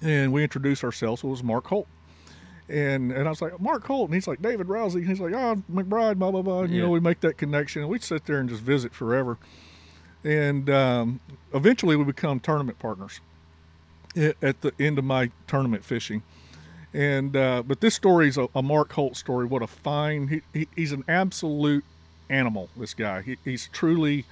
And 0.03 0.33
we 0.33 0.43
introduce 0.43 0.85
ourselves. 0.85 1.25
It 1.25 1.29
was 1.29 1.43
Mark 1.43 1.67
Holt. 1.67 1.89
And 2.69 3.11
and 3.11 3.27
I 3.27 3.31
was 3.31 3.41
like, 3.41 3.59
Mark 3.61 3.85
Holt. 3.87 4.09
And 4.09 4.15
he's 4.15 4.29
like, 4.29 4.43
David 4.43 4.69
Rowsey. 4.69 4.97
And 4.97 5.09
he's 5.09 5.21
like, 5.21 5.33
oh, 5.33 5.63
McBride, 5.73 6.19
blah, 6.19 6.31
blah, 6.31 6.43
blah. 6.43 6.61
And, 6.61 6.73
you 6.73 6.83
know, 6.83 6.91
we 6.91 7.01
make 7.01 7.21
that 7.21 7.39
connection. 7.39 7.83
And 7.83 7.91
we'd 7.91 8.05
sit 8.05 8.27
there 8.27 8.39
and 8.39 8.49
just 8.49 8.63
visit 8.63 8.95
forever. 8.95 9.39
And 10.23 10.69
um, 10.71 11.21
eventually 11.55 11.97
we 11.97 12.05
become 12.05 12.39
tournament 12.41 12.79
partners 12.79 13.21
at, 14.17 14.61
the 14.61 14.73
end 14.79 14.99
of 14.99 15.05
my 15.05 15.31
tournament 15.47 15.85
fishing. 15.85 16.23
And 16.95 17.37
uh, 17.37 17.63
but 17.67 17.81
this 17.81 17.95
story 17.95 18.29
is 18.29 18.39
a, 18.39 18.49
a 18.55 18.63
Mark 18.63 18.93
Holt 18.93 19.17
story. 19.17 19.47
What 19.47 19.63
a 19.63 19.67
fine! 19.67 20.29
He, 20.29 20.43
he, 20.53 20.69
he's 20.75 20.93
an 20.93 21.05
absolute 21.07 21.85
animal. 22.31 22.71
This 22.77 22.95
guy. 22.95 23.23
He, 23.23 23.37
he's 23.45 23.69
truly. 23.73 24.25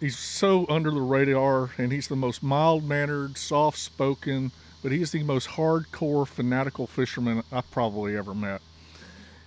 He's 0.00 0.16
so 0.16 0.64
under 0.68 0.92
the 0.92 1.00
radar, 1.00 1.70
and 1.76 1.90
he's 1.90 2.06
the 2.06 2.16
most 2.16 2.40
mild 2.40 2.84
mannered, 2.84 3.36
soft 3.36 3.78
spoken, 3.78 4.52
but 4.80 4.92
he's 4.92 5.10
the 5.10 5.24
most 5.24 5.48
hardcore, 5.48 6.24
fanatical 6.24 6.86
fisherman 6.86 7.42
I've 7.50 7.68
probably 7.72 8.16
ever 8.16 8.32
met. 8.32 8.60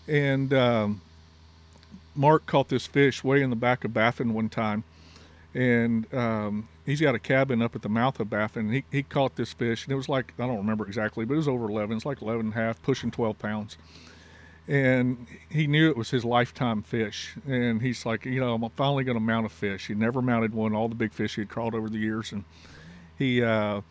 And 0.10 0.54
um, 0.54 1.02
Mark 2.16 2.46
caught 2.46 2.68
this 2.68 2.86
fish 2.86 3.24
way 3.24 3.42
in 3.42 3.50
the 3.50 3.56
back 3.56 3.86
of 3.86 3.94
Baffin 3.94 4.34
one 4.34 4.50
time, 4.50 4.84
and 5.54 6.12
um, 6.14 6.70
he's 6.86 7.02
got 7.02 7.16
a 7.16 7.20
cabin 7.20 7.62
up 7.62 7.76
at 7.76 7.82
the 7.82 7.90
mouth 7.90 8.20
of 8.20 8.30
Baffin. 8.30 8.72
He, 8.72 8.84
he 8.92 9.04
caught 9.04 9.36
this 9.36 9.54
fish, 9.54 9.86
and 9.86 9.92
it 9.92 9.96
was 9.96 10.08
like, 10.08 10.34
I 10.40 10.48
don't 10.48 10.58
remember 10.58 10.88
exactly, 10.88 11.26
but 11.26 11.34
it 11.34 11.38
was 11.38 11.48
over 11.48 11.70
11. 11.70 11.98
It's 11.98 12.06
like 12.06 12.22
11 12.22 12.48
and 12.48 12.54
a 12.54 12.58
half, 12.58 12.82
pushing 12.82 13.12
12 13.12 13.38
pounds. 13.38 13.78
And 14.68 15.28
he 15.50 15.68
knew 15.68 15.90
it 15.90 15.98
was 15.98 16.12
his 16.12 16.24
lifetime 16.24 16.84
fish. 16.84 17.36
And 17.46 17.82
he's 17.82 18.06
like, 18.06 18.26
you 18.26 18.40
know, 18.40 18.54
I'm 18.54 18.70
finally 18.72 19.04
going 19.04 19.18
to 19.18 19.24
mount 19.24 19.46
a 19.46 19.50
fish. 19.50 19.88
He 19.88 19.96
never 19.96 20.22
mounted 20.22 20.54
one, 20.54 20.74
all 20.74 20.88
the 20.88 20.96
big 20.96 21.12
fish 21.12 21.36
he 21.36 21.42
had 21.42 21.50
caught 21.50 21.74
over 21.74 21.90
the 21.90 21.98
years. 21.98 22.32
And 22.32 22.46
he, 23.18 23.44
uh, 23.44 23.82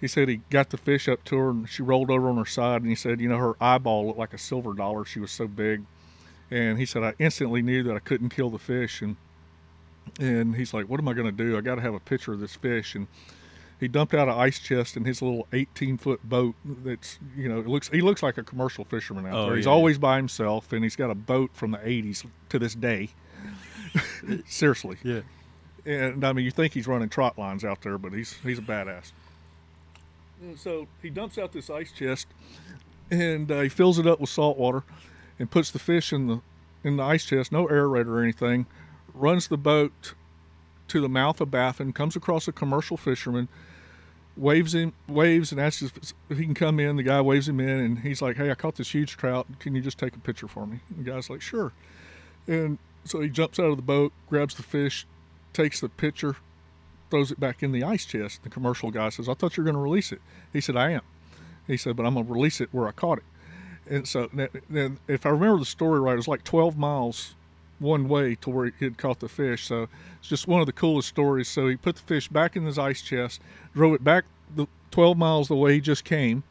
he 0.00 0.06
said 0.06 0.28
he 0.28 0.42
got 0.50 0.70
the 0.70 0.76
fish 0.76 1.08
up 1.08 1.24
to 1.24 1.36
her 1.36 1.50
and 1.50 1.68
she 1.68 1.82
rolled 1.82 2.10
over 2.10 2.28
on 2.28 2.36
her 2.36 2.44
side 2.44 2.82
and 2.82 2.90
he 2.90 2.94
said, 2.94 3.20
you 3.20 3.28
know, 3.28 3.38
her 3.38 3.54
eyeball 3.60 4.06
looked 4.06 4.18
like 4.18 4.34
a 4.34 4.38
silver 4.38 4.74
dollar. 4.74 5.04
She 5.04 5.18
was 5.18 5.32
so 5.32 5.48
big. 5.48 5.82
And 6.50 6.78
he 6.78 6.86
said, 6.86 7.02
I 7.02 7.14
instantly 7.18 7.62
knew 7.62 7.82
that 7.84 7.96
I 7.96 7.98
couldn't 7.98 8.28
kill 8.28 8.50
the 8.50 8.58
fish. 8.58 9.02
And, 9.02 9.16
and 10.20 10.54
he's 10.56 10.72
like, 10.74 10.88
what 10.88 11.00
am 11.00 11.08
I 11.08 11.12
going 11.14 11.26
to 11.26 11.32
do? 11.44 11.56
I 11.56 11.60
got 11.60 11.76
to 11.76 11.80
have 11.82 11.94
a 11.94 12.00
picture 12.00 12.32
of 12.32 12.40
this 12.40 12.54
fish. 12.54 12.94
And 12.94 13.06
he 13.80 13.88
dumped 13.88 14.14
out 14.14 14.28
an 14.28 14.34
ice 14.34 14.58
chest 14.58 14.96
in 14.96 15.04
his 15.04 15.20
little 15.20 15.46
18 15.52 15.98
foot 15.98 16.26
boat. 16.28 16.54
That's, 16.64 17.18
you 17.36 17.48
know, 17.48 17.58
it 17.60 17.66
looks, 17.66 17.88
he 17.88 18.00
looks 18.00 18.22
like 18.22 18.38
a 18.38 18.42
commercial 18.42 18.84
fisherman 18.84 19.26
out 19.26 19.34
Oh, 19.34 19.46
there. 19.46 19.56
He's 19.56 19.66
yeah. 19.66 19.72
always 19.72 19.98
by 19.98 20.16
himself 20.16 20.72
and 20.72 20.82
he's 20.82 20.96
got 20.96 21.10
a 21.10 21.14
boat 21.14 21.50
from 21.52 21.72
the 21.72 21.78
80s 21.78 22.24
to 22.48 22.58
this 22.58 22.74
day. 22.74 23.10
Seriously. 24.48 24.96
Yeah. 25.02 25.20
And 25.84 26.24
I 26.24 26.32
mean, 26.32 26.44
you 26.44 26.50
think 26.50 26.72
he's 26.72 26.86
running 26.86 27.08
trot 27.08 27.38
lines 27.38 27.64
out 27.64 27.82
there, 27.82 27.96
but 27.96 28.12
he's 28.12 28.32
he's 28.42 28.58
a 28.58 28.62
badass. 28.62 29.12
And 30.42 30.58
so 30.58 30.88
he 31.00 31.10
dumps 31.10 31.38
out 31.38 31.52
this 31.52 31.70
ice 31.70 31.92
chest, 31.92 32.26
and 33.10 33.50
uh, 33.50 33.60
he 33.60 33.68
fills 33.68 33.98
it 34.00 34.06
up 34.06 34.20
with 34.20 34.28
salt 34.28 34.58
water, 34.58 34.82
and 35.38 35.48
puts 35.50 35.70
the 35.70 35.78
fish 35.78 36.12
in 36.12 36.26
the 36.26 36.40
in 36.82 36.96
the 36.96 37.04
ice 37.04 37.24
chest, 37.24 37.52
no 37.52 37.66
aerator 37.68 38.08
or 38.08 38.22
anything. 38.22 38.66
Runs 39.16 39.48
the 39.48 39.56
boat 39.56 40.14
to 40.88 41.00
the 41.00 41.08
mouth 41.08 41.40
of 41.40 41.50
Baffin, 41.50 41.92
comes 41.92 42.14
across 42.14 42.46
a 42.46 42.52
commercial 42.52 42.96
fisherman, 42.96 43.48
waves 44.36 44.74
him, 44.74 44.92
waves, 45.08 45.50
and 45.50 45.60
asks 45.60 45.82
if 45.82 46.38
he 46.38 46.44
can 46.44 46.54
come 46.54 46.78
in. 46.78 46.96
The 46.96 47.02
guy 47.02 47.20
waves 47.20 47.48
him 47.48 47.58
in, 47.58 47.80
and 47.80 47.98
he's 48.00 48.20
like, 48.22 48.36
"Hey, 48.36 48.50
I 48.50 48.54
caught 48.54 48.76
this 48.76 48.94
huge 48.94 49.16
trout. 49.16 49.46
Can 49.58 49.74
you 49.74 49.80
just 49.80 49.98
take 49.98 50.14
a 50.14 50.20
picture 50.20 50.46
for 50.46 50.66
me?" 50.66 50.80
The 50.96 51.02
guy's 51.02 51.30
like, 51.30 51.40
"Sure." 51.40 51.72
And 52.46 52.78
so 53.04 53.20
he 53.20 53.28
jumps 53.28 53.58
out 53.58 53.66
of 53.66 53.76
the 53.76 53.82
boat, 53.82 54.12
grabs 54.28 54.54
the 54.54 54.62
fish, 54.62 55.06
takes 55.52 55.80
the 55.80 55.88
picture, 55.88 56.36
throws 57.10 57.30
it 57.30 57.40
back 57.40 57.62
in 57.62 57.72
the 57.72 57.84
ice 57.84 58.04
chest. 58.04 58.42
The 58.42 58.50
commercial 58.50 58.90
guy 58.90 59.08
says, 59.10 59.28
I 59.28 59.34
thought 59.34 59.56
you 59.56 59.62
were 59.62 59.70
going 59.70 59.76
to 59.76 59.82
release 59.82 60.12
it. 60.12 60.20
He 60.52 60.60
said, 60.60 60.76
I 60.76 60.90
am. 60.90 61.02
He 61.66 61.76
said, 61.76 61.96
but 61.96 62.04
I'm 62.04 62.14
going 62.14 62.26
to 62.26 62.32
release 62.32 62.60
it 62.60 62.68
where 62.72 62.88
I 62.88 62.92
caught 62.92 63.18
it. 63.18 63.24
And 63.88 64.08
so, 64.08 64.28
then 64.68 64.98
if 65.06 65.24
I 65.24 65.28
remember 65.28 65.60
the 65.60 65.64
story 65.64 66.00
right, 66.00 66.14
it 66.14 66.16
was 66.16 66.26
like 66.26 66.42
12 66.42 66.76
miles 66.76 67.35
one 67.78 68.08
way 68.08 68.34
to 68.36 68.50
where 68.50 68.72
he 68.78 68.84
had 68.84 68.96
caught 68.98 69.20
the 69.20 69.28
fish. 69.28 69.66
So 69.66 69.88
it's 70.18 70.28
just 70.28 70.46
one 70.48 70.60
of 70.60 70.66
the 70.66 70.72
coolest 70.72 71.08
stories. 71.08 71.48
So 71.48 71.68
he 71.68 71.76
put 71.76 71.96
the 71.96 72.02
fish 72.02 72.28
back 72.28 72.56
in 72.56 72.64
his 72.64 72.78
ice 72.78 73.02
chest, 73.02 73.40
drove 73.74 73.94
it 73.94 74.02
back 74.04 74.24
the 74.54 74.66
12 74.92 75.16
miles 75.18 75.48
the 75.48 75.56
way 75.56 75.74
he 75.74 75.80
just 75.80 76.04
came, 76.04 76.42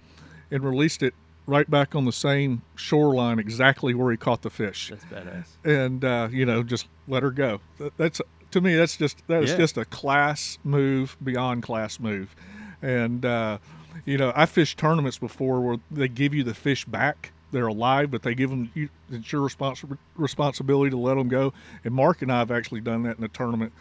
and 0.51 0.63
released 0.63 1.01
it 1.01 1.13
right 1.47 1.69
back 1.69 1.95
on 1.95 2.05
the 2.05 2.11
same 2.11 2.61
shoreline, 2.75 3.39
exactly 3.39 3.93
where 3.93 4.11
he 4.11 4.17
caught 4.17 4.41
the 4.41 4.49
fish, 4.49 4.89
That's 4.89 5.05
badass. 5.05 5.47
and 5.63 6.03
uh, 6.03 6.27
you 6.31 6.45
know, 6.45 6.63
just 6.63 6.87
let 7.07 7.23
her 7.23 7.31
go. 7.31 7.61
That's 7.97 8.19
to 8.51 8.61
me, 8.61 8.75
that's 8.75 8.97
just 8.97 9.25
that 9.27 9.43
is 9.43 9.51
Yeah. 9.51 9.57
just 9.57 9.77
a 9.77 9.85
class 9.85 10.57
move 10.63 11.15
beyond 11.23 11.61
class 11.63 11.99
move, 11.99 12.35
and 12.81 13.23
uh, 13.25 13.59
you 14.05 14.17
know, 14.17 14.33
I 14.35 14.45
fished 14.47 14.77
tournaments 14.79 15.17
before 15.19 15.61
where 15.61 15.77
they 15.91 16.07
give 16.07 16.33
you 16.33 16.43
the 16.43 16.53
fish 16.55 16.83
back. 16.85 17.31
They're 17.55 17.67
alive, 17.67 18.11
but 18.11 18.21
they 18.21 18.35
give 18.35 18.49
them. 18.49 18.69
It's 19.09 19.31
your 19.31 19.47
responsi- 19.47 19.97
responsibility 20.17 20.89
to 20.91 20.97
let 20.97 21.15
them 21.15 21.29
go. 21.29 21.53
And 21.85 21.93
Mark 21.93 22.21
and 22.21 22.29
I 22.29 22.39
have 22.39 22.51
actually 22.51 22.81
done 22.81 23.03
that 23.03 23.17
in 23.17 23.23
a 23.23 23.29
tournament, 23.29 23.71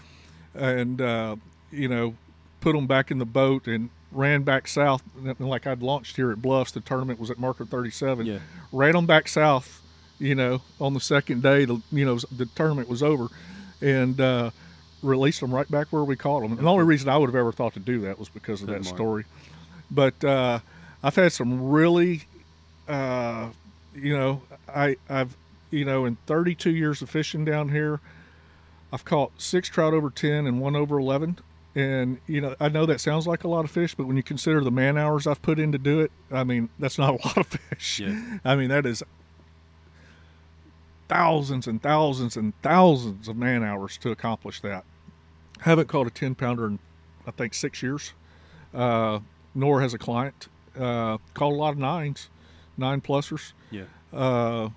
and 0.54 1.00
uh, 1.00 1.34
you 1.72 1.88
know, 1.88 2.14
put 2.60 2.74
them 2.74 2.86
back 2.86 3.10
in 3.10 3.18
the 3.18 3.24
boat 3.24 3.66
and 3.66 3.90
ran 4.12 4.42
back 4.44 4.68
south. 4.68 5.02
And 5.26 5.40
Like 5.40 5.66
I'd 5.66 5.82
launched 5.82 6.14
here 6.14 6.30
at 6.30 6.40
Bluffs, 6.40 6.70
the 6.70 6.78
tournament 6.80 7.18
was 7.18 7.32
at 7.32 7.38
marker 7.40 7.64
37. 7.64 8.26
Yeah. 8.26 8.38
Ran 8.70 8.92
them 8.92 9.06
back 9.06 9.26
south, 9.26 9.82
you 10.20 10.36
know, 10.36 10.62
on 10.80 10.94
the 10.94 11.00
second 11.00 11.42
day. 11.42 11.64
The 11.64 11.82
you 11.90 12.04
know 12.04 12.18
the 12.30 12.46
tournament 12.54 12.88
was 12.88 13.02
over, 13.02 13.26
and 13.80 14.20
uh, 14.20 14.50
released 15.02 15.40
them 15.40 15.52
right 15.52 15.68
back 15.68 15.88
where 15.90 16.04
we 16.04 16.14
caught 16.14 16.42
them. 16.42 16.52
And 16.52 16.60
the 16.60 16.70
only 16.70 16.84
reason 16.84 17.08
I 17.08 17.16
would 17.16 17.26
have 17.28 17.34
ever 17.34 17.50
thought 17.50 17.74
to 17.74 17.80
do 17.80 18.02
that 18.02 18.20
was 18.20 18.28
because 18.28 18.62
of 18.62 18.68
Good 18.68 18.76
that 18.76 18.84
mark. 18.84 18.96
story. 18.96 19.24
But 19.90 20.22
uh, 20.24 20.60
I've 21.02 21.16
had 21.16 21.32
some 21.32 21.70
really, 21.70 22.22
uh, 22.88 23.48
you 23.94 24.16
know, 24.16 24.42
I 24.68 24.96
I've 25.08 25.36
you 25.70 25.84
know 25.84 26.04
in 26.04 26.16
32 26.26 26.70
years 26.70 27.02
of 27.02 27.10
fishing 27.10 27.44
down 27.44 27.68
here, 27.70 28.00
I've 28.92 29.04
caught 29.04 29.32
six 29.40 29.68
trout 29.68 29.94
over 29.94 30.10
10 30.10 30.46
and 30.46 30.60
one 30.60 30.76
over 30.76 30.98
11. 30.98 31.38
And 31.76 32.18
you 32.26 32.40
know, 32.40 32.54
I 32.60 32.68
know 32.68 32.86
that 32.86 33.00
sounds 33.00 33.26
like 33.26 33.44
a 33.44 33.48
lot 33.48 33.64
of 33.64 33.70
fish, 33.70 33.94
but 33.94 34.06
when 34.06 34.16
you 34.16 34.22
consider 34.22 34.62
the 34.62 34.70
man 34.70 34.96
hours 34.96 35.26
I've 35.26 35.42
put 35.42 35.58
in 35.58 35.72
to 35.72 35.78
do 35.78 36.00
it, 36.00 36.12
I 36.30 36.44
mean, 36.44 36.68
that's 36.78 36.98
not 36.98 37.10
a 37.10 37.12
lot 37.26 37.36
of 37.36 37.46
fish. 37.46 38.00
Yeah. 38.00 38.38
I 38.44 38.54
mean, 38.54 38.68
that 38.68 38.86
is 38.86 39.02
thousands 41.08 41.66
and 41.66 41.82
thousands 41.82 42.36
and 42.36 42.52
thousands 42.62 43.28
of 43.28 43.36
man 43.36 43.64
hours 43.64 43.96
to 43.98 44.10
accomplish 44.10 44.60
that. 44.60 44.84
Haven't 45.60 45.88
caught 45.88 46.06
a 46.06 46.10
10 46.10 46.34
pounder 46.34 46.66
in, 46.66 46.78
I 47.26 47.30
think, 47.30 47.54
six 47.54 47.82
years. 47.82 48.12
Uh, 48.72 49.20
nor 49.54 49.80
has 49.80 49.94
a 49.94 49.98
client. 49.98 50.48
Uh, 50.76 51.18
caught 51.34 51.52
a 51.52 51.56
lot 51.56 51.70
of 51.70 51.78
nines, 51.78 52.28
nine 52.76 53.00
plussers. 53.00 53.52
Uh, 54.14 54.68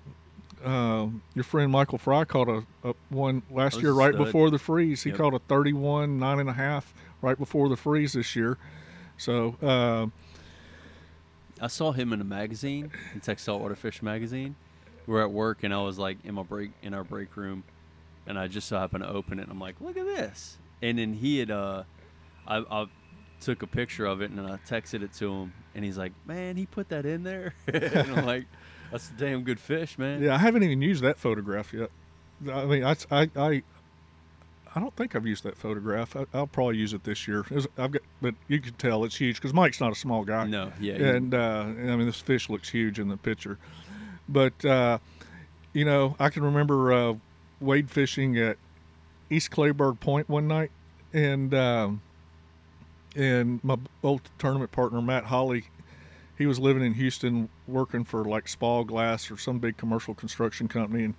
uh, 0.64 1.06
your 1.34 1.44
friend 1.44 1.70
Michael 1.70 1.98
Fry 1.98 2.24
caught 2.24 2.48
a, 2.48 2.64
a 2.82 2.94
one 3.10 3.42
last 3.50 3.74
was 3.76 3.82
year 3.84 3.92
right 3.92 4.12
stud. 4.14 4.26
before 4.26 4.50
the 4.50 4.58
freeze. 4.58 5.02
He 5.04 5.10
Yep. 5.10 5.18
caught 5.18 5.34
a 5.34 5.38
31, 5.38 6.18
nine 6.18 6.40
and 6.40 6.48
a 6.48 6.52
half 6.54 6.92
right 7.22 7.38
before 7.38 7.68
the 7.68 7.76
freeze 7.76 8.12
this 8.14 8.34
year. 8.34 8.58
So, 9.16 9.56
uh, 9.62 10.06
I 11.60 11.66
saw 11.68 11.92
him 11.92 12.12
in 12.12 12.20
a 12.20 12.24
magazine, 12.24 12.90
in 13.14 13.20
Texas 13.20 13.46
Saltwater 13.46 13.74
Fish 13.76 14.02
magazine. 14.02 14.54
We're 15.06 15.22
at 15.22 15.30
work, 15.30 15.62
and 15.64 15.72
I 15.72 15.80
was 15.82 15.98
like 15.98 16.18
in 16.24 16.34
my 16.34 16.42
break 16.42 16.70
in 16.82 16.92
our 16.94 17.02
break 17.04 17.36
room, 17.36 17.64
and 18.26 18.38
I 18.38 18.46
just 18.46 18.68
so 18.68 18.78
happened 18.78 19.04
to 19.04 19.10
open 19.10 19.38
it. 19.38 19.42
and 19.44 19.50
I'm 19.52 19.58
like, 19.60 19.80
look 19.80 19.96
at 19.96 20.06
this. 20.06 20.58
And 20.82 20.98
then 20.98 21.14
he 21.14 21.38
had, 21.38 21.50
uh, 21.50 21.84
I, 22.46 22.58
I 22.70 22.86
took 23.40 23.62
a 23.62 23.66
picture 23.66 24.06
of 24.06 24.20
it, 24.22 24.30
and 24.30 24.40
I 24.40 24.58
texted 24.68 25.02
it 25.02 25.12
to 25.14 25.32
him, 25.32 25.52
and 25.74 25.84
he's 25.84 25.98
like, 25.98 26.12
man, 26.26 26.56
he 26.56 26.66
put 26.66 26.90
that 26.90 27.06
in 27.06 27.22
there. 27.24 27.54
and 27.66 28.12
I'm 28.12 28.26
like, 28.26 28.44
that's 28.90 29.10
a 29.10 29.12
damn 29.14 29.42
good 29.42 29.60
fish, 29.60 29.98
man. 29.98 30.22
yeah, 30.22 30.34
I 30.34 30.38
haven't 30.38 30.62
even 30.62 30.80
used 30.82 31.02
that 31.02 31.18
photograph 31.18 31.72
yet. 31.72 31.90
I 32.52 32.64
mean, 32.66 32.84
I, 32.84 32.96
I, 33.10 33.30
I, 33.36 33.62
I 34.74 34.80
don't 34.80 34.94
think 34.94 35.16
I've 35.16 35.26
used 35.26 35.42
that 35.44 35.56
photograph. 35.56 36.14
I, 36.14 36.24
I'll 36.32 36.46
probably 36.46 36.76
use 36.76 36.92
it 36.92 37.02
this 37.04 37.26
year. 37.26 37.40
It's- 37.50 37.66
I've 37.76 37.90
got, 37.92 38.02
but 38.22 38.34
you 38.46 38.60
can 38.60 38.74
tell 38.74 39.04
it's 39.04 39.16
huge 39.16 39.36
because 39.36 39.52
Mike's 39.52 39.80
not 39.80 39.90
a 39.92 39.96
small 39.96 40.24
guy. 40.24 40.46
No, 40.46 40.72
yeah, 40.80 40.94
and 40.94 41.34
uh, 41.34 41.64
I 41.66 41.96
mean 41.96 42.06
this 42.06 42.20
fish 42.20 42.48
looks 42.48 42.68
huge 42.68 42.98
in 42.98 43.08
the 43.08 43.16
picture, 43.16 43.58
but 44.28 44.64
uh, 44.64 44.98
you 45.72 45.84
know 45.84 46.14
I 46.20 46.28
can 46.30 46.42
remember 46.44 46.92
uh, 46.92 47.14
wade 47.60 47.90
fishing 47.90 48.38
at 48.38 48.56
East 49.30 49.50
Kleberg 49.50 49.98
Point 50.00 50.28
one 50.28 50.46
night, 50.46 50.70
and 51.12 51.52
um, 51.54 52.00
and 53.16 53.62
my 53.64 53.76
old 54.02 54.22
tournament 54.38 54.70
partner 54.70 55.02
Matt 55.02 55.24
Holly, 55.24 55.64
he 56.38 56.46
was 56.46 56.60
living 56.60 56.84
in 56.84 56.94
Houston 56.94 57.48
working 57.66 58.04
for 58.04 58.24
like 58.24 58.46
SpawGlass 58.46 59.30
or 59.30 59.36
some 59.36 59.58
big 59.58 59.76
commercial 59.76 60.14
construction 60.14 60.68
company, 60.68 61.04
and 61.04 61.14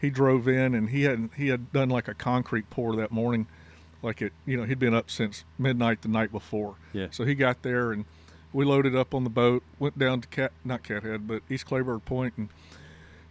he 0.00 0.10
drove 0.10 0.46
in 0.46 0.74
and 0.74 0.90
he 0.90 1.02
had 1.02 1.28
he 1.36 1.48
had 1.48 1.72
done 1.72 1.90
like 1.90 2.06
a 2.06 2.14
concrete 2.14 2.70
pour 2.70 2.94
that 2.96 3.10
morning, 3.10 3.48
like 4.00 4.22
it 4.22 4.32
you 4.46 4.56
know 4.56 4.62
he'd 4.62 4.78
been 4.78 4.94
up 4.94 5.10
since 5.10 5.44
midnight 5.58 6.02
the 6.02 6.08
night 6.08 6.30
before. 6.30 6.76
Yeah. 6.92 7.08
So 7.10 7.24
he 7.24 7.34
got 7.34 7.62
there 7.62 7.90
and 7.90 8.04
we 8.52 8.64
loaded 8.64 8.94
up 8.94 9.12
on 9.12 9.24
the 9.24 9.30
boat, 9.30 9.64
went 9.80 9.98
down 9.98 10.20
to 10.20 10.28
Cat 10.28 10.52
not 10.64 10.84
Cathead, 10.84 11.26
but 11.26 11.42
East 11.50 11.66
Kleberg 11.66 12.04
Point 12.04 12.34
and 12.36 12.48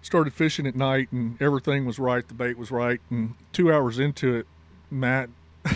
started 0.01 0.33
fishing 0.33 0.67
at 0.67 0.75
night 0.75 1.09
and 1.13 1.41
everything 1.41 1.85
was 1.85 1.99
right, 1.99 2.27
the 2.27 2.33
bait 2.33 2.57
was 2.57 2.69
right, 2.69 2.99
and 3.09 3.35
two 3.53 3.71
hours 3.71 3.97
into 3.97 4.35
it, 4.35 4.47
Matt 4.91 5.29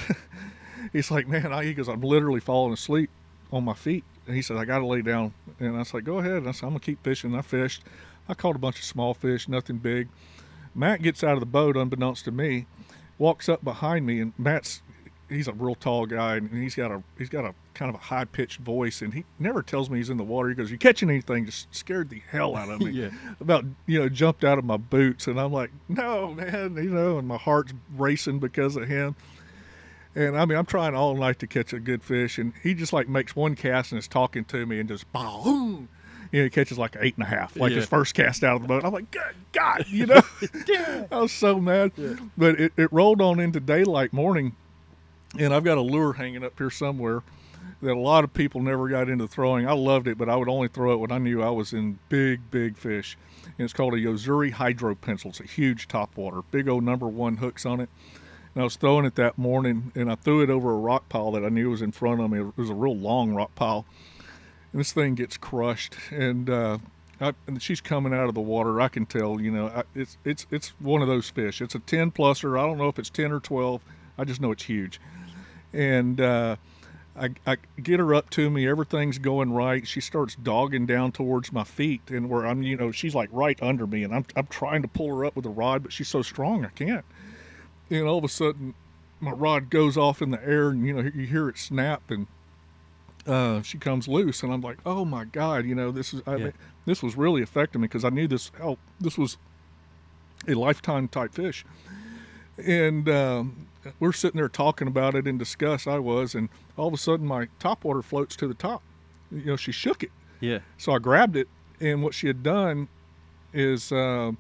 he's 0.91 1.09
like, 1.09 1.26
Man, 1.26 1.53
I 1.53 1.64
he 1.64 1.74
goes, 1.74 1.88
I'm 1.88 2.01
literally 2.01 2.41
falling 2.41 2.74
asleep 2.74 3.09
on 3.51 3.64
my 3.64 3.74
feet. 3.74 4.03
He 4.28 4.41
said, 4.41 4.57
I 4.57 4.65
gotta 4.65 4.86
lay 4.86 5.01
down. 5.01 5.34
And 5.59 5.76
I 5.76 5.80
was 5.80 5.93
like, 5.93 6.03
Go 6.03 6.19
ahead. 6.19 6.34
And 6.38 6.47
I 6.47 6.51
said, 6.51 6.67
I'm 6.67 6.71
gonna 6.71 6.80
keep 6.80 7.03
fishing. 7.03 7.32
And 7.32 7.39
I 7.39 7.41
fished. 7.41 7.84
I 8.28 8.34
caught 8.34 8.55
a 8.55 8.59
bunch 8.59 8.80
of 8.80 8.86
small 8.86 9.13
fish, 9.13 9.47
nothing 9.47 9.78
big. 9.78 10.07
Matt 10.74 11.01
gets 11.01 11.24
out 11.24 11.34
of 11.34 11.39
the 11.39 11.45
boat 11.45 11.76
unbeknownst 11.76 12.26
to 12.26 12.32
me, 12.32 12.65
walks 13.17 13.49
up 13.49 13.63
behind 13.63 14.05
me, 14.05 14.21
and 14.21 14.34
Matt's 14.38 14.82
he's 15.30 15.47
a 15.47 15.53
real 15.53 15.76
tall 15.76 16.05
guy 16.05 16.36
and 16.36 16.51
he's 16.51 16.76
got 16.76 16.91
a 16.91 17.01
he's 17.17 17.30
got 17.30 17.45
a 17.45 17.53
kind 17.74 17.89
of 17.89 17.95
a 17.95 18.03
high 18.03 18.26
pitched 18.26 18.59
voice 18.59 19.01
and 19.01 19.13
he 19.13 19.26
never 19.39 19.61
tells 19.63 19.89
me 19.89 19.97
he's 19.97 20.09
in 20.09 20.17
the 20.17 20.24
water. 20.24 20.49
He 20.49 20.55
goes, 20.55 20.71
You 20.71 20.78
catching 20.78 21.09
anything? 21.09 21.45
Just 21.45 21.74
scared 21.74 22.09
the 22.09 22.21
hell 22.30 22.55
out 22.55 22.69
of 22.69 22.80
me. 22.82 22.91
Yeah. 22.91 23.09
About 23.39 23.65
you 23.88 23.99
know, 23.99 24.09
jumped 24.09 24.43
out 24.43 24.57
of 24.57 24.65
my 24.65 24.78
boots 24.78 25.28
and 25.28 25.39
I'm 25.39 25.51
like, 25.51 25.71
No, 25.89 26.34
man, 26.34 26.76
you 26.76 26.89
know, 26.89 27.17
and 27.17 27.28
my 27.28 27.38
heart's 27.38 27.74
racing 27.95 28.39
because 28.39 28.76
of 28.76 28.88
him. 28.88 29.15
And 30.16 30.38
I 30.38 30.45
mean, 30.45 30.57
I'm 30.57 30.66
trying 30.66 30.93
all 30.95 31.16
night 31.16 31.39
to 31.39 31.47
catch 31.47 31.74
a 31.74 31.80
good 31.80 32.03
fish, 32.03 32.38
and 32.38 32.53
he 32.61 32.74
just 32.74 32.93
like 32.93 33.09
makes 33.09 33.36
one 33.36 33.55
cast 33.55 33.91
and 33.91 33.99
is 33.99 34.07
talking 34.07 34.45
to 34.45 34.66
me, 34.66 34.80
and 34.80 34.88
just 34.88 35.11
boom, 35.11 35.89
you 36.32 36.39
know, 36.39 36.43
he 36.45 36.49
catches 36.49 36.78
like 36.78 36.95
eight 36.99 37.16
and 37.16 37.24
a 37.24 37.30
half, 37.30 37.55
like 37.55 37.72
his 37.72 37.86
first 37.88 38.14
cast 38.14 38.43
out 38.43 38.55
of 38.55 38.61
the 38.64 38.68
boat. 38.68 38.84
I'm 38.86 38.93
like, 38.93 39.09
God, 39.11 39.34
God, 39.51 39.86
you 39.88 40.05
know, 40.05 40.22
I 41.11 41.20
was 41.20 41.32
so 41.32 41.59
mad. 41.59 41.91
But 42.38 42.59
it, 42.59 42.74
it 42.78 42.91
rolled 42.93 43.22
on 43.22 43.39
into 43.39 43.59
daylight 43.59 44.14
morning, 44.14 44.55
and 45.39 45.53
I've 45.53 45.64
got 45.64 45.78
a 45.78 45.82
lure 45.82 46.14
hanging 46.14 46.43
up 46.43 46.57
here 46.57 46.70
somewhere 46.70 47.24
that 47.82 47.93
a 47.93 47.99
lot 47.99 48.24
of 48.24 48.34
people 48.34 48.61
never 48.61 48.88
got 48.89 49.09
into 49.09 49.28
throwing. 49.28 49.68
I 49.68 49.74
loved 49.74 50.07
it, 50.07 50.18
but 50.18 50.30
I 50.30 50.36
would 50.36 50.49
only 50.49 50.68
throw 50.68 50.93
it 50.93 50.97
when 50.97 51.11
I 51.11 51.18
knew 51.18 51.41
I 51.41 51.49
was 51.49 51.74
in 51.74 51.99
big, 52.09 52.49
big 52.49 52.78
fish. 52.78 53.18
And 53.45 53.66
it's 53.66 53.74
called 53.74 53.93
a 53.93 53.99
Yo-Zuri 53.99 54.51
Hydro 54.51 54.95
Pencil. 54.95 55.30
It's 55.30 55.39
a 55.39 55.45
huge 55.45 55.88
topwater, 55.88 56.43
big 56.49 56.68
old 56.68 56.84
number 56.84 57.07
one 57.07 57.38
hooks 57.38 57.66
on 57.66 57.80
it. 57.80 57.89
And 58.54 58.62
I 58.62 58.64
was 58.64 58.76
throwing 58.76 59.06
it 59.06 59.16
that 59.16 59.38
morning, 59.38 59.91
and 59.95 60.12
I 60.12 60.16
threw 60.16 60.41
it 60.41 60.49
over 60.49 60.72
a 60.72 60.78
rock 60.78 61.10
pile 61.10 61.32
that 61.32 61.43
I 61.43 61.49
knew 61.49 61.72
was 61.72 61.82
in 61.82 61.91
front 61.91 62.22
of 62.22 62.30
me. 62.30 62.39
It 62.39 62.58
was 62.58 62.70
a 62.70 62.76
real 62.76 62.95
long 62.95 63.34
rock 63.34 63.56
pile, 63.56 63.86
and 64.72 64.80
this 64.80 64.91
thing 64.91 65.16
gets 65.16 65.38
crushed. 65.38 65.95
And, 66.12 66.49
uh, 66.49 66.78
I, 67.20 67.34
and 67.47 67.62
she's 67.62 67.82
coming 67.82 68.14
out 68.14 68.30
of 68.30 68.36
the 68.36 68.41
water. 68.41 68.80
I 68.80 68.89
can 68.89 69.06
tell, 69.06 69.41
you 69.41 69.49
know, 69.49 69.68
I, 69.68 69.84
it's 69.95 70.18
it's 70.24 70.45
it's 70.51 70.70
one 70.80 71.01
of 71.01 71.08
those 71.08 71.30
fish. 71.30 71.62
It's 71.62 71.74
a 71.74 71.80
ten 71.80 72.12
pluser. 72.12 72.60
I 72.60 72.66
don't 72.66 72.78
know 72.78 72.89
if 72.89 72.99
it's 72.99 73.10
ten 73.10 73.32
or 73.32 73.39
twelve. 73.39 73.82
I 74.18 74.24
just 74.24 74.39
know 74.39 74.51
it's 74.51 74.64
huge. 74.64 75.01
And 75.72 76.22
uh, 76.22 76.58
I, 77.18 77.30
I 77.47 77.58
get 77.82 77.99
her 77.99 78.14
up 78.14 78.30
to 78.32 78.51
me. 78.51 78.68
Everything's 78.68 79.18
going 79.18 79.51
right. 79.51 79.88
She 79.88 79.99
starts 79.99 80.36
dogging 80.36 80.86
down 80.86 81.12
towards 81.12 81.51
my 81.51 81.64
feet, 81.64 82.01
and 82.10 82.30
where 82.30 82.45
I'm, 82.45 82.62
you 82.62 82.78
know, 82.78 82.91
she's 82.91 83.16
like 83.16 83.30
right 83.32 83.58
under 83.64 83.88
me, 83.88 84.04
and 84.04 84.14
I'm 84.14 84.26
I'm 84.36 84.47
trying 84.47 84.84
to 84.84 84.88
pull 84.88 85.08
her 85.16 85.26
up 85.26 85.36
with 85.36 85.47
a 85.47 85.49
rod, 85.49 85.82
but 85.82 85.91
she's 85.91 86.10
so 86.10 86.22
strong 86.22 86.66
I 86.66 86.70
can't 86.70 87.06
and 88.00 88.08
all 88.08 88.18
of 88.18 88.24
a 88.24 88.30
sudden 88.30 88.74
my 89.20 89.32
rod 89.32 89.70
goes 89.70 89.96
off 89.98 90.22
in 90.22 90.32
the 90.32 90.44
air 90.46 90.70
and 90.70 90.86
you 90.86 90.94
know 90.94 91.02
you 91.14 91.26
hear 91.28 91.48
it 91.50 91.58
snap 91.58 92.02
and 92.10 92.28
uh, 93.26 93.62
she 93.62 93.78
comes 93.78 94.08
loose 94.08 94.44
and 94.44 94.52
i'm 94.52 94.62
like 94.62 94.78
oh 94.86 95.06
my 95.06 95.24
god 95.24 95.66
you 95.66 95.74
know 95.76 95.91
this 95.91 96.14
is 96.14 96.22
I 96.28 96.36
Yeah. 96.36 96.50
this 96.86 97.02
was 97.02 97.16
really 97.16 97.41
affecting 97.41 97.80
me 97.82 97.88
because 97.88 98.04
i 98.04 98.10
knew 98.10 98.28
this 98.28 98.52
hell 98.58 98.78
this 99.00 99.18
was 99.18 99.38
a 100.48 100.54
lifetime 100.56 101.08
type 101.08 101.34
fish 101.34 101.64
and 102.58 103.08
um, 103.10 103.68
we're 104.00 104.12
sitting 104.12 104.38
there 104.38 104.50
talking 104.50 104.88
about 104.88 105.16
it 105.16 105.26
in 105.28 105.38
discuss 105.38 105.88
i 105.88 105.98
was 106.00 106.36
and 106.36 106.50
all 106.78 106.88
of 106.88 106.94
a 106.94 106.98
sudden 106.98 107.26
my 107.26 107.48
top 107.60 107.84
water 107.86 108.02
floats 108.02 108.36
to 108.36 108.48
the 108.48 108.54
top 108.54 108.82
you 109.32 109.46
know 109.46 109.56
she 109.56 109.72
shook 109.72 110.04
it 110.04 110.12
Yeah. 110.41 110.60
so 110.78 110.91
I 110.91 111.00
grabbed 111.00 111.38
it, 111.38 111.48
and 111.80 112.04
what 112.04 112.14
she 112.14 112.28
had 112.28 112.44
done 112.44 112.89
is 113.54 113.91
uh, 113.91 114.32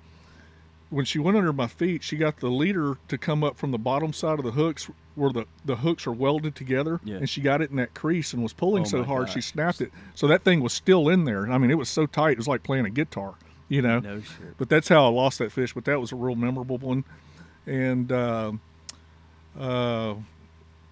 when 0.93 1.05
she 1.05 1.19
went 1.19 1.35
under 1.37 1.51
my 1.51 1.67
feet, 1.67 2.03
she 2.03 2.15
got 2.17 2.37
the 2.39 2.49
leader 2.49 2.97
to 3.07 3.17
come 3.17 3.43
up 3.43 3.57
from 3.57 3.71
the 3.71 3.77
bottom 3.77 4.13
side 4.13 4.39
of 4.39 4.45
the 4.45 4.51
hooks 4.51 4.89
where 5.15 5.31
the, 5.31 5.45
the 5.65 5.77
hooks 5.77 6.05
are 6.07 6.11
welded 6.11 6.55
together, 6.55 6.99
Yeah. 7.03 7.17
and 7.17 7.29
she 7.29 7.41
got 7.41 7.61
it 7.61 7.69
in 7.69 7.75
that 7.77 7.93
crease 7.93 8.33
and 8.33 8.41
was 8.41 8.53
pulling 8.53 8.83
Oh 8.83 8.87
so 8.87 9.03
hard 9.03 9.29
she 9.29 9.41
snapped 9.41 9.81
it. 9.81 9.91
So 10.15 10.27
that 10.27 10.43
thing 10.43 10.61
was 10.61 10.73
still 10.73 11.09
in 11.09 11.25
there. 11.25 11.51
I 11.51 11.57
mean, 11.57 11.71
it 11.71 11.77
was 11.77 11.89
so 11.89 12.05
tight, 12.05 12.31
it 12.31 12.37
was 12.37 12.47
like 12.47 12.63
playing 12.63 12.85
a 12.85 12.89
guitar, 12.89 13.35
you 13.69 13.81
know. 13.81 13.99
No 13.99 14.21
shit. 14.21 14.57
But 14.57 14.69
that's 14.69 14.87
how 14.87 15.05
I 15.05 15.09
lost 15.09 15.39
that 15.39 15.51
fish. 15.51 15.73
But 15.73 15.85
that 15.85 15.99
was 15.99 16.11
a 16.11 16.15
real 16.15 16.35
memorable 16.35 16.77
one. 16.77 17.03
And 17.67 18.11
uh, 18.11 18.51
uh, 19.59 20.15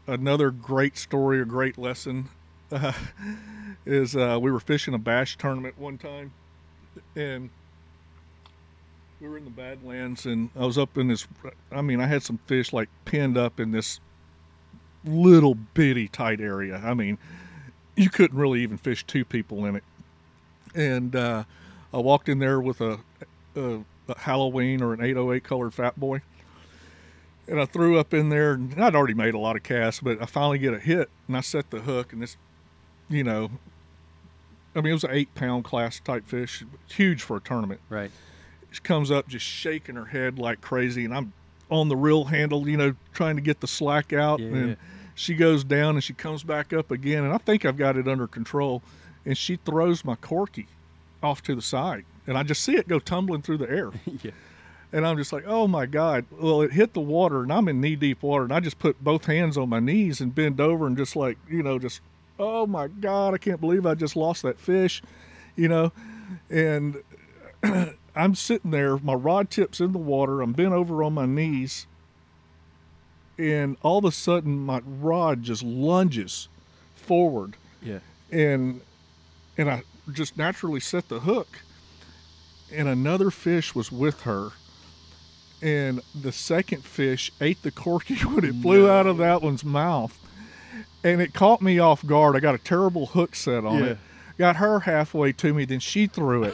another 0.08 0.52
great 0.52 0.98
story, 0.98 1.42
a 1.42 1.46
great 1.46 1.78
lesson, 1.78 2.30
uh, 2.72 2.94
is 3.86 4.16
uh, 4.16 4.38
we 4.42 4.52
were 4.52 4.60
fishing 4.60 4.94
a 4.94 5.00
bash 5.00 5.38
tournament 5.38 5.78
one 5.78 5.98
time, 5.98 6.32
and 7.16 7.50
we 9.22 9.30
were 9.30 9.38
in 9.38 9.46
the 9.46 9.52
Badlands, 9.52 10.26
and 10.26 10.50
I 10.56 10.66
was 10.66 10.78
up 10.78 10.98
in 10.98 11.08
this. 11.08 11.28
I 11.72 11.82
mean, 11.82 12.02
I 12.02 12.08
had 12.08 12.24
some 12.24 12.40
fish 12.48 12.74
like 12.74 12.90
pinned 13.06 13.38
up 13.38 13.60
in 13.60 13.72
this 13.72 14.00
little 15.06 15.54
bitty 15.54 16.08
tight 16.08 16.42
area. 16.42 16.82
I 16.84 16.96
mean, 16.96 17.20
you 17.96 18.10
couldn't 18.10 18.38
really 18.38 18.62
even 18.62 18.78
fish 18.78 19.06
two 19.06 19.24
people 19.24 19.66
in 19.66 19.76
it. 19.76 19.84
And 20.74 21.16
uh, 21.16 21.44
I 21.94 21.98
walked 21.98 22.30
in 22.30 22.40
there 22.40 22.60
with 22.60 22.82
a, 22.82 23.00
a, 23.56 23.82
a 24.08 24.20
Halloween 24.20 24.82
or 24.82 24.94
an 24.94 25.02
808 25.02 25.44
colored 25.44 25.74
fat 25.74 26.00
boy, 26.00 26.22
and 27.48 27.62
I 27.62 27.66
threw 27.66 28.00
up 28.00 28.14
in 28.14 28.30
there. 28.30 28.54
And 28.54 28.84
I'd 28.84 28.96
already 28.96 29.14
made 29.14 29.36
a 29.36 29.40
lot 29.40 29.56
of 29.56 29.62
casts, 29.62 30.00
but 30.02 30.20
I 30.22 30.26
finally 30.26 30.58
get 30.58 30.74
a 30.74 30.80
hit, 30.80 31.10
and 31.28 31.38
I 31.38 31.42
set 31.42 31.70
the 31.70 31.82
hook, 31.82 32.12
and 32.12 32.24
this, 32.24 32.38
you 33.08 33.24
know, 33.24 33.52
I 34.74 34.80
mean, 34.80 34.92
it 34.92 34.94
was 34.94 35.04
an 35.04 35.12
eight 35.12 35.36
pound 35.36 35.64
class 35.64 36.00
type 36.00 36.26
fish, 36.26 36.64
huge 36.90 37.22
for 37.22 37.38
a 37.38 37.42
tournament. 37.42 37.82
Right. 37.88 38.10
She 38.72 38.82
comes 38.82 39.12
up 39.12 39.28
just 39.28 39.46
shaking 39.46 39.96
her 39.96 40.06
head 40.06 40.40
like 40.40 40.62
crazy, 40.62 41.06
and 41.06 41.14
I'm 41.14 41.34
on 41.70 41.88
the 41.90 41.96
reel 41.96 42.26
handle, 42.26 42.68
you 42.68 42.78
know, 42.78 42.96
trying 43.14 43.36
to 43.36 43.42
get 43.42 43.62
the 43.62 43.68
slack 43.68 44.14
out. 44.14 44.40
Yeah. 44.40 44.48
And 44.48 44.78
she 45.16 45.34
goes 45.36 45.64
down 45.64 45.96
and 45.96 46.04
she 46.04 46.14
comes 46.14 46.44
back 46.44 46.74
up 46.74 46.92
again, 46.92 47.24
and 47.24 47.34
I 47.34 47.38
think 47.38 47.66
I've 47.66 47.78
got 47.78 47.98
it 47.98 48.08
under 48.08 48.28
control. 48.28 48.82
And 49.26 49.38
she 49.38 49.58
throws 49.58 50.04
my 50.04 50.16
corky 50.16 50.68
off 51.22 51.44
to 51.44 51.56
the 51.56 51.62
side, 51.62 52.06
and 52.28 52.38
I 52.38 52.44
just 52.44 52.64
see 52.64 52.76
it 52.76 52.88
go 52.88 53.00
tumbling 53.00 53.42
through 53.42 53.58
the 53.58 53.70
air. 53.70 53.92
yeah. 54.24 54.32
And 54.94 55.08
I'm 55.08 55.16
just 55.16 55.32
like, 55.32 55.46
oh 55.48 55.68
my 55.68 55.86
God. 55.86 56.26
Well, 56.32 56.62
it 56.62 56.74
hit 56.74 56.94
the 56.94 57.02
water, 57.02 57.44
and 57.44 57.54
I'm 57.54 57.68
in 57.68 57.80
knee 57.80 57.96
deep 57.96 58.24
water. 58.24 58.44
And 58.44 58.52
I 58.52 58.60
just 58.60 58.78
put 58.78 59.02
both 59.02 59.26
hands 59.26 59.58
on 59.58 59.70
my 59.70 59.80
knees 59.80 60.20
and 60.20 60.36
bend 60.36 60.60
over 60.60 60.86
and 60.86 60.98
just 60.98 61.16
like, 61.16 61.38
you 61.50 61.64
know, 61.64 61.80
just, 61.80 62.02
oh 62.38 62.68
my 62.68 62.88
God, 62.88 63.34
I 63.34 63.38
can't 63.38 63.62
believe 63.62 63.86
I 63.86 63.96
just 63.96 64.16
lost 64.16 64.42
that 64.44 64.60
fish, 64.60 65.02
you 65.56 65.70
know. 65.70 65.94
And 66.50 67.02
I'm 68.16 68.36
sitting 68.36 68.72
there, 68.72 68.98
my 68.98 69.14
rod 69.14 69.50
tip's 69.50 69.80
in 69.80 69.92
the 69.94 69.98
water, 69.98 70.42
I'm 70.42 70.54
bent 70.54 70.74
over 70.74 71.04
on 71.04 71.14
my 71.14 71.26
knees. 71.26 71.86
And 73.38 73.78
all 73.82 74.00
of 74.00 74.06
a 74.06 74.12
sudden, 74.12 74.58
my 74.60 74.82
rod 74.86 75.44
just 75.44 75.64
lunges 75.64 76.48
forward 76.96 77.56
Yeah. 77.82 78.00
and 78.32 78.82
and 79.58 79.70
I 79.70 79.82
just 80.12 80.38
naturally 80.38 80.80
set 80.80 81.10
the 81.10 81.22
hook 81.22 81.60
and 82.72 82.88
another 82.88 83.32
fish 83.32 83.74
was 83.74 83.92
with 83.92 84.22
her 84.22 84.50
and 85.62 86.02
the 86.20 86.32
second 86.32 86.84
fish 86.84 87.32
ate 87.42 87.62
the 87.64 87.72
corky 87.72 88.16
when 88.24 88.46
it 88.46 88.56
flew 88.62 88.88
out 88.90 89.08
of 89.08 89.18
that 89.18 89.42
one's 89.42 89.66
mouth 89.66 90.18
and 91.04 91.22
it 91.22 91.34
caught 91.34 91.62
me 91.62 91.80
off 91.80 92.06
guard. 92.06 92.36
I 92.36 92.40
got 92.40 92.54
a 92.56 92.60
terrible 92.60 93.08
hook 93.08 93.34
set 93.36 93.66
on 93.66 93.80
Yeah. 93.80 93.86
it. 93.92 93.98
Got 94.38 94.56
her 94.58 94.82
halfway 94.82 95.32
to 95.34 95.54
me, 95.54 95.66
then 95.66 95.80
she 95.80 96.06
threw 96.08 96.44
it. 96.44 96.54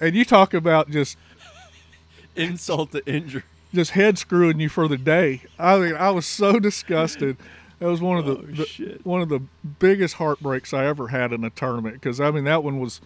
And 0.00 0.14
you 0.14 0.24
talk 0.24 0.54
about 0.54 0.90
just 0.90 1.16
Insult 2.36 2.92
to 2.92 3.04
injury. 3.06 3.42
just 3.74 3.92
head 3.92 4.16
screwing 4.18 4.60
you 4.60 4.68
for 4.68 4.86
the 4.86 4.96
day. 4.96 5.42
I 5.58 5.78
mean, 5.78 5.94
I 5.96 6.10
was 6.10 6.24
so 6.26 6.58
disgusted. 6.60 7.36
That 7.80 7.86
was 7.88 8.00
one 8.00 8.18
of 8.18 8.26
the, 8.26 8.32
Oh, 8.32 8.42
the- 8.42 9.00
one 9.04 9.20
of 9.22 9.28
the 9.28 9.40
biggest 9.78 10.14
heartbreaks 10.16 10.72
I 10.72 10.86
ever 10.86 11.08
had 11.08 11.32
in 11.32 11.42
a 11.44 11.50
tournament 11.50 11.94
because 11.94 12.20
I 12.20 12.30
mean 12.30 12.44
that 12.44 12.62
one 12.62 12.78
was 12.80 13.00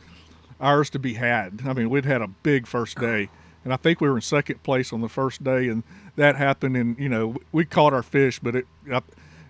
ours 0.61 0.90
to 0.90 0.99
be 0.99 1.14
had. 1.14 1.62
I 1.66 1.72
mean 1.72 1.88
we'd 1.90 2.05
had 2.05 2.20
a 2.22 2.28
big 2.28 2.66
first 2.66 2.99
day, 2.99 3.28
and 3.64 3.72
I 3.72 3.76
think 3.76 4.01
we 4.01 4.09
were 4.09 4.16
in 4.16 4.22
second 4.22 4.62
place 4.62 4.93
on 4.93 5.01
the 5.01 5.09
first 5.09 5.43
day, 5.45 5.68
and 5.68 5.82
that 6.16 6.36
happened. 6.36 6.76
And 6.76 6.99
you 6.99 7.09
know 7.09 7.36
we 7.53 7.64
caught 7.64 7.93
our 7.95 8.03
fish, 8.03 8.38
but 8.38 8.55
it, 8.57 8.66
I, 8.90 9.01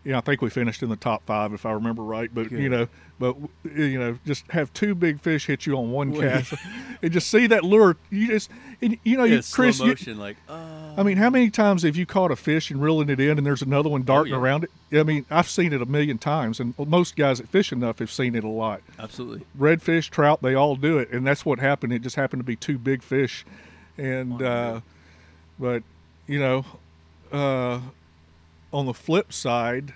you 0.04 0.12
know, 0.12 0.18
I 0.18 0.20
think 0.22 0.42
we 0.42 0.50
finished 0.50 0.82
in 0.82 0.88
the 0.90 0.96
top 0.96 1.24
five 1.26 1.52
if 1.52 1.64
I 1.66 1.72
remember 1.72 2.02
right. 2.02 2.30
But 2.32 2.50
you 2.52 2.68
know, 2.68 2.88
but 3.22 3.36
you 3.76 4.00
know, 4.00 4.18
just 4.26 4.50
have 4.50 4.72
two 4.72 4.96
big 4.96 5.20
fish 5.20 5.46
hit 5.46 5.64
you 5.64 5.76
on 5.76 5.92
one 5.92 6.12
cast, 6.12 6.54
and 7.02 7.12
just 7.12 7.30
see 7.30 7.46
that 7.46 7.62
lure. 7.62 7.96
You 8.10 8.26
just, 8.26 8.50
and, 8.80 8.98
you 9.04 9.16
know, 9.16 9.22
Yeah, 9.22 9.36
you, 9.36 9.42
Chris, 9.52 9.76
slow 9.76 9.86
you, 9.86 9.92
motion, 9.92 10.18
like, 10.18 10.36
uh, 10.48 10.94
I 10.96 11.04
mean, 11.04 11.18
how 11.18 11.30
many 11.30 11.48
times 11.48 11.84
have 11.84 11.94
you 11.94 12.04
caught 12.04 12.32
a 12.32 12.36
fish 12.36 12.72
and 12.72 12.82
reeling 12.82 13.08
it 13.10 13.20
in, 13.20 13.38
and 13.38 13.46
there's 13.46 13.62
another 13.62 13.88
one 13.88 14.02
darting 14.02 14.32
yeah. 14.32 14.40
around 14.40 14.64
it? 14.64 14.70
I 14.98 15.04
mean, 15.04 15.24
I've 15.30 15.48
seen 15.48 15.72
it 15.72 15.80
a 15.80 15.86
million 15.86 16.18
times, 16.18 16.58
and 16.58 16.74
most 16.76 17.14
guys 17.14 17.38
that 17.38 17.48
fish 17.48 17.70
enough 17.70 18.00
have 18.00 18.10
seen 18.10 18.34
it 18.34 18.42
a 18.42 18.48
lot. 18.48 18.82
absolutely. 18.98 19.46
Redfish, 19.56 20.10
trout, 20.10 20.42
they 20.42 20.56
all 20.56 20.74
do 20.74 20.98
it, 20.98 21.12
and 21.12 21.24
that's 21.24 21.46
what 21.46 21.60
happened. 21.60 21.92
It 21.92 22.02
just 22.02 22.16
happened 22.16 22.40
to 22.40 22.44
be 22.44 22.56
two 22.56 22.76
big 22.76 23.04
fish, 23.04 23.46
and 23.96 24.42
uh, 24.42 24.80
but 25.60 25.84
you 26.26 26.40
know, 26.40 26.64
uh, 27.30 27.78
on 28.72 28.86
the 28.86 28.94
flip 28.94 29.32
side, 29.32 29.94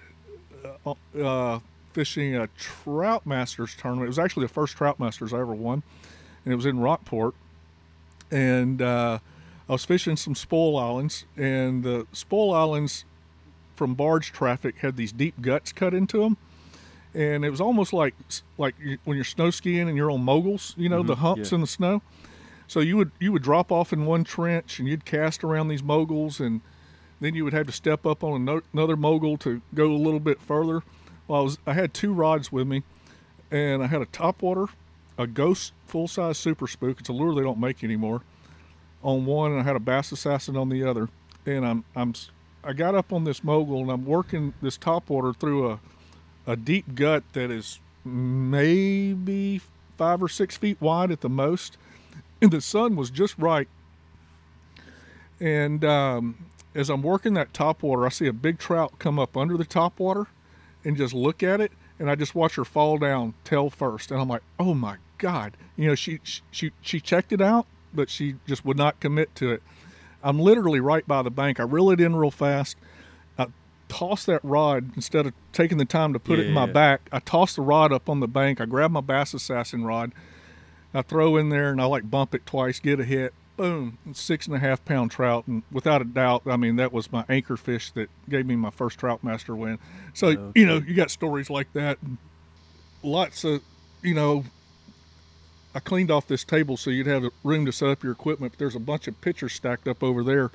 uh, 0.87 0.95
uh, 1.21 1.59
fishing 1.97 2.37
a 2.37 2.47
trout 2.59 3.25
masters 3.25 3.75
tournament. 3.75 4.05
It 4.05 4.09
was 4.09 4.19
actually 4.19 4.45
the 4.45 4.53
first 4.53 4.77
trout 4.77 5.01
masters 5.01 5.33
I 5.33 5.41
ever 5.41 5.55
won, 5.55 5.83
and 6.45 6.53
it 6.53 6.57
was 6.57 6.67
in 6.67 6.79
Rockport, 6.79 7.35
and 8.31 8.83
uh, 8.83 9.19
I 9.67 9.73
was 9.73 9.87
fishing 9.87 10.15
some 10.19 10.35
spoil 10.35 10.77
islands, 10.77 11.25
and 11.39 11.83
the 11.83 12.07
spoil 12.13 12.53
islands 12.53 13.07
from 13.75 13.95
barge 13.95 14.31
traffic 14.31 14.81
had 14.81 14.99
these 14.99 15.11
deep 15.11 15.41
guts 15.41 15.73
cut 15.73 15.95
into 15.95 16.21
them, 16.21 16.37
and 17.15 17.47
it 17.47 17.51
was 17.51 17.63
almost 17.63 17.95
like 17.95 18.15
like 18.59 18.75
when 19.05 19.17
you're 19.17 19.25
snow 19.25 19.49
skiing 19.49 19.89
and 19.89 19.97
you're 19.97 20.11
on 20.11 20.23
moguls, 20.23 20.75
you 20.77 20.91
know, 20.91 21.03
the 21.03 21.17
humps 21.17 21.51
yeah. 21.51 21.55
in 21.55 21.61
the 21.63 21.67
snow. 21.67 22.03
So 22.69 22.81
you 22.81 22.99
would 22.99 23.11
you 23.19 23.33
would 23.33 23.43
drop 23.43 23.73
off 23.73 23.91
in 23.91 24.05
one 24.05 24.23
trench 24.23 24.79
and 24.79 24.87
you'd 24.87 25.07
cast 25.07 25.43
around 25.43 25.69
these 25.69 25.83
moguls, 25.83 26.41
and 26.41 26.61
then 27.23 27.35
you 27.35 27.43
would 27.45 27.55
have 27.55 27.67
to 27.69 27.73
step 27.73 28.05
up 28.05 28.23
on 28.23 28.63
another 28.75 28.97
mogul 28.97 29.39
to 29.39 29.63
go 29.75 29.91
a 29.91 29.97
little 29.97 30.21
bit 30.21 30.43
further. 30.43 30.83
Well, 31.29 31.41
I 31.41 31.43
was 31.43 31.59
I 31.67 31.73
had 31.73 31.93
two 31.93 32.13
rods 32.13 32.53
with 32.53 32.67
me, 32.67 32.83
and 33.51 33.83
I 33.83 33.87
had 33.87 34.01
a 34.01 34.07
topwater, 34.07 34.69
a 35.19 35.27
ghost 35.27 35.73
full 35.87 36.09
size 36.09 36.39
super 36.39 36.67
spook. 36.67 37.01
It's 37.01 37.09
a 37.09 37.13
lure 37.13 37.35
they 37.35 37.43
don't 37.43 37.59
make 37.59 37.83
anymore. 37.83 38.23
On 39.03 39.25
one, 39.25 39.53
and 39.53 39.61
I 39.61 39.65
had 39.65 39.77
a 39.77 39.81
bass 39.81 40.13
assassin 40.13 40.57
on 40.57 40.69
the 40.69 40.85
other. 40.85 41.09
And 41.45 41.67
I'm 41.67 41.85
I'm 41.95 42.15
I 42.65 42.73
got 42.73 42.95
up 42.95 43.13
on 43.13 43.25
this 43.25 43.43
mogul 43.45 43.81
and 43.81 43.91
I'm 43.91 44.05
working 44.05 44.55
this 44.63 44.79
topwater 44.79 45.37
through 45.37 45.71
a 45.71 45.81
a 46.47 46.57
deep 46.57 46.95
gut 46.95 47.25
that 47.33 47.51
is 47.51 47.81
maybe 48.05 49.61
five 49.97 50.23
or 50.23 50.29
six 50.29 50.57
feet 50.57 50.81
wide 50.81 51.11
at 51.11 51.21
the 51.23 51.29
most, 51.29 51.77
and 52.41 52.53
the 52.53 52.61
sun 52.61 52.95
was 52.95 53.11
just 53.11 53.37
right. 53.37 53.69
And 55.41 55.85
um, 55.85 56.47
as 56.75 56.89
I'm 56.89 57.03
working 57.03 57.35
that 57.35 57.53
topwater, 57.53 58.07
I 58.07 58.11
see 58.11 58.27
a 58.27 58.33
big 58.33 58.59
trout 58.59 58.99
come 58.99 59.19
up 59.19 59.37
under 59.37 59.57
the 59.57 59.65
topwater 59.65 60.27
and 60.87 60.97
just 60.97 61.13
look 61.13 61.43
at 61.43 61.61
it, 61.61 61.73
and 61.99 62.09
I 62.09 62.15
just 62.15 62.35
watch 62.35 62.55
her 62.55 62.65
fall 62.65 62.97
down 62.99 63.35
tail 63.45 63.69
first, 63.71 64.11
and 64.11 64.21
I'm 64.21 64.29
like, 64.29 64.43
oh 64.59 64.73
my 64.73 64.97
god, 65.19 65.57
you 65.77 65.89
know, 65.89 65.95
she 65.95 66.21
she 66.51 66.71
she 66.81 67.01
checked 67.01 67.33
it 67.33 67.41
out, 67.41 67.67
but 67.93 68.09
she 68.09 68.37
just 68.47 68.65
would 68.65 68.77
not 68.77 69.01
commit 69.01 69.35
to 69.37 69.51
it. 69.51 69.63
I'm 70.23 70.39
literally 70.39 70.81
right 70.81 71.07
by 71.07 71.23
the 71.23 71.31
bank. 71.31 71.61
I 71.61 71.65
reel 71.65 71.91
it 71.91 72.01
in 72.01 72.17
real 72.17 72.31
fast. 72.31 72.77
I 73.39 73.47
toss 73.89 74.25
that 74.25 74.41
rod 74.43 74.91
instead 74.97 75.27
of 75.27 75.35
taking 75.53 75.79
the 75.79 75.85
time 75.85 76.13
to 76.13 76.19
put 76.19 76.39
it 76.39 76.47
in 76.47 76.53
my 76.53 76.67
Yeah. 76.67 76.73
back. 76.73 77.09
I 77.13 77.19
toss 77.21 77.55
the 77.55 77.63
rod 77.63 77.93
up 77.93 78.09
on 78.09 78.21
the 78.21 78.27
bank. 78.29 78.61
I 78.61 78.65
grab 78.67 78.91
my 78.91 79.01
bass 79.01 79.35
assassin 79.35 79.85
rod. 79.85 80.13
I 80.95 81.03
throw 81.03 81.37
in 81.37 81.51
there 81.51 81.71
and 81.71 81.81
I 81.81 81.85
like 81.85 82.11
bump 82.11 82.35
it 82.35 82.47
twice, 82.47 82.81
get 82.81 82.99
a 83.01 83.05
hit. 83.05 83.35
Boom, 83.57 83.97
six 84.13 84.47
and 84.47 84.55
a 84.55 84.59
half 84.59 84.85
pound 84.85 85.11
trout, 85.11 85.47
and 85.47 85.63
without 85.73 86.03
a 86.03 86.05
doubt, 86.05 86.43
I 86.47 86.57
mean 86.57 86.77
that 86.77 86.93
was 86.93 87.11
my 87.11 87.25
anchor 87.29 87.57
fish 87.57 87.91
that 87.93 88.11
gave 88.29 88.45
me 88.45 88.55
my 88.55 88.71
first 88.71 88.99
trout 88.99 89.25
master 89.25 89.57
win. 89.57 89.79
So 90.13 90.53
you 90.55 90.67
know, 90.67 90.77
you 90.77 90.95
got 90.95 91.11
stories 91.11 91.49
like 91.49 91.73
that, 91.73 91.99
lots 93.03 93.45
of, 93.45 93.63
you 94.03 94.15
know, 94.15 94.45
I 95.75 95.81
cleaned 95.81 96.11
off 96.11 96.27
this 96.27 96.45
table 96.45 96.77
so 96.77 96.91
you'd 96.91 97.07
have 97.07 97.25
room 97.45 97.67
to 97.67 97.73
set 97.73 97.89
up 97.89 98.03
your 98.03 98.13
equipment. 98.13 98.53
But 98.53 98.59
there's 98.59 98.77
a 98.77 98.81
bunch 98.81 99.09
of 99.09 99.21
pictures 99.21 99.55
stacked 99.55 99.89
up 99.89 100.03
over 100.03 100.23
there 100.23 100.51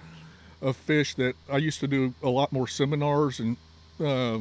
of 0.62 0.76
fish 0.76 1.16
that 1.16 1.36
I 1.50 1.58
used 1.58 1.80
to 1.80 1.88
do 1.88 2.14
a 2.22 2.30
lot 2.30 2.52
more 2.52 2.68
seminars 2.68 3.40
and, 3.40 3.58
uh, 4.00 4.40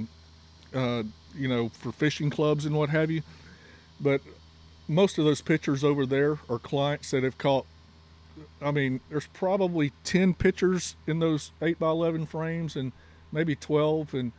uh, 0.74 1.02
you 1.34 1.48
know, 1.48 1.68
for 1.70 1.92
fishing 1.92 2.30
clubs 2.30 2.66
and 2.66 2.76
what 2.76 2.90
have 2.90 3.10
you. 3.10 3.22
But 4.00 4.20
most 4.88 5.18
of 5.18 5.24
those 5.24 5.40
pictures 5.40 5.84
over 5.84 6.04
there 6.04 6.38
are 6.48 6.58
clients 6.58 7.10
that 7.12 7.22
have 7.22 7.38
caught. 7.38 7.66
I 8.60 8.70
mean, 8.70 9.00
there's 9.08 9.26
probably 9.28 9.92
10 10.04 10.34
pictures 10.34 10.96
in 11.06 11.18
those 11.18 11.52
8 11.60 11.78
by 11.78 11.90
11 11.90 12.26
frames 12.26 12.76
and 12.76 12.92
maybe 13.32 13.54
12, 13.54 14.14
and 14.14 14.32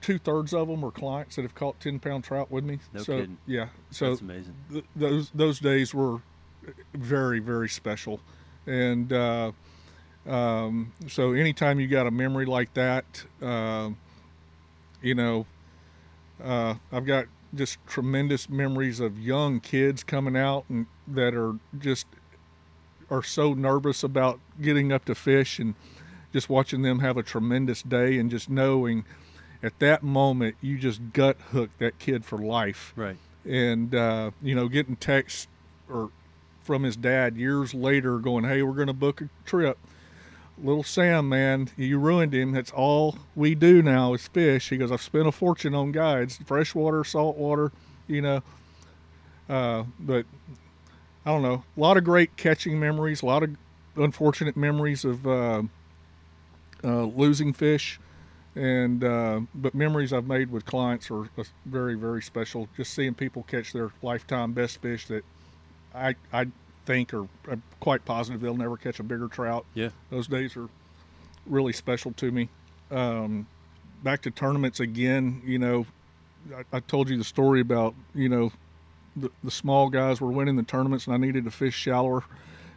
two 0.00 0.18
thirds 0.18 0.52
of 0.52 0.68
them 0.68 0.84
are 0.84 0.90
clients 0.90 1.36
that 1.36 1.42
have 1.42 1.54
caught 1.54 1.80
10 1.80 1.98
pound 1.98 2.24
trout 2.24 2.50
with 2.50 2.64
me. 2.64 2.78
No 2.92 3.02
so, 3.02 3.20
kidding. 3.20 3.38
yeah. 3.46 3.68
So 3.90 4.10
That's 4.10 4.20
amazing. 4.20 4.54
th- 4.70 4.84
those 4.94 5.30
those 5.30 5.58
days 5.58 5.94
were 5.94 6.20
very 6.94 7.40
very 7.40 7.68
special 7.68 8.20
and 8.66 9.12
uh, 9.12 9.52
um, 10.26 10.92
so 11.08 11.32
anytime 11.32 11.80
you 11.80 11.86
got 11.86 12.06
a 12.06 12.10
memory 12.10 12.46
like 12.46 12.72
that 12.74 13.24
um, 13.42 13.96
you 15.02 15.14
know 15.14 15.46
uh, 16.42 16.74
i've 16.92 17.06
got 17.06 17.26
just 17.54 17.78
tremendous 17.86 18.48
memories 18.48 19.00
of 19.00 19.18
young 19.18 19.60
kids 19.60 20.02
coming 20.02 20.36
out 20.36 20.64
and 20.68 20.86
that 21.06 21.34
are 21.34 21.54
just 21.78 22.06
are 23.10 23.22
so 23.22 23.54
nervous 23.54 24.02
about 24.02 24.40
getting 24.60 24.92
up 24.92 25.04
to 25.06 25.14
fish 25.14 25.58
and 25.58 25.74
just 26.32 26.48
watching 26.48 26.82
them 26.82 26.98
have 27.00 27.16
a 27.16 27.22
tremendous 27.22 27.82
day 27.82 28.18
and 28.18 28.30
just 28.30 28.48
knowing 28.50 29.04
at 29.62 29.78
that 29.78 30.02
moment 30.02 30.56
you 30.60 30.78
just 30.78 31.00
gut 31.12 31.36
hook 31.52 31.70
that 31.78 31.98
kid 31.98 32.24
for 32.24 32.38
life 32.38 32.92
Right. 32.96 33.16
and 33.44 33.94
uh, 33.94 34.30
you 34.42 34.54
know 34.54 34.68
getting 34.68 34.96
texts 34.96 35.46
or 35.88 36.10
from 36.62 36.82
his 36.82 36.96
dad 36.96 37.36
years 37.36 37.74
later, 37.74 38.18
going, 38.18 38.44
"Hey, 38.44 38.62
we're 38.62 38.72
going 38.72 38.86
to 38.86 38.94
book 38.94 39.20
a 39.20 39.28
trip." 39.44 39.76
Little 40.56 40.82
Sam, 40.82 41.28
man, 41.28 41.68
you 41.76 41.98
ruined 41.98 42.32
him. 42.32 42.52
That's 42.52 42.70
all 42.70 43.18
we 43.36 43.54
do 43.54 43.82
now 43.82 44.14
is 44.14 44.26
fish. 44.28 44.70
He 44.70 44.78
goes, 44.78 44.90
I've 44.90 45.02
spent 45.02 45.26
a 45.26 45.32
fortune 45.32 45.74
on 45.74 45.92
guides, 45.92 46.38
freshwater, 46.46 47.04
saltwater, 47.04 47.70
you 48.06 48.22
know. 48.22 48.42
Uh, 49.46 49.84
but 50.00 50.24
I 51.26 51.30
don't 51.30 51.42
know. 51.42 51.64
A 51.76 51.80
lot 51.80 51.96
of 51.96 52.04
great 52.04 52.36
catching 52.36 52.78
memories. 52.78 53.22
A 53.22 53.26
lot 53.26 53.42
of 53.42 53.56
unfortunate 53.96 54.56
memories 54.56 55.04
of 55.04 55.26
uh, 55.26 55.62
uh, 56.82 57.04
losing 57.04 57.52
fish, 57.52 57.98
and 58.54 59.02
uh, 59.02 59.40
but 59.54 59.74
memories 59.74 60.12
I've 60.12 60.26
made 60.26 60.50
with 60.50 60.66
clients 60.66 61.10
are 61.10 61.24
uh, 61.38 61.44
very 61.64 61.94
very 61.94 62.22
special. 62.22 62.68
Just 62.76 62.92
seeing 62.92 63.14
people 63.14 63.44
catch 63.44 63.72
their 63.72 63.90
lifetime 64.02 64.52
best 64.52 64.82
fish 64.82 65.06
that 65.06 65.24
I 65.94 66.14
I 66.32 66.46
think 66.84 67.14
are 67.14 67.26
I'm 67.50 67.62
quite 67.80 68.04
positive 68.04 68.40
they'll 68.40 68.56
never 68.56 68.76
catch 68.76 69.00
a 69.00 69.02
bigger 69.02 69.28
trout. 69.28 69.64
Yeah. 69.74 69.90
Those 70.10 70.26
days 70.26 70.56
are 70.56 70.68
really 71.46 71.72
special 71.72 72.12
to 72.12 72.30
me. 72.30 72.48
Um, 72.90 73.46
back 74.02 74.20
to 74.22 74.30
tournaments 74.30 74.80
again. 74.80 75.40
You 75.44 75.58
know, 75.58 75.86
I, 76.54 76.76
I 76.76 76.80
told 76.80 77.08
you 77.08 77.16
the 77.16 77.24
story 77.24 77.60
about 77.60 77.94
you 78.14 78.28
know 78.28 78.52
the, 79.16 79.30
the 79.42 79.50
small 79.50 79.88
guys 79.90 80.20
were 80.20 80.30
winning 80.30 80.56
the 80.56 80.62
tournaments 80.62 81.06
and 81.06 81.14
I 81.14 81.18
needed 81.18 81.44
to 81.44 81.50
fish 81.50 81.74
shallower. 81.74 82.24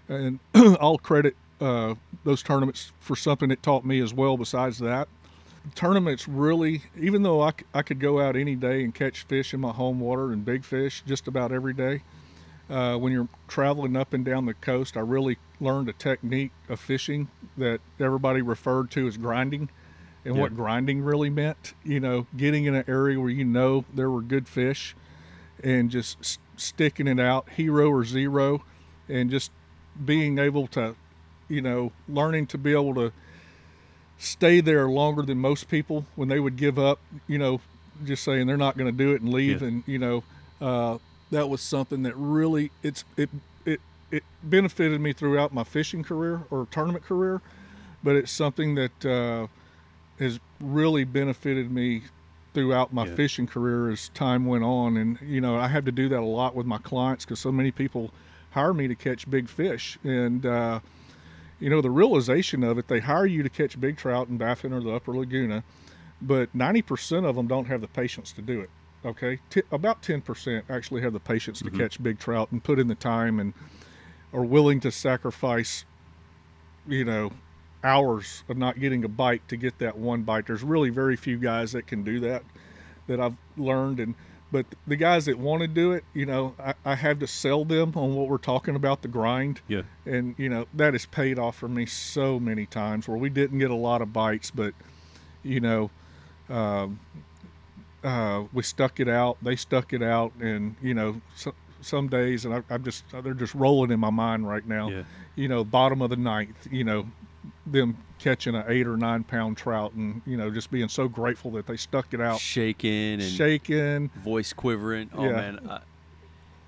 And 0.08 0.40
I'll 0.54 0.98
credit 0.98 1.36
uh, 1.60 1.96
those 2.24 2.44
tournaments 2.44 2.92
for 3.00 3.16
something 3.16 3.52
it 3.52 3.62
taught 3.64 3.86
me 3.86 4.00
as 4.00 4.14
well. 4.14 4.38
Besides 4.38 4.80
that, 4.80 5.08
tournaments 5.76 6.28
really, 6.28 6.84
even 7.00 7.24
though 7.24 7.42
I, 7.42 7.52
I 7.74 7.82
could 7.82 8.00
go 8.00 8.22
out 8.22 8.36
any 8.36 8.56
day 8.56 8.84
and 8.84 8.94
catch 8.94 9.24
fish 9.24 9.54
in 9.54 9.60
my 9.60 9.72
home 9.72 10.00
water 10.00 10.32
and 10.32 10.46
big 10.46 10.64
fish 10.64 11.04
just 11.06 11.28
about 11.28 11.52
every 11.52 11.74
day, 11.74 12.02
uh, 12.70 12.96
when 12.98 13.12
you're 13.14 13.30
traveling 13.48 13.96
up 13.96 14.14
and 14.14 14.24
down 14.26 14.46
the 14.46 14.54
coast, 14.54 14.98
I 14.98 15.00
really 15.02 15.38
learned 15.60 15.90
a 15.90 15.94
technique 15.94 16.52
of 16.70 16.80
fishing 16.80 17.30
that 17.58 17.80
everybody 18.00 18.42
referred 18.42 18.92
to 18.92 19.08
as 19.08 19.18
grinding 19.18 19.70
and 20.26 20.36
Yeah. 20.36 20.42
what 20.42 20.56
grinding 20.56 21.02
really 21.02 21.30
meant. 21.30 21.74
You 21.84 22.00
know, 22.00 22.28
getting 22.36 22.66
in 22.66 22.76
an 22.76 22.84
area 22.88 23.20
where 23.20 23.30
you 23.30 23.46
know 23.46 23.86
there 23.94 24.12
were 24.12 24.22
good 24.22 24.48
fish 24.48 24.96
and 25.64 25.90
just 25.90 26.18
s- 26.20 26.40
sticking 26.56 27.08
it 27.08 27.20
out, 27.20 27.50
hero 27.50 27.90
or 27.90 28.04
zero, 28.04 28.64
and 29.10 29.30
just 29.30 29.52
being 30.06 30.38
able 30.38 30.68
to, 30.68 30.96
you 31.50 31.62
know, 31.62 31.92
learning 32.08 32.48
to 32.48 32.58
be 32.58 32.72
able 32.72 32.94
to 32.96 33.12
stay 34.18 34.62
there 34.62 34.88
longer 34.90 35.22
than 35.22 35.38
most 35.38 35.68
people 35.70 36.06
when 36.16 36.28
they 36.28 36.40
would 36.40 36.58
give 36.58 36.78
up, 36.80 37.00
you 37.28 37.38
know, 37.38 37.62
just 38.06 38.24
saying 38.24 38.48
they're 38.48 38.58
not 38.58 38.78
going 38.78 38.92
to 38.92 38.98
do 38.98 39.14
it 39.14 39.22
and 39.22 39.32
leave. 39.32 39.62
Yeah. 39.62 39.68
And, 39.68 39.84
you 39.86 40.00
know, 40.00 40.24
uh, 40.62 40.98
that 41.32 41.50
was 41.50 41.62
something 41.62 42.04
that 42.04 42.16
really, 42.16 42.72
it's, 42.84 43.04
it, 43.16 43.30
it, 43.66 43.80
it 44.12 44.24
benefited 44.44 45.00
me 45.02 45.14
throughout 45.14 45.54
my 45.54 45.64
fishing 45.64 46.04
career 46.04 46.44
or 46.50 46.68
tournament 46.72 47.06
career, 47.06 47.42
but 48.04 48.16
it's 48.16 48.32
something 48.32 48.76
that, 48.76 49.06
uh, 49.06 49.48
has 50.20 50.40
really 50.60 51.04
benefited 51.04 51.72
me 51.72 52.02
throughout 52.58 52.92
my 52.92 53.06
Yeah. 53.06 53.14
fishing 53.14 53.46
career 53.46 53.88
as 53.90 54.10
time 54.10 54.48
went 54.48 54.64
on. 54.64 54.98
And, 54.98 55.20
you 55.22 55.40
know, 55.40 55.58
I 55.58 55.68
had 55.68 55.86
to 55.86 55.92
do 55.92 56.10
that 56.10 56.20
a 56.20 56.26
lot 56.26 56.56
with 56.56 56.66
my 56.66 56.80
clients 56.80 57.24
because 57.24 57.40
so 57.40 57.52
many 57.52 57.70
people 57.70 58.12
hire 58.52 58.74
me 58.74 58.88
to 58.88 58.96
catch 58.96 59.30
big 59.30 59.48
fish. 59.48 60.00
And, 60.04 60.44
uh, 60.44 60.80
you 61.60 61.70
know, 61.70 61.82
the 61.82 61.92
realization 61.92 62.64
of 62.64 62.80
it, 62.80 62.88
they 62.88 63.00
hire 63.02 63.28
you 63.28 63.44
to 63.44 63.50
catch 63.50 63.80
big 63.80 63.96
trout 63.96 64.28
in 64.28 64.38
Baffin 64.38 64.74
or 64.74 64.80
the 64.82 64.90
Upper 64.92 65.14
Laguna, 65.16 65.64
but 66.20 66.50
90% 66.56 67.26
of 67.26 67.36
them 67.36 67.46
don't 67.46 67.66
have 67.66 67.82
the 67.82 67.88
patience 67.88 68.32
to 68.32 68.42
do 68.42 68.60
it. 68.62 68.72
Okay. 69.06 69.38
T- 69.52 69.62
about 69.72 70.02
10% 70.02 70.64
actually 70.68 71.02
have 71.02 71.14
the 71.14 71.20
patience 71.20 71.60
to 71.60 71.70
catch 71.70 72.02
big 72.02 72.18
trout 72.18 72.52
and 72.52 72.64
put 72.64 72.80
in 72.80 72.88
the 72.88 72.96
time 72.96 73.40
and 73.40 73.54
are 74.34 74.44
willing 74.44 74.80
to 74.80 74.92
sacrifice, 74.92 75.86
you 76.88 77.06
know, 77.06 77.34
hours 77.84 78.44
of 78.50 78.58
not 78.58 78.80
getting 78.80 79.04
a 79.04 79.08
bite 79.08 79.48
to 79.50 79.58
get 79.58 79.80
that 79.80 79.98
one 79.98 80.24
bite. 80.24 80.48
There's 80.48 80.64
really 80.64 80.90
very 80.90 81.16
few 81.16 81.38
guys 81.38 81.72
that 81.72 81.88
can 81.88 82.04
do 82.04 82.20
that 82.22 82.44
that 83.08 83.20
I've 83.20 83.36
learned 83.56 84.00
and 84.00 84.16
but 84.52 84.66
the 84.86 84.96
guys 84.96 85.26
that 85.26 85.38
want 85.38 85.62
to 85.62 85.68
do 85.68 85.92
it, 85.92 86.06
you 86.14 86.26
know, 86.26 86.56
I, 86.58 86.74
I 86.86 86.96
have 86.96 87.20
to 87.20 87.28
sell 87.28 87.66
them 87.66 87.92
on 87.96 88.16
what 88.16 88.30
we're 88.30 88.38
talking 88.38 88.76
about 88.76 89.02
the 89.02 89.10
grind. 89.10 89.60
Yeah. 89.68 89.82
And 90.06 90.36
you 90.38 90.48
know, 90.48 90.68
that 90.74 90.94
has 90.94 91.06
paid 91.06 91.38
off 91.38 91.58
for 91.58 91.68
me 91.68 91.86
so 91.86 92.40
many 92.40 92.66
times 92.66 93.08
where 93.08 93.18
we 93.18 93.30
didn't 93.30 93.60
get 93.60 93.72
a 93.72 93.76
lot 93.76 94.02
of 94.02 94.14
bites, 94.14 94.50
but 94.50 94.74
you 95.44 95.60
know, 95.60 95.92
um, 96.50 97.00
uh, 98.04 98.44
we 98.54 98.64
stuck 98.64 99.00
it 99.00 99.10
out. 99.10 99.38
They 99.42 99.58
stuck 99.58 99.92
it 99.92 100.02
out, 100.02 100.32
and 100.40 100.76
you 100.82 100.94
know, 100.94 101.22
so, 101.36 101.54
some 101.82 102.08
days, 102.08 102.46
and 102.46 102.54
I, 102.54 102.64
I'm 102.70 102.84
just 102.84 103.04
they're 103.12 103.34
just 103.34 103.54
rolling 103.54 103.92
in 103.92 104.00
my 104.00 104.10
mind 104.10 104.48
right 104.48 104.66
now. 104.66 104.90
Yeah. 104.90 105.04
You 105.36 105.50
know, 105.50 105.64
bottom 105.66 106.02
of 106.02 106.10
the 106.10 106.16
ninth. 106.16 106.68
You 106.72 106.86
know, 106.86 107.08
them 107.72 107.98
catching 108.20 108.56
an 108.56 108.64
eight 108.68 108.88
or 108.88 108.98
nine 108.98 109.24
pound 109.24 109.58
trout, 109.58 109.94
and 109.94 110.22
you 110.26 110.38
know, 110.38 110.50
just 110.52 110.72
being 110.72 110.90
so 110.90 111.08
grateful 111.08 111.52
that 111.52 111.68
they 111.68 111.78
stuck 111.78 112.14
it 112.14 112.22
out, 112.22 112.40
Shaking 112.40 113.14
and 113.14 113.22
shaking. 113.24 114.10
voice 114.24 114.54
quivering. 114.54 115.10
Oh 115.14 115.26
Yeah. 115.26 115.32
man! 115.32 115.60
I, 115.70 115.80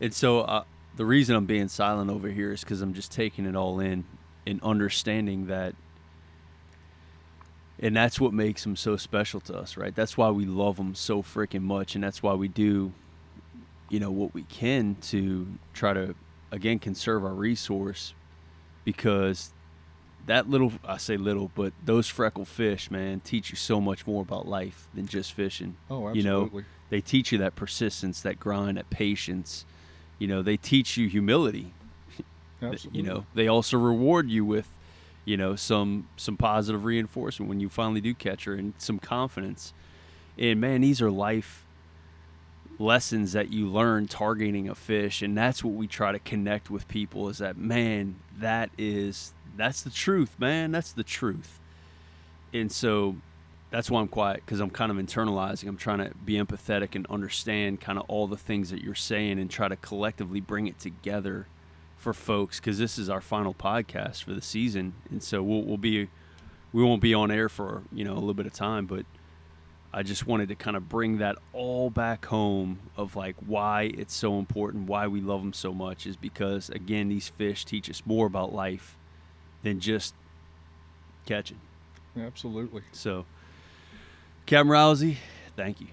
and 0.02 0.14
so 0.14 0.42
uh, 0.42 0.64
the 0.96 1.06
reason 1.06 1.36
I'm 1.36 1.46
being 1.46 1.68
silent 1.68 2.10
over 2.12 2.28
here 2.30 2.52
is 2.54 2.62
because 2.62 2.82
I'm 2.82 2.94
just 2.94 3.12
taking 3.12 3.46
it 3.46 3.56
all 3.56 3.80
in 3.80 4.06
and 4.46 4.62
understanding 4.64 5.48
that, 5.48 5.76
and 7.80 7.96
that's 7.96 8.20
what 8.20 8.34
makes 8.34 8.64
them 8.64 8.76
so 8.76 8.98
special 8.98 9.40
to 9.42 9.58
us, 9.58 9.78
right? 9.78 9.96
That's 9.96 10.18
why 10.18 10.30
we 10.30 10.46
love 10.46 10.78
them 10.78 10.96
so 10.96 11.22
freaking 11.22 11.62
much, 11.62 11.96
and 11.96 12.04
that's 12.04 12.22
why 12.22 12.34
we 12.34 12.48
do, 12.48 12.92
you 13.90 14.00
know, 14.00 14.12
what 14.12 14.34
we 14.34 14.44
can 14.44 14.96
to 15.04 15.48
try 15.74 15.94
to 15.94 16.16
again 16.52 16.80
conserve 16.80 17.24
our 17.24 17.34
resource, 17.34 18.14
because 18.84 19.54
that 20.26 20.50
little 20.50 20.74
I 20.86 20.98
say 20.98 21.18
little, 21.18 21.52
but 21.56 21.74
those 21.84 22.08
freckle 22.08 22.46
fish, 22.46 22.92
man, 22.92 23.20
teach 23.22 23.50
you 23.50 23.56
so 23.56 23.82
much 23.82 24.06
more 24.06 24.22
about 24.22 24.48
life 24.48 24.88
than 24.94 25.08
just 25.08 25.34
fishing. 25.34 25.78
Oh, 25.90 26.14
you 26.14 26.24
know 26.24 26.44
absolutely. 26.44 26.66
they 26.90 27.02
teach 27.02 27.32
you 27.32 27.38
that 27.40 27.56
persistence 27.56 28.22
that 28.22 28.40
grind 28.40 28.78
that 28.78 28.90
patience. 28.90 29.66
You 30.18 30.28
know 30.28 30.42
they 30.42 30.58
teach 30.58 30.98
you 30.98 31.08
humility. 31.08 31.74
Absolutely. 32.62 33.00
you 33.00 33.08
know 33.08 33.26
they 33.34 33.48
also 33.48 33.78
reward 33.78 34.30
you 34.30 34.44
with 34.44 34.68
you 35.24 35.38
know 35.38 35.56
some 35.56 36.10
some 36.18 36.36
positive 36.36 36.84
reinforcement 36.84 37.48
when 37.48 37.62
you 37.62 37.70
finally 37.70 38.02
do 38.02 38.14
catch 38.14 38.44
her 38.46 38.54
and 38.54 38.74
some 38.78 39.00
confidence. 39.00 39.74
And 40.38 40.60
man 40.60 40.82
these 40.82 41.02
are 41.02 41.12
life 41.12 41.66
lessons 42.80 43.34
that 43.34 43.52
you 43.52 43.68
learn 43.68 44.08
targeting 44.08 44.70
a 44.70 44.76
fish. 44.76 45.22
And 45.22 45.38
that's 45.38 45.64
what 45.64 45.74
we 45.74 45.86
try 45.86 46.12
to 46.12 46.20
connect 46.20 46.72
with 46.72 46.88
people 46.88 47.30
is 47.30 47.40
that 47.40 47.58
man 47.58 48.16
that 48.38 48.70
is 48.78 49.34
that's 49.60 49.82
the 49.82 49.90
truth 49.90 50.36
man 50.40 50.72
that's 50.72 50.92
the 50.92 51.04
truth 51.04 51.60
and 52.54 52.72
so 52.72 53.16
that's 53.72 53.92
why 53.92 54.02
I'm 54.02 54.08
quiet 54.08 54.42
because 54.46 54.60
I'm 54.60 54.70
kind 54.70 54.92
of 54.92 54.98
internalizing. 54.98 55.68
I'm 55.68 55.78
trying 55.78 56.00
to 56.00 56.12
be 56.26 56.36
empathetic 56.36 56.96
and 56.96 57.06
understand 57.08 57.80
kind 57.80 58.00
of 58.00 58.06
all 58.08 58.28
the 58.28 58.38
things 58.38 58.72
that 58.72 58.82
you're 58.82 58.96
saying 58.96 59.40
and 59.40 59.50
try 59.50 59.68
to 59.68 59.76
collectively 59.76 60.40
bring 60.40 60.68
it 60.68 60.80
together 60.80 61.48
for 61.96 62.14
folks 62.14 62.60
because 62.60 62.78
this 62.78 62.98
is 62.98 63.10
our 63.10 63.22
final 63.22 63.54
podcast 63.54 64.24
for 64.24 64.34
the 64.34 64.42
season, 64.42 64.94
and 65.10 65.22
so 65.22 65.44
we'll, 65.44 65.62
we'll 65.62 65.78
be 65.78 66.08
we 66.72 66.84
won't 66.84 67.02
be 67.02 67.14
on 67.14 67.30
air 67.30 67.50
for 67.50 67.84
you 67.92 68.04
know 68.04 68.14
a 68.14 68.16
little 68.16 68.34
bit 68.34 68.46
of 68.46 68.54
time, 68.54 68.86
but 68.86 69.06
I 69.94 70.04
just 70.04 70.26
wanted 70.26 70.50
to 70.50 70.56
kind 70.56 70.78
of 70.78 70.88
bring 70.88 71.18
that 71.18 71.36
all 71.52 71.90
back 71.90 72.26
home 72.26 72.80
of 72.96 73.16
like 73.16 73.36
why 73.46 73.92
it's 73.96 74.16
so 74.16 74.40
important, 74.40 74.88
why 74.88 75.08
we 75.08 75.20
love 75.20 75.42
them 75.42 75.54
so 75.54 75.74
much 75.74 76.08
is 76.08 76.16
because 76.16 76.70
again 76.70 77.10
these 77.10 77.28
fish 77.28 77.66
teach 77.66 77.90
us 77.90 78.02
more 78.06 78.26
about 78.26 78.54
life 78.54 78.98
than 79.64 79.80
just 79.80 80.14
catching. 81.26 81.60
absolutely. 82.20 82.82
So, 82.92 83.26
Captain 84.46 84.70
Rowsey, 84.70 85.18
thank 85.56 85.80
you, 85.82 85.88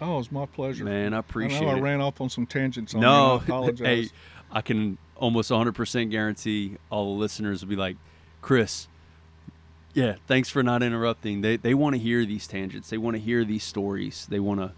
Oh, 0.00 0.18
it's 0.18 0.30
my 0.30 0.46
pleasure. 0.46 0.84
man. 0.84 1.12
I 1.14 1.16
I 1.16 1.20
appreciate 1.20 1.62
know 1.62 1.68
I 1.68 1.76
it. 1.78 1.80
ran 1.80 2.00
off 2.00 2.20
on 2.20 2.28
some 2.28 2.46
tangents 2.46 2.94
on 2.94 3.00
no, 3.00 3.34
you. 3.34 3.40
I 3.40 3.42
apologize. 3.44 3.86
hey, 3.86 4.08
I 4.52 4.60
can 4.60 4.98
almost 5.16 5.50
100% 5.50 6.10
guarantee 6.10 6.76
all 6.90 7.14
the 7.14 7.20
listeners 7.20 7.62
will 7.62 7.70
be 7.70 7.76
like, 7.76 7.96
Chris. 8.42 8.86
Yeah, 9.94 10.16
thanks 10.26 10.50
for 10.50 10.62
not 10.62 10.82
interrupting. 10.82 11.40
They 11.40 11.56
they 11.56 11.72
want 11.72 11.94
to 11.94 11.98
hear 11.98 12.26
these 12.26 12.46
tangents. 12.46 12.90
They 12.90 12.98
want 12.98 13.16
to 13.16 13.20
hear 13.20 13.46
these 13.46 13.64
stories. 13.64 14.26
They 14.28 14.38
want 14.38 14.60
to 14.60 14.72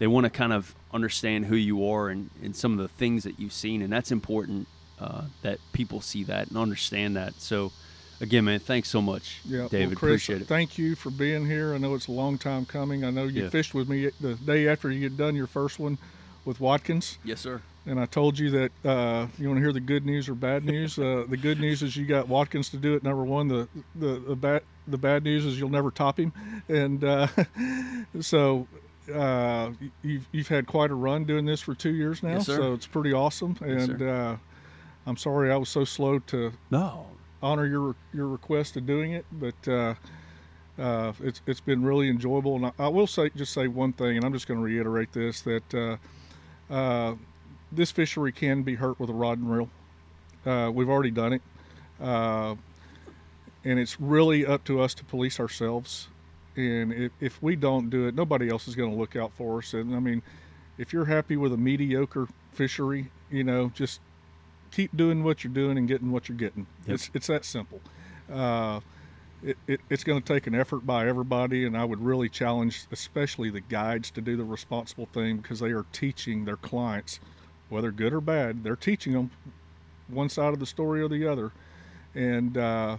they 0.00 0.08
want 0.08 0.24
to 0.24 0.30
kind 0.30 0.52
of 0.52 0.74
understand 0.92 1.46
who 1.46 1.54
you 1.54 1.88
are 1.88 2.08
and, 2.08 2.30
and 2.42 2.56
some 2.56 2.72
of 2.72 2.78
the 2.78 2.88
things 2.88 3.22
that 3.22 3.38
you've 3.38 3.52
seen, 3.52 3.82
and 3.82 3.92
that's 3.92 4.10
important 4.10 4.66
uh, 5.00 5.22
that 5.42 5.58
people 5.72 6.00
see 6.00 6.24
that 6.24 6.48
and 6.48 6.56
understand 6.58 7.16
that. 7.16 7.40
So, 7.40 7.72
again, 8.20 8.44
man, 8.44 8.58
thanks 8.60 8.88
so 8.88 9.00
much, 9.00 9.40
Yeah, 9.44 9.60
well, 9.60 9.68
David. 9.68 9.96
Chris, 9.98 10.08
appreciate 10.24 10.42
it. 10.42 10.48
Thank 10.48 10.76
you 10.78 10.94
for 10.94 11.10
being 11.10 11.46
here. 11.46 11.74
I 11.74 11.78
know 11.78 11.94
it's 11.94 12.08
a 12.08 12.12
long 12.12 12.38
time 12.38 12.64
coming. 12.66 13.04
I 13.04 13.10
know 13.10 13.24
you 13.24 13.44
Yeah. 13.44 13.48
fished 13.50 13.74
with 13.74 13.88
me 13.88 14.10
the 14.20 14.34
day 14.34 14.66
after 14.68 14.90
you 14.90 15.02
had 15.04 15.16
done 15.16 15.34
your 15.36 15.46
first 15.46 15.78
one 15.78 15.98
with 16.44 16.60
Watkins, 16.60 17.18
yes, 17.24 17.40
sir. 17.40 17.60
and 17.84 18.00
I 18.00 18.06
told 18.06 18.38
you 18.38 18.48
that 18.50 18.72
uh, 18.84 19.26
you 19.38 19.48
want 19.48 19.58
to 19.58 19.62
hear 19.62 19.72
the 19.72 19.80
good 19.80 20.06
news 20.06 20.28
or 20.28 20.34
bad 20.34 20.64
news. 20.64 20.98
Uh, 20.98 21.24
the 21.28 21.36
good 21.36 21.60
news 21.60 21.82
is 21.82 21.94
you 21.96 22.06
got 22.06 22.26
Watkins 22.26 22.70
to 22.70 22.78
do 22.78 22.94
it. 22.94 23.02
Number 23.02 23.22
one, 23.22 23.48
the 23.48 23.68
the 23.94 24.18
the 24.26 24.34
bad 24.36 24.62
the 24.86 24.96
bad 24.96 25.24
news 25.24 25.44
is 25.44 25.58
you'll 25.60 25.68
never 25.68 25.90
top 25.90 26.18
him, 26.18 26.32
and 26.68 27.04
uh, 27.04 27.26
so. 28.20 28.66
Uh, 29.14 29.70
you've 30.02 30.26
you've 30.32 30.48
had 30.48 30.66
quite 30.66 30.90
a 30.90 30.94
run 30.94 31.24
doing 31.24 31.46
this 31.46 31.62
for 31.62 31.74
two 31.74 31.94
years 31.94 32.22
now, 32.22 32.32
Yes, 32.34 32.44
so 32.46 32.74
it's 32.74 32.86
pretty 32.86 33.10
awesome. 33.14 33.56
Yes, 33.62 33.88
and 33.88 33.98
sir. 33.98 34.38
I'm 35.06 35.16
sorry 35.16 35.50
I 35.50 35.56
was 35.56 35.68
so 35.68 35.84
slow 35.84 36.18
to 36.20 36.52
No. 36.70 37.06
honor 37.42 37.66
your 37.66 37.96
your 38.12 38.28
request 38.28 38.76
of 38.76 38.86
doing 38.86 39.12
it, 39.12 39.24
but 39.32 39.68
uh, 39.68 39.94
uh, 40.78 41.12
it's 41.22 41.40
it's 41.46 41.60
been 41.60 41.82
really 41.82 42.08
enjoyable. 42.08 42.56
And 42.56 42.66
I, 42.66 42.72
I 42.78 42.88
will 42.88 43.06
say 43.06 43.30
just 43.34 43.52
say 43.52 43.68
one 43.68 43.92
thing, 43.92 44.16
and 44.16 44.24
I'm 44.24 44.32
just 44.32 44.46
going 44.46 44.58
to 44.60 44.64
reiterate 44.64 45.12
this 45.12 45.40
that 45.42 45.74
uh, 45.74 46.72
uh, 46.72 47.14
this 47.72 47.90
fishery 47.90 48.32
can 48.32 48.62
be 48.62 48.74
hurt 48.74 48.98
with 49.00 49.10
a 49.10 49.14
rod 49.14 49.38
and 49.38 49.50
reel. 49.50 49.68
Uh, 50.46 50.70
we've 50.72 50.88
already 50.88 51.10
done 51.10 51.32
it, 51.34 51.42
uh, 52.00 52.54
and 53.64 53.78
it's 53.78 54.00
really 54.00 54.46
up 54.46 54.64
to 54.64 54.80
us 54.80 54.94
to 54.94 55.04
police 55.04 55.40
ourselves. 55.40 56.08
And 56.56 56.92
if, 56.92 57.12
if 57.20 57.42
we 57.42 57.54
don't 57.56 57.88
do 57.88 58.06
it, 58.08 58.14
nobody 58.14 58.48
else 58.48 58.66
is 58.66 58.74
going 58.74 58.90
to 58.90 58.96
look 58.96 59.14
out 59.14 59.32
for 59.32 59.58
us. 59.58 59.74
And 59.74 59.94
I 59.94 60.00
mean, 60.00 60.22
if 60.76 60.92
you're 60.92 61.04
happy 61.04 61.36
with 61.36 61.52
a 61.52 61.56
mediocre 61.56 62.26
fishery, 62.52 63.10
you 63.30 63.44
know, 63.44 63.70
just 63.74 64.00
keep 64.70 64.96
doing 64.96 65.24
what 65.24 65.44
you're 65.44 65.52
doing 65.52 65.78
and 65.78 65.88
getting 65.88 66.10
what 66.10 66.28
you're 66.28 66.38
getting. 66.38 66.66
Yep. 66.86 66.94
It's 66.94 67.10
it's 67.14 67.26
that 67.28 67.44
simple. 67.44 67.80
Uh, 68.32 68.80
it, 69.42 69.56
it, 69.66 69.80
it's 69.88 70.02
going 70.04 70.20
to 70.20 70.34
take 70.34 70.46
an 70.46 70.54
effort 70.54 70.84
by 70.84 71.06
everybody, 71.06 71.64
and 71.64 71.76
I 71.76 71.84
would 71.84 72.00
really 72.00 72.28
challenge, 72.28 72.86
especially 72.90 73.50
the 73.50 73.60
guides, 73.60 74.10
to 74.12 74.20
do 74.20 74.36
the 74.36 74.44
responsible 74.44 75.06
thing 75.06 75.36
because 75.38 75.60
they 75.60 75.70
are 75.70 75.86
teaching 75.92 76.44
their 76.44 76.56
clients, 76.56 77.20
whether 77.68 77.92
good 77.92 78.12
or 78.12 78.20
bad, 78.20 78.64
they're 78.64 78.76
teaching 78.76 79.12
them 79.12 79.30
one 80.08 80.28
side 80.28 80.52
of 80.52 80.58
the 80.60 80.66
story 80.66 81.00
or 81.02 81.08
the 81.08 81.26
other. 81.26 81.52
And 82.14 82.56
uh, 82.56 82.96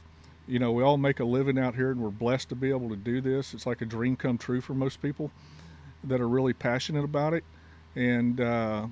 you 0.48 0.60
know, 0.60 0.72
we 0.72 0.82
all 0.82 0.98
make 0.98 1.20
a 1.20 1.26
living 1.26 1.60
out 1.60 1.76
here, 1.76 1.92
and 1.92 2.00
we're 2.00 2.10
blessed 2.10 2.50
to 2.50 2.56
be 2.56 2.70
able 2.70 2.90
to 2.90 2.96
do 2.96 3.22
this. 3.22 3.54
It's 3.54 3.66
like 3.66 3.82
a 3.82 3.86
dream 3.86 4.16
come 4.16 4.38
true 4.38 4.62
for 4.62 4.74
most 4.74 5.02
people 5.02 5.32
that 6.06 6.22
are 6.22 6.28
really 6.28 6.54
passionate 6.54 7.04
about 7.04 7.34
it. 7.34 7.44
And 7.96 8.40
uh, 8.40 8.88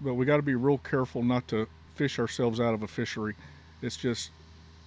but 0.00 0.14
we 0.14 0.26
got 0.26 0.36
to 0.36 0.42
be 0.42 0.54
real 0.54 0.78
careful 0.78 1.22
not 1.22 1.48
to 1.48 1.68
fish 1.98 2.18
ourselves 2.20 2.60
out 2.60 2.74
of 2.74 2.82
a 2.84 2.86
fishery. 2.86 3.34
It's 3.82 3.96
just, 3.96 4.30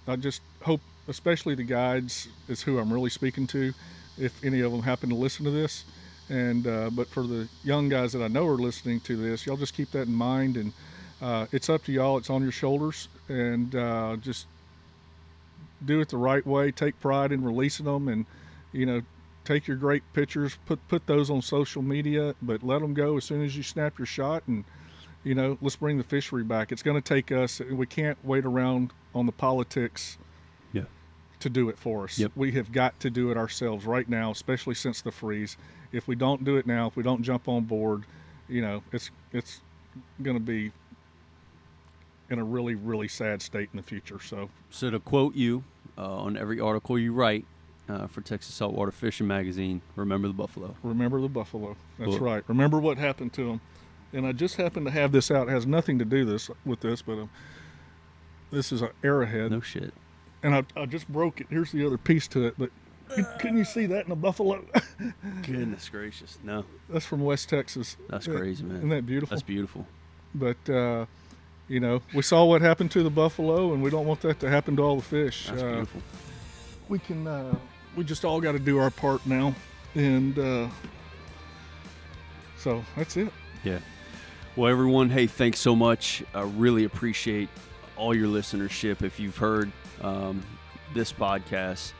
I 0.08 0.16
just 0.16 0.40
hope, 0.62 0.80
especially 1.08 1.54
the 1.54 1.62
guides, 1.62 2.28
is 2.48 2.62
who 2.62 2.78
I'm 2.78 2.92
really 2.92 3.10
speaking 3.10 3.46
to, 3.48 3.72
if 4.18 4.42
any 4.42 4.60
of 4.60 4.72
them 4.72 4.82
happen 4.82 5.10
to 5.10 5.14
listen 5.14 5.44
to 5.44 5.50
this. 5.50 5.84
And 6.30 6.66
uh, 6.66 6.88
but 6.90 7.08
for 7.08 7.24
the 7.24 7.48
young 7.62 7.90
guys 7.90 8.12
that 8.14 8.22
I 8.22 8.28
know 8.28 8.46
are 8.46 8.56
listening 8.56 9.00
to 9.00 9.16
this, 9.16 9.44
y'all 9.44 9.58
just 9.58 9.74
keep 9.74 9.90
that 9.90 10.06
in 10.06 10.14
mind. 10.14 10.56
And 10.56 10.72
uh, 11.20 11.46
it's 11.52 11.68
up 11.68 11.84
to 11.84 11.92
y'all. 11.92 12.16
It's 12.16 12.30
on 12.30 12.42
your 12.42 12.52
shoulders, 12.52 13.08
and 13.28 13.74
uh, 13.74 14.16
just 14.20 14.46
do 15.84 16.00
it 16.00 16.08
the 16.08 16.16
right 16.16 16.46
way. 16.46 16.70
Take 16.70 16.98
pride 17.00 17.32
in 17.32 17.44
releasing 17.44 17.84
them, 17.86 18.08
and 18.08 18.24
you 18.72 18.86
know, 18.86 19.02
take 19.44 19.66
your 19.66 19.76
great 19.76 20.02
pictures, 20.14 20.56
put 20.64 20.78
put 20.88 21.06
those 21.06 21.28
on 21.28 21.42
social 21.42 21.82
media, 21.82 22.34
but 22.40 22.62
let 22.62 22.80
them 22.80 22.94
go 22.94 23.16
as 23.18 23.24
soon 23.24 23.44
as 23.44 23.54
you 23.56 23.62
snap 23.62 23.98
your 23.98 24.06
shot 24.06 24.44
and 24.46 24.64
you 25.24 25.34
know, 25.34 25.56
let's 25.60 25.76
bring 25.76 25.98
the 25.98 26.04
fishery 26.04 26.42
back. 26.44 26.72
It's 26.72 26.82
going 26.82 27.00
to 27.00 27.06
take 27.06 27.30
us. 27.30 27.60
We 27.60 27.86
can't 27.86 28.18
wait 28.24 28.44
around 28.44 28.92
on 29.14 29.26
the 29.26 29.32
politics 29.32 30.18
Yeah. 30.72 30.84
to 31.40 31.48
do 31.48 31.68
it 31.68 31.78
for 31.78 32.04
us. 32.04 32.18
Yep. 32.18 32.32
We 32.34 32.52
have 32.52 32.72
got 32.72 32.98
to 33.00 33.10
do 33.10 33.30
it 33.30 33.36
ourselves 33.36 33.84
right 33.86 34.08
now, 34.08 34.30
especially 34.30 34.74
since 34.74 35.00
the 35.02 35.12
freeze. 35.12 35.56
If 35.92 36.08
we 36.08 36.14
don't 36.16 36.44
do 36.44 36.56
it 36.56 36.66
now, 36.66 36.86
if 36.88 36.96
we 36.96 37.02
don't 37.02 37.22
jump 37.22 37.46
on 37.48 37.64
board, 37.64 38.04
you 38.48 38.62
know, 38.62 38.82
it's 38.92 39.10
it's 39.32 39.60
going 40.22 40.36
to 40.36 40.42
be 40.42 40.72
in 42.30 42.38
a 42.38 42.44
really 42.44 42.74
really 42.74 43.08
sad 43.08 43.42
state 43.42 43.68
in 43.72 43.76
the 43.76 43.82
future. 43.82 44.18
So 44.20 44.48
So 44.70 44.90
to 44.90 44.98
quote 44.98 45.34
you 45.34 45.64
uh, 45.98 46.16
on 46.22 46.36
every 46.36 46.58
article 46.60 46.98
you 46.98 47.12
write 47.12 47.44
uh, 47.88 48.06
for 48.06 48.22
Texas 48.22 48.54
Saltwater 48.54 48.90
Fishing 48.90 49.26
Magazine, 49.26 49.82
remember 49.96 50.28
the 50.28 50.34
buffalo. 50.34 50.74
remember 50.82 51.20
the 51.20 51.28
buffalo. 51.28 51.76
That's 51.98 52.12
Well- 52.12 52.20
right. 52.20 52.44
Remember 52.48 52.78
what 52.80 52.96
happened 52.96 53.32
to 53.34 53.44
them. 53.46 53.60
And 54.12 54.26
I 54.26 54.32
just 54.32 54.56
happen 54.56 54.84
to 54.84 54.90
have 54.90 55.12
this 55.12 55.30
out. 55.30 55.48
It 55.48 55.52
has 55.52 55.66
nothing 55.66 55.98
to 55.98 56.04
do 56.04 56.24
this 56.24 56.50
with 56.66 56.80
this, 56.80 57.00
but 57.02 57.14
um, 57.14 57.30
this 58.50 58.70
is 58.72 58.82
an 58.82 58.90
arrowhead. 59.02 59.50
No 59.50 59.60
shit. 59.60 59.94
and 60.42 60.54
I, 60.54 60.64
I 60.76 60.86
just 60.86 61.08
broke 61.08 61.40
it. 61.40 61.46
Here's 61.50 61.72
the 61.72 61.86
other 61.86 61.96
piece 61.98 62.28
to 62.28 62.46
it, 62.46 62.54
but 62.58 62.70
couldn't 63.38 63.56
you 63.58 63.64
see 63.64 63.86
that 63.86 64.06
in 64.06 64.12
a 64.12 64.16
buffalo? 64.16 64.64
Goodness 65.42 65.88
gracious. 65.88 66.38
No, 66.42 66.64
That's 66.88 67.04
from 67.06 67.22
West 67.22 67.48
Texas. 67.48 67.96
that's 68.08 68.26
Yeah, 68.26 68.36
crazy, 68.36 68.64
man. 68.64 68.76
Isn't 68.78 68.88
that 68.90 69.06
beautiful? 69.06 69.34
That's 69.34 69.42
beautiful. 69.42 69.86
but 70.34 70.68
uh, 70.70 71.06
you 71.68 71.80
know, 71.80 72.02
we 72.14 72.22
saw 72.22 72.44
what 72.44 72.60
happened 72.60 72.90
to 72.92 73.02
the 73.02 73.10
buffalo, 73.10 73.72
and 73.72 73.82
we 73.82 73.88
don't 73.90 74.06
want 74.06 74.20
that 74.22 74.40
to 74.40 74.50
happen 74.50 74.76
to 74.76 74.82
all 74.82 74.96
the 74.96 75.02
fish. 75.02 75.46
That's 75.48 75.62
uh, 75.62 75.70
beautiful. 75.72 76.02
We 76.88 76.98
can. 76.98 77.26
Uh, 77.26 77.54
we 77.96 78.04
just 78.04 78.24
all 78.24 78.40
got 78.40 78.52
to 78.52 78.58
do 78.58 78.78
our 78.78 78.90
part 78.90 79.24
now, 79.26 79.54
and 79.94 80.38
uh, 80.38 80.68
so 82.58 82.84
that's 82.96 83.16
it. 83.16 83.28
Yeah. 83.64 83.78
Well, 84.54 84.70
everyone, 84.70 85.08
hey, 85.08 85.28
thanks 85.28 85.60
so 85.60 85.74
much. 85.74 86.22
I 86.34 86.42
really 86.42 86.84
appreciate 86.84 87.48
all 87.96 88.14
your 88.14 88.28
listenership. 88.28 89.00
If 89.00 89.18
you've 89.18 89.38
heard 89.38 89.72
um, 90.02 90.42
this 90.92 91.10
podcast, 91.10 91.94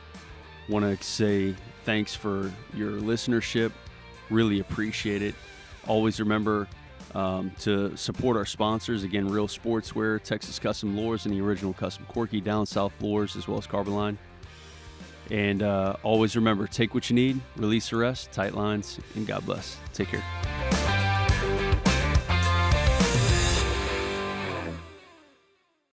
want 0.69 0.85
to 0.85 1.03
say 1.03 1.55
thanks 1.83 2.13
for 2.13 2.51
your 2.75 2.91
listenership. 2.91 3.71
Really 4.29 4.59
appreciate 4.59 5.23
it. 5.23 5.33
Always 5.87 6.19
remember 6.19 6.67
um, 7.15 7.51
to 7.61 7.97
support 7.97 8.37
our 8.37 8.45
sponsors. 8.45 9.03
Again, 9.03 9.27
Real 9.27 9.47
Sportswear, 9.47 10.21
Texas 10.21 10.59
Custom 10.59 10.95
Lures, 10.95 11.25
and 11.25 11.33
the 11.33 11.41
original 11.41 11.73
Custom 11.73 12.05
Corky 12.07 12.39
Down 12.39 12.67
South 12.67 12.93
Lures, 13.01 13.35
as 13.35 13.47
well 13.47 13.57
as 13.57 13.65
Carbon 13.65 13.95
Line. 13.95 14.19
And 15.31 15.63
uh, 15.63 15.95
always 16.03 16.35
remember 16.35 16.67
take 16.67 16.93
what 16.93 17.09
you 17.09 17.15
need, 17.15 17.41
release 17.55 17.89
the 17.89 17.95
rest, 17.95 18.31
tight 18.31 18.53
lines, 18.53 18.99
and 19.15 19.25
God 19.25 19.43
bless. 19.43 19.75
Take 19.91 20.09
care. 20.09 20.72